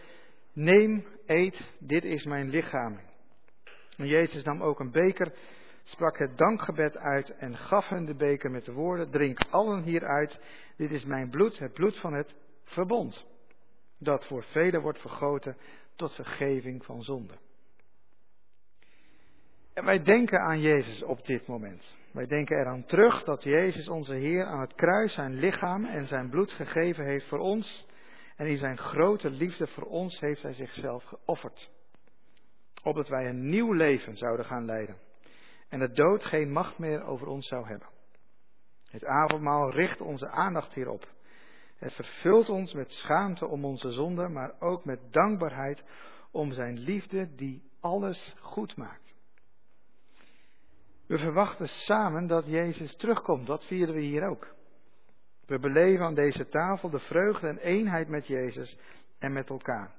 Neem, 0.52 1.06
eet, 1.26 1.60
dit 1.78 2.04
is 2.04 2.24
mijn 2.24 2.50
lichaam. 2.50 3.00
En 3.96 4.06
Jezus 4.06 4.42
nam 4.42 4.62
ook 4.62 4.80
een 4.80 4.92
beker, 4.92 5.32
sprak 5.84 6.18
het 6.18 6.38
dankgebed 6.38 6.96
uit 6.96 7.36
en 7.36 7.56
gaf 7.56 7.88
hen 7.88 8.04
de 8.04 8.14
beker 8.14 8.50
met 8.50 8.64
de 8.64 8.72
woorden: 8.72 9.10
Drink 9.10 9.38
allen 9.50 9.82
hieruit, 9.82 10.38
dit 10.76 10.90
is 10.90 11.04
mijn 11.04 11.30
bloed, 11.30 11.58
het 11.58 11.72
bloed 11.72 11.98
van 11.98 12.12
het 12.12 12.34
verbond, 12.64 13.24
dat 13.98 14.26
voor 14.26 14.42
velen 14.42 14.80
wordt 14.80 15.00
vergoten 15.00 15.56
tot 16.00 16.14
vergeving 16.14 16.84
van 16.84 17.02
zonde. 17.02 17.34
En 19.74 19.84
wij 19.84 20.02
denken 20.02 20.40
aan 20.40 20.60
Jezus 20.60 21.02
op 21.02 21.26
dit 21.26 21.46
moment. 21.46 21.96
Wij 22.12 22.26
denken 22.26 22.58
eraan 22.58 22.84
terug 22.84 23.24
dat 23.24 23.42
Jezus 23.42 23.88
onze 23.88 24.14
Heer 24.14 24.44
aan 24.44 24.60
het 24.60 24.74
kruis 24.74 25.14
zijn 25.14 25.34
lichaam 25.34 25.84
en 25.84 26.06
zijn 26.06 26.30
bloed 26.30 26.52
gegeven 26.52 27.04
heeft 27.04 27.28
voor 27.28 27.38
ons. 27.38 27.86
En 28.36 28.46
in 28.46 28.56
zijn 28.56 28.78
grote 28.78 29.30
liefde 29.30 29.66
voor 29.66 29.84
ons 29.84 30.20
heeft 30.20 30.42
hij 30.42 30.52
zichzelf 30.52 31.04
geofferd. 31.04 31.70
Opdat 32.82 33.08
wij 33.08 33.28
een 33.28 33.48
nieuw 33.48 33.72
leven 33.72 34.16
zouden 34.16 34.46
gaan 34.46 34.64
leiden. 34.64 34.96
En 35.68 35.78
de 35.78 35.92
dood 35.92 36.24
geen 36.24 36.52
macht 36.52 36.78
meer 36.78 37.04
over 37.04 37.26
ons 37.26 37.48
zou 37.48 37.66
hebben. 37.66 37.88
Het 38.90 39.04
avondmaal 39.04 39.70
richt 39.70 40.00
onze 40.00 40.28
aandacht 40.28 40.74
hierop. 40.74 41.08
Het 41.80 41.92
vervult 41.92 42.48
ons 42.48 42.72
met 42.72 42.90
schaamte 42.90 43.46
om 43.46 43.64
onze 43.64 43.90
zonde, 43.90 44.28
maar 44.28 44.54
ook 44.58 44.84
met 44.84 45.00
dankbaarheid 45.10 45.84
om 46.30 46.52
zijn 46.52 46.78
liefde 46.78 47.34
die 47.34 47.62
alles 47.80 48.36
goed 48.40 48.76
maakt. 48.76 49.14
We 51.06 51.18
verwachten 51.18 51.68
samen 51.68 52.26
dat 52.26 52.46
Jezus 52.46 52.96
terugkomt. 52.96 53.46
Dat 53.46 53.64
vieren 53.64 53.94
we 53.94 54.00
hier 54.00 54.28
ook. 54.28 54.54
We 55.46 55.58
beleven 55.58 56.04
aan 56.04 56.14
deze 56.14 56.48
tafel 56.48 56.90
de 56.90 56.98
vreugde 56.98 57.48
en 57.48 57.58
eenheid 57.58 58.08
met 58.08 58.26
Jezus 58.26 58.78
en 59.18 59.32
met 59.32 59.48
elkaar. 59.48 59.94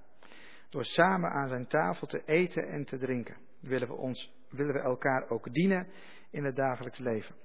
Door 0.69 0.85
samen 0.85 1.31
aan 1.31 1.47
zijn 1.47 1.67
tafel 1.67 2.07
te 2.07 2.23
eten 2.25 2.67
en 2.67 2.85
te 2.85 2.97
drinken, 2.97 3.37
willen 3.59 3.87
we, 3.87 3.93
ons, 3.93 4.33
willen 4.49 4.73
we 4.73 4.79
elkaar 4.79 5.29
ook 5.29 5.53
dienen 5.53 5.87
in 6.29 6.43
het 6.43 6.55
dagelijks 6.55 6.97
leven. 6.97 7.35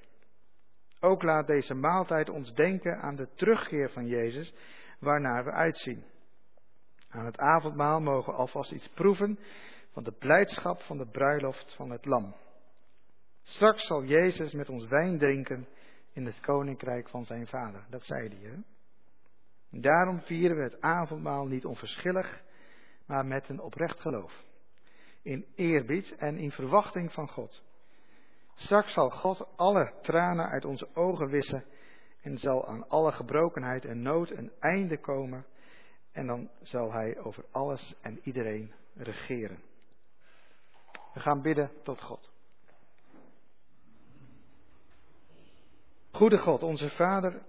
Ook 1.06 1.22
laat 1.22 1.46
deze 1.46 1.74
maaltijd 1.74 2.28
ons 2.28 2.54
denken 2.54 2.98
aan 3.00 3.16
de 3.16 3.28
terugkeer 3.34 3.90
van 3.90 4.06
Jezus, 4.06 4.54
waarnaar 4.98 5.44
we 5.44 5.50
uitzien. 5.50 6.04
Aan 7.08 7.24
het 7.24 7.38
avondmaal 7.38 8.00
mogen 8.00 8.32
we 8.32 8.38
alvast 8.38 8.72
iets 8.72 8.88
proeven 8.88 9.38
van 9.92 10.02
de 10.02 10.12
blijdschap 10.12 10.80
van 10.80 10.98
de 10.98 11.06
bruiloft 11.06 11.74
van 11.74 11.90
het 11.90 12.04
Lam. 12.04 12.34
Straks 13.42 13.86
zal 13.86 14.04
Jezus 14.04 14.52
met 14.52 14.68
ons 14.68 14.86
wijn 14.86 15.18
drinken 15.18 15.68
in 16.12 16.26
het 16.26 16.40
koninkrijk 16.40 17.08
van 17.08 17.24
zijn 17.24 17.46
vader. 17.46 17.86
Dat 17.90 18.04
zei 18.04 18.28
hij. 18.28 18.62
Daarom 19.80 20.20
vieren 20.20 20.56
we 20.56 20.62
het 20.62 20.80
avondmaal 20.80 21.46
niet 21.46 21.64
onverschillig, 21.64 22.42
maar 23.06 23.26
met 23.26 23.48
een 23.48 23.60
oprecht 23.60 24.00
geloof. 24.00 24.44
In 25.22 25.46
eerbied 25.54 26.14
en 26.16 26.36
in 26.36 26.50
verwachting 26.50 27.12
van 27.12 27.28
God. 27.28 27.62
Straks 28.56 28.92
zal 28.92 29.10
God 29.10 29.48
alle 29.56 29.92
tranen 30.02 30.48
uit 30.48 30.64
onze 30.64 30.88
ogen 30.94 31.28
wissen 31.28 31.64
en 32.22 32.38
zal 32.38 32.66
aan 32.66 32.88
alle 32.88 33.12
gebrokenheid 33.12 33.84
en 33.84 34.02
nood 34.02 34.30
een 34.30 34.52
einde 34.58 34.98
komen. 34.98 35.46
En 36.12 36.26
dan 36.26 36.50
zal 36.62 36.92
Hij 36.92 37.18
over 37.18 37.44
alles 37.50 37.94
en 38.00 38.20
iedereen 38.22 38.72
regeren. 38.94 39.62
We 41.14 41.20
gaan 41.20 41.42
bidden 41.42 41.70
tot 41.82 42.02
God. 42.02 42.30
Goede 46.10 46.38
God, 46.38 46.62
onze 46.62 46.90
Vader, 46.90 47.42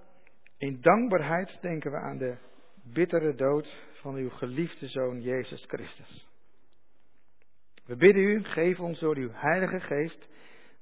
in 0.58 0.82
dankbaarheid 0.82 1.58
denken 1.62 1.92
we 1.92 1.98
aan 1.98 2.18
de 2.18 2.38
bittere 2.84 3.36
dood 3.36 3.76
van 3.92 4.16
uw 4.16 4.30
geliefde 4.30 4.88
Zoon 4.88 5.22
Jezus 5.22 5.66
Christus. 5.68 6.28
We 7.86 7.96
bidden 7.96 8.24
u, 8.24 8.44
geef 8.44 8.80
ons 8.80 9.00
door 9.00 9.16
uw 9.16 9.30
Heilige 9.32 9.80
Geest 9.80 10.28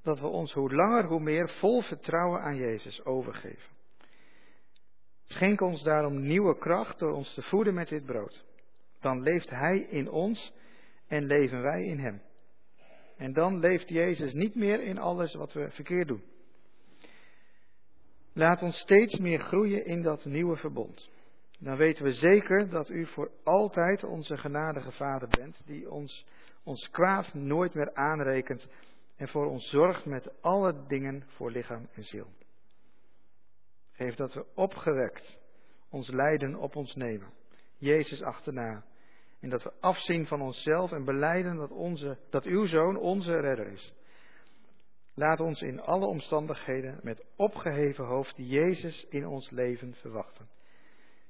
dat 0.05 0.19
we 0.19 0.27
ons 0.27 0.53
hoe 0.53 0.75
langer 0.75 1.05
hoe 1.05 1.19
meer 1.19 1.49
vol 1.49 1.81
vertrouwen 1.81 2.41
aan 2.41 2.55
Jezus 2.55 3.05
overgeven. 3.05 3.73
Schenk 5.23 5.61
ons 5.61 5.83
daarom 5.83 6.21
nieuwe 6.21 6.57
kracht 6.57 6.99
door 6.99 7.13
ons 7.13 7.33
te 7.33 7.41
voeden 7.41 7.73
met 7.73 7.89
dit 7.89 8.05
brood. 8.05 8.43
Dan 8.99 9.21
leeft 9.21 9.49
Hij 9.49 9.79
in 9.79 10.09
ons 10.09 10.53
en 11.07 11.25
leven 11.25 11.61
wij 11.61 11.85
in 11.85 11.99
Hem. 11.99 12.21
En 13.17 13.33
dan 13.33 13.59
leeft 13.59 13.89
Jezus 13.89 14.33
niet 14.33 14.55
meer 14.55 14.81
in 14.81 14.97
alles 14.97 15.33
wat 15.33 15.53
we 15.53 15.71
verkeerd 15.71 16.07
doen. 16.07 16.23
Laat 18.33 18.61
ons 18.61 18.77
steeds 18.77 19.17
meer 19.17 19.39
groeien 19.39 19.85
in 19.85 20.01
dat 20.01 20.25
nieuwe 20.25 20.55
verbond. 20.55 21.09
Dan 21.59 21.77
weten 21.77 22.03
we 22.03 22.13
zeker 22.13 22.69
dat 22.69 22.89
u 22.89 23.05
voor 23.05 23.31
altijd 23.43 24.03
onze 24.03 24.37
genadige 24.37 24.91
Vader 24.91 25.27
bent, 25.29 25.61
die 25.65 25.91
ons, 25.91 26.25
ons 26.63 26.89
kwaad 26.89 27.33
nooit 27.33 27.73
meer 27.73 27.93
aanrekent 27.93 28.67
en 29.15 29.27
voor 29.27 29.45
ons 29.45 29.69
zorgt 29.69 30.05
met 30.05 30.41
alle 30.41 30.85
dingen 30.87 31.23
voor 31.27 31.51
lichaam 31.51 31.87
en 31.93 32.03
ziel. 32.03 32.27
Geef 33.91 34.15
dat 34.15 34.33
we 34.33 34.45
opgewekt 34.55 35.37
ons 35.89 36.07
lijden 36.07 36.55
op 36.55 36.75
ons 36.75 36.95
nemen, 36.95 37.33
Jezus 37.77 38.21
achterna, 38.21 38.83
en 39.39 39.49
dat 39.49 39.63
we 39.63 39.73
afzien 39.79 40.27
van 40.27 40.41
onszelf 40.41 40.91
en 40.91 41.05
beleiden 41.05 41.55
dat, 41.55 41.71
onze, 41.71 42.17
dat 42.29 42.45
uw 42.45 42.65
Zoon 42.65 42.97
onze 42.97 43.39
redder 43.39 43.67
is. 43.67 43.93
Laat 45.13 45.39
ons 45.39 45.61
in 45.61 45.81
alle 45.81 46.05
omstandigheden 46.05 46.99
met 47.01 47.25
opgeheven 47.35 48.05
hoofd 48.05 48.33
Jezus 48.35 49.05
in 49.09 49.27
ons 49.27 49.49
leven 49.49 49.93
verwachten. 49.93 50.49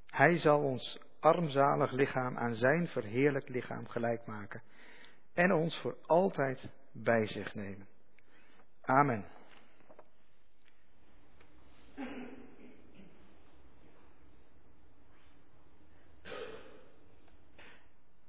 Hij 0.06 0.38
zal 0.38 0.62
ons 0.62 1.00
armzalig 1.20 1.92
lichaam 1.92 2.38
aan 2.38 2.56
zijn 2.56 2.88
verheerlijk 2.88 3.50
lichaam 3.50 3.88
gelijk 3.88 4.26
maken 4.26 4.62
en 5.34 5.54
ons 5.54 5.78
voor 5.78 5.98
altijd 6.06 6.70
bij 7.04 7.28
zich 7.28 7.56
nemen. 7.56 7.88
Amen. 8.82 9.26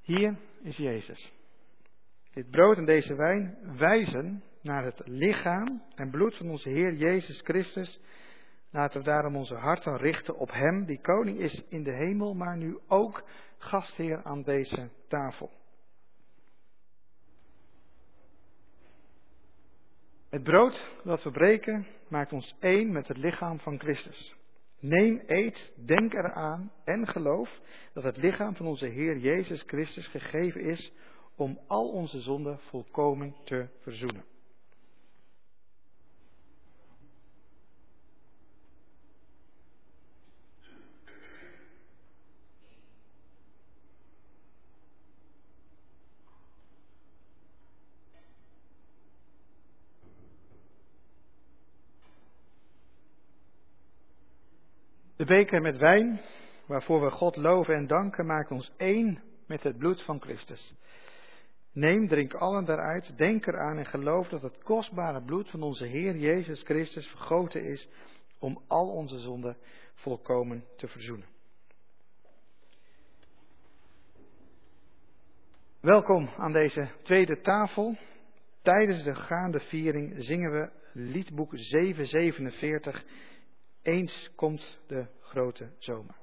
Hier 0.01 0.37
is 0.63 0.77
Jezus. 0.77 1.33
Dit 2.31 2.51
brood 2.51 2.77
en 2.77 2.85
deze 2.85 3.15
wijn 3.15 3.59
wijzen 3.77 4.43
naar 4.63 4.85
het 4.85 5.03
lichaam 5.05 5.83
en 5.95 6.11
bloed 6.11 6.37
van 6.37 6.51
onze 6.51 6.69
Heer 6.69 6.95
Jezus 6.95 7.41
Christus. 7.41 8.01
Laten 8.71 8.99
we 8.99 9.05
daarom 9.07 9.37
onze 9.37 9.55
harten 9.55 9.97
richten 9.97 10.37
op 10.37 10.51
Hem, 10.51 10.85
die 10.85 11.01
koning 11.01 11.39
is 11.39 11.63
in 11.69 11.83
de 11.83 11.95
hemel, 11.95 12.35
maar 12.35 12.57
nu 12.57 12.79
ook 12.87 13.25
gastheer 13.59 14.23
aan 14.25 14.43
deze 14.43 14.91
tafel. 15.09 15.51
Het 20.37 20.45
brood 20.45 20.87
dat 21.05 21.23
we 21.23 21.31
breken 21.31 21.87
maakt 22.09 22.33
ons 22.33 22.57
één 22.61 22.93
met 22.93 23.09
het 23.09 23.17
lichaam 23.17 23.59
van 23.59 23.79
Christus. 23.79 24.35
Neem, 24.81 25.23
eet, 25.27 25.73
denk 25.87 26.15
eraan 26.15 26.73
en 26.85 27.07
geloof 27.07 27.61
dat 27.93 28.05
het 28.05 28.17
lichaam 28.17 28.57
van 28.57 28.67
onze 28.67 28.87
Heer 28.87 29.19
Jezus 29.19 29.63
Christus 29.67 30.07
gegeven 30.07 30.61
is 30.61 30.93
om 31.37 31.59
al 31.67 31.89
onze 31.89 32.21
zonden 32.21 32.59
volkomen 32.59 33.37
te 33.45 33.69
verzoenen. 33.81 34.25
Beker 55.27 55.61
met 55.61 55.77
wijn, 55.77 56.21
waarvoor 56.67 57.05
we 57.05 57.11
God 57.11 57.37
loven 57.37 57.75
en 57.75 57.87
danken, 57.87 58.27
maakt 58.27 58.51
ons 58.51 58.73
één 58.77 59.23
met 59.47 59.63
het 59.63 59.79
bloed 59.79 60.03
van 60.03 60.21
Christus. 60.21 60.75
Neem, 61.73 62.09
drink 62.09 62.35
allen 62.35 62.65
daaruit, 62.65 63.17
denk 63.17 63.47
eraan 63.47 63.79
en 63.79 63.87
geloof 63.87 64.29
dat 64.29 64.43
het 64.43 64.63
kostbare 64.63 65.23
bloed 65.23 65.51
van 65.51 65.63
onze 65.63 65.85
Heer 65.85 66.17
Jezus 66.17 66.63
Christus 66.63 67.07
vergoten 67.07 67.65
is 67.65 67.89
om 68.39 68.63
al 68.67 68.89
onze 68.89 69.19
zonden 69.19 69.57
volkomen 69.95 70.65
te 70.77 70.89
verzoenen. 70.89 71.27
Welkom 75.81 76.29
aan 76.37 76.53
deze 76.53 76.89
tweede 77.03 77.41
tafel. 77.41 77.97
Tijdens 78.63 79.03
de 79.03 79.15
gaande 79.15 79.61
viering 79.61 80.15
zingen 80.19 80.51
we 80.51 80.71
liedboek 80.93 81.51
747 81.55 83.05
eens 83.87 84.31
komt 84.35 84.79
de 84.87 85.07
grote 85.21 85.69
zomer. 85.79 86.15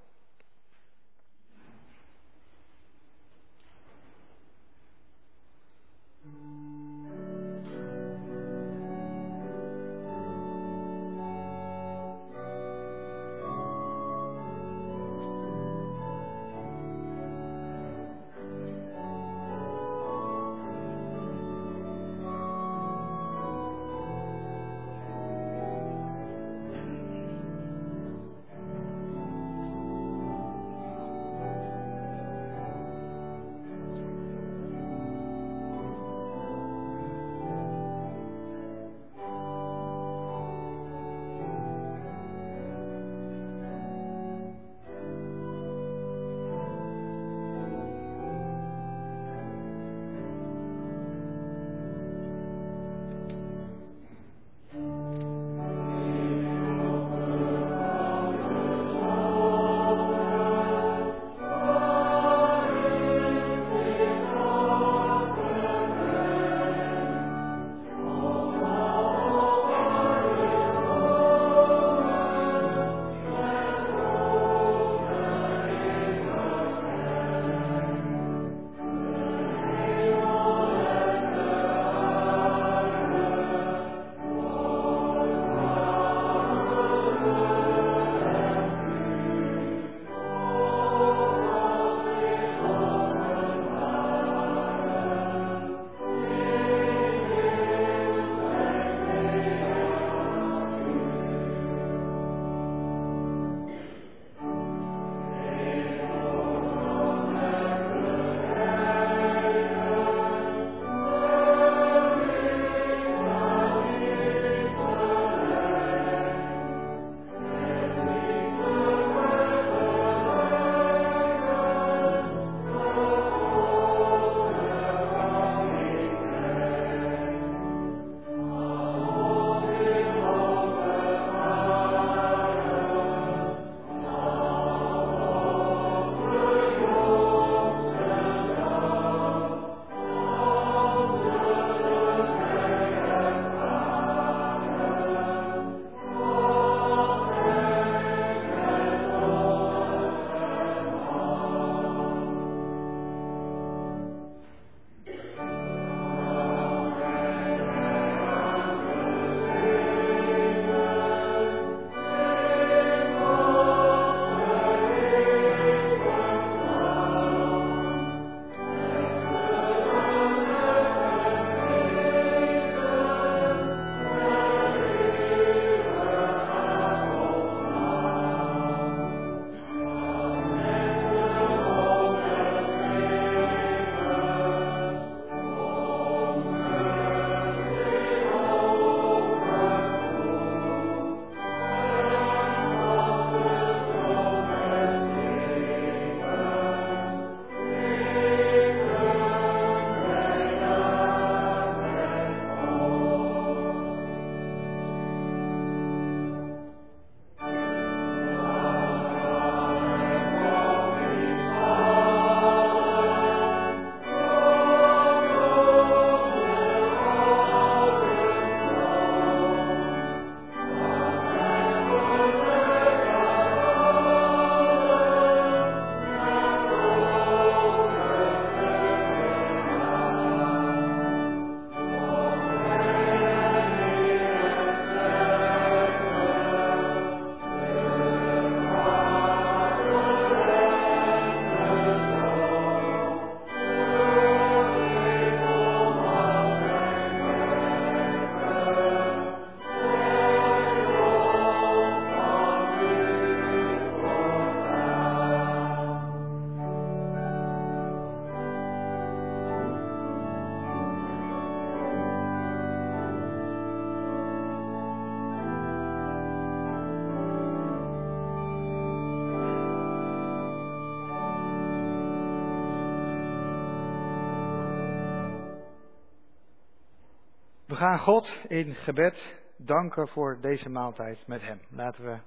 Gaan 277.84 278.00
God 278.00 278.34
in 278.48 278.76
gebed 278.76 279.36
danken 279.58 280.08
voor 280.08 280.38
deze 280.42 280.70
maaltijd 280.70 281.28
met 281.28 281.42
Hem. 281.42 281.60
Laten 281.70 282.04
we 282.04 282.18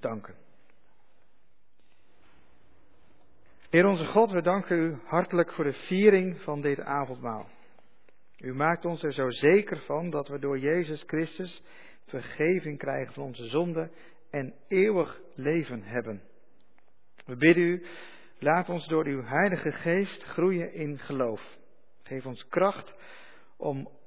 danken. 0.00 0.34
Heer 3.70 3.86
onze 3.86 4.06
God, 4.06 4.30
we 4.30 4.42
danken 4.42 4.76
u 4.76 4.98
hartelijk 5.04 5.52
voor 5.52 5.64
de 5.64 5.72
viering 5.72 6.40
van 6.40 6.60
dit 6.60 6.80
avondmaal. 6.80 7.48
U 8.38 8.54
maakt 8.54 8.84
ons 8.84 9.02
er 9.02 9.12
zo 9.12 9.30
zeker 9.30 9.78
van 9.78 10.10
dat 10.10 10.28
we 10.28 10.38
door 10.38 10.58
Jezus 10.58 11.02
Christus 11.06 11.62
vergeving 12.06 12.78
krijgen 12.78 13.12
van 13.12 13.22
onze 13.22 13.44
zonden 13.44 13.90
en 14.30 14.54
eeuwig 14.68 15.20
leven 15.34 15.82
hebben. 15.82 16.22
We 17.26 17.36
bidden 17.36 17.64
u, 17.64 17.86
laat 18.38 18.68
ons 18.68 18.86
door 18.86 19.06
uw 19.06 19.22
Heilige 19.22 19.72
Geest 19.72 20.22
groeien 20.22 20.72
in 20.72 20.98
geloof. 20.98 21.58
Geef 22.02 22.26
ons 22.26 22.48
kracht 22.48 22.94
om 23.56 23.98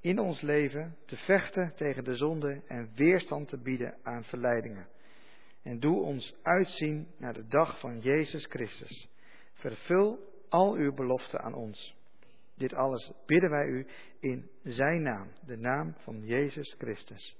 in 0.00 0.18
ons 0.18 0.40
leven 0.40 0.96
te 1.06 1.16
vechten 1.16 1.72
tegen 1.76 2.04
de 2.04 2.16
zonde 2.16 2.62
en 2.66 2.90
weerstand 2.94 3.48
te 3.48 3.58
bieden 3.58 3.98
aan 4.02 4.24
verleidingen. 4.24 4.88
En 5.62 5.80
doe 5.80 6.02
ons 6.02 6.34
uitzien 6.42 7.08
naar 7.18 7.32
de 7.32 7.46
dag 7.46 7.80
van 7.80 8.00
Jezus 8.00 8.46
Christus. 8.46 9.08
Vervul 9.52 10.18
al 10.48 10.74
uw 10.74 10.94
beloften 10.94 11.40
aan 11.40 11.54
ons. 11.54 11.94
Dit 12.56 12.74
alles 12.74 13.12
bidden 13.26 13.50
wij 13.50 13.66
u 13.66 13.86
in 14.20 14.50
Zijn 14.62 15.02
naam, 15.02 15.28
de 15.46 15.56
naam 15.56 15.94
van 15.98 16.24
Jezus 16.24 16.74
Christus. 16.78 17.36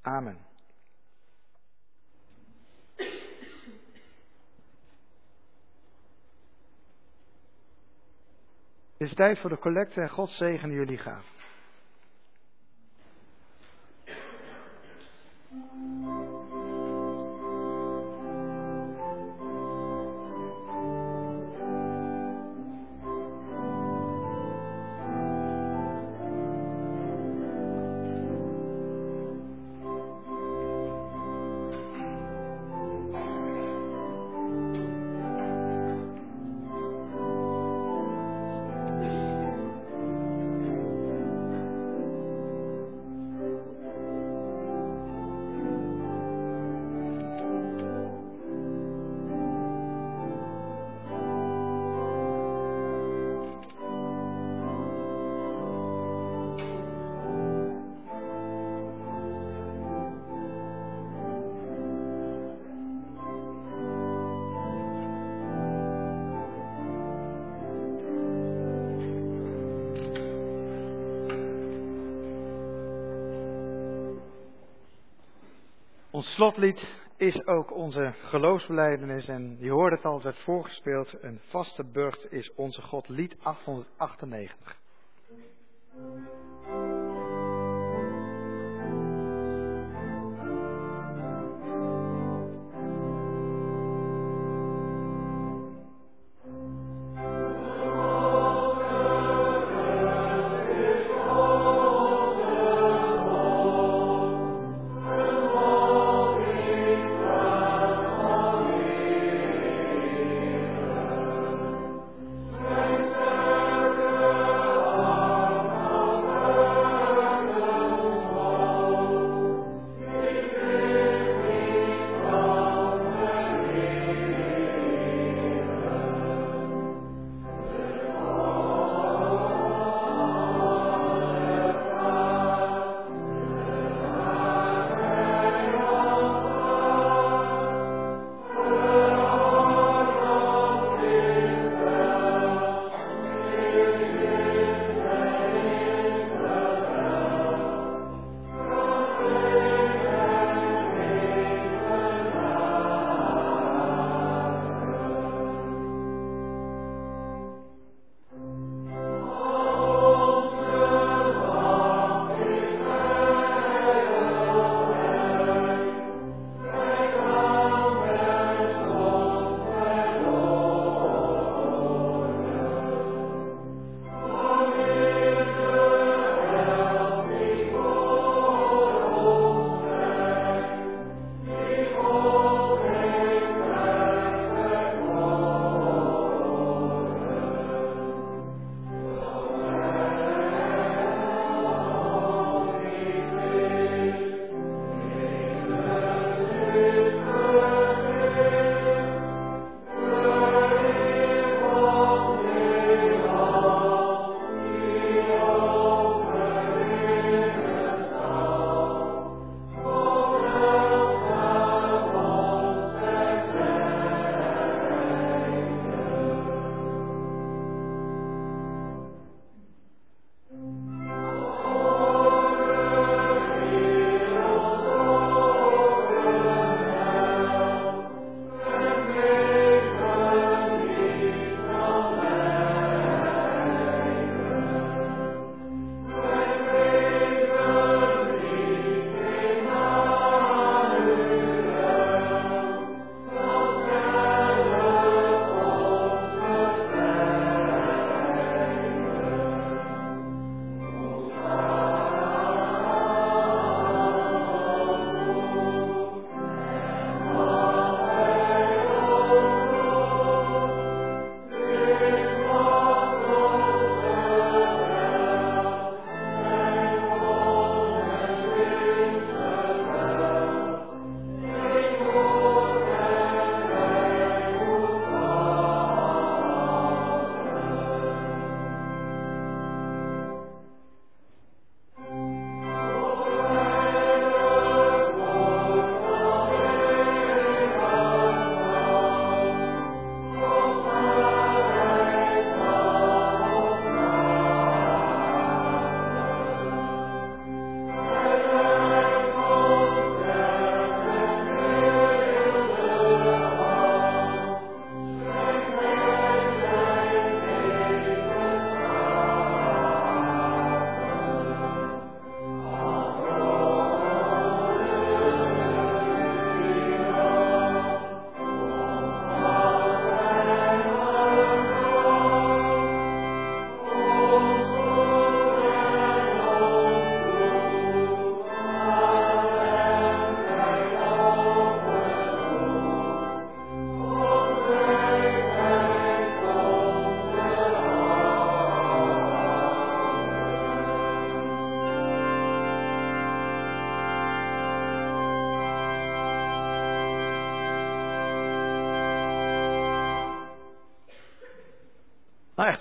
Amen. 0.00 0.46
Het 8.98 9.08
is 9.08 9.14
tijd 9.14 9.38
voor 9.38 9.50
de 9.50 9.58
collecte 9.58 10.00
en 10.00 10.10
God 10.10 10.30
zegen 10.30 10.70
jullie 10.70 10.98
gaven. 10.98 11.37
う 15.50 16.17
slotlied 76.38 76.86
is 77.16 77.46
ook 77.46 77.74
onze 77.74 78.12
geloofsbeleidenis 78.14 79.28
en 79.28 79.56
je 79.60 79.70
hoort 79.70 79.92
het 79.92 80.04
al, 80.04 80.22
werd 80.22 80.38
voorgespeeld. 80.38 81.14
Een 81.20 81.40
vaste 81.48 81.84
burcht 81.84 82.32
is 82.32 82.54
onze 82.54 82.82
God, 82.82 83.08
lied 83.08 83.36
898. 83.42 84.77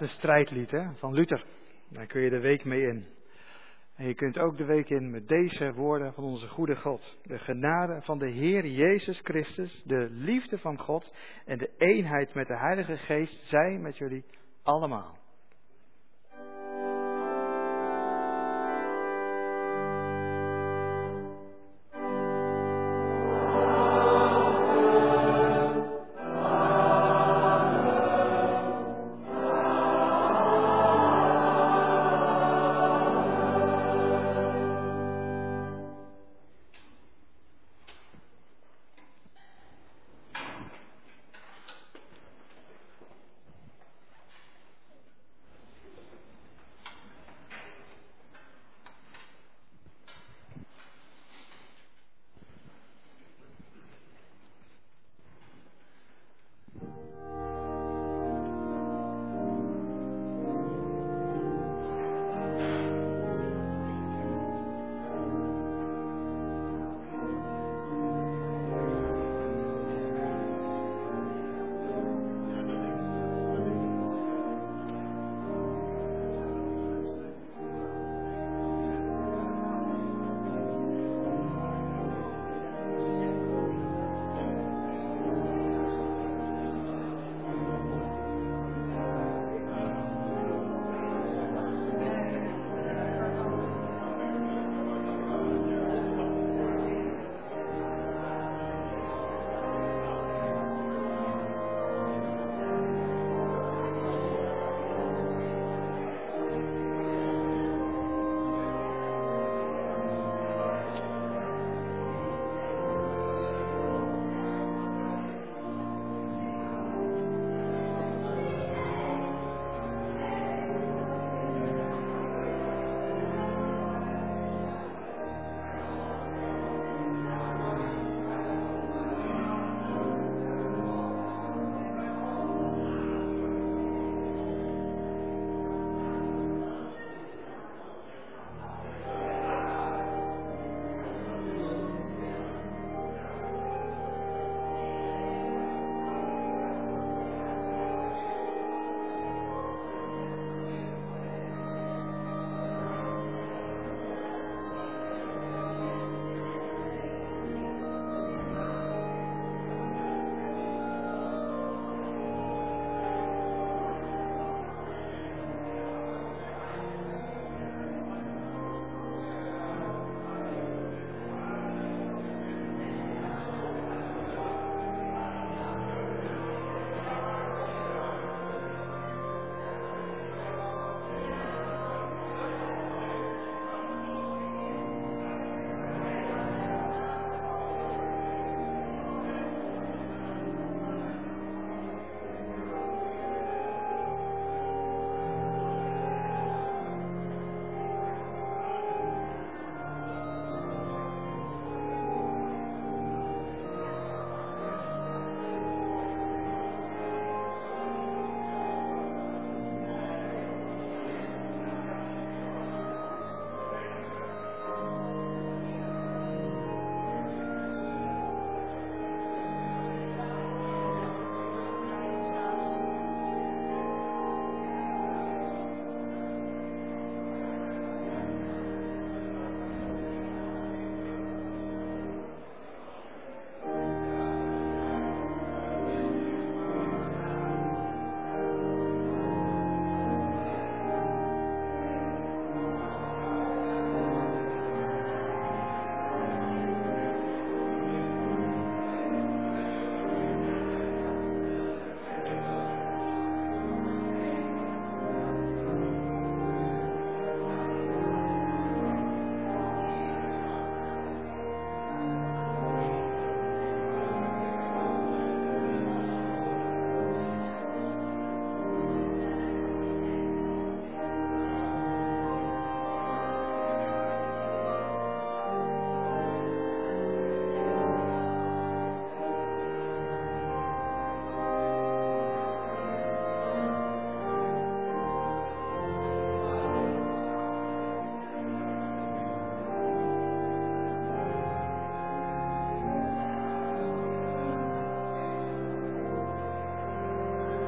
Een 0.02 0.08
strijdlied 0.08 0.72
hè, 0.72 0.95
van 0.95 1.14
Luther. 1.14 1.43
Daar 1.89 2.06
kun 2.06 2.22
je 2.22 2.30
de 2.30 2.39
week 2.39 2.66
mee 2.66 2.82
in. 2.82 3.06
En 3.95 4.08
je 4.08 4.14
kunt 4.14 4.39
ook 4.39 4.58
de 4.58 4.66
week 4.66 4.89
in 4.89 5.10
met 5.10 5.28
deze 5.28 5.74
woorden 5.74 6.14
van 6.14 6.24
onze 6.24 6.48
goede 6.48 6.76
God. 6.76 7.18
De 7.24 7.38
genade 7.38 8.02
van 8.02 8.20
de 8.20 8.30
Heer 8.30 8.66
Jezus 8.66 9.20
Christus, 9.24 9.84
de 9.86 10.08
liefde 10.12 10.58
van 10.58 10.80
God 10.80 11.14
en 11.45 11.58
de 11.58 11.72
eenheid 11.78 12.34
met 12.34 12.48
de 12.48 12.58
Heilige 12.58 12.98
Geest 12.98 13.43
zij 13.45 13.78
met 13.78 13.98
jullie 13.98 14.26
allemaal. 14.64 15.18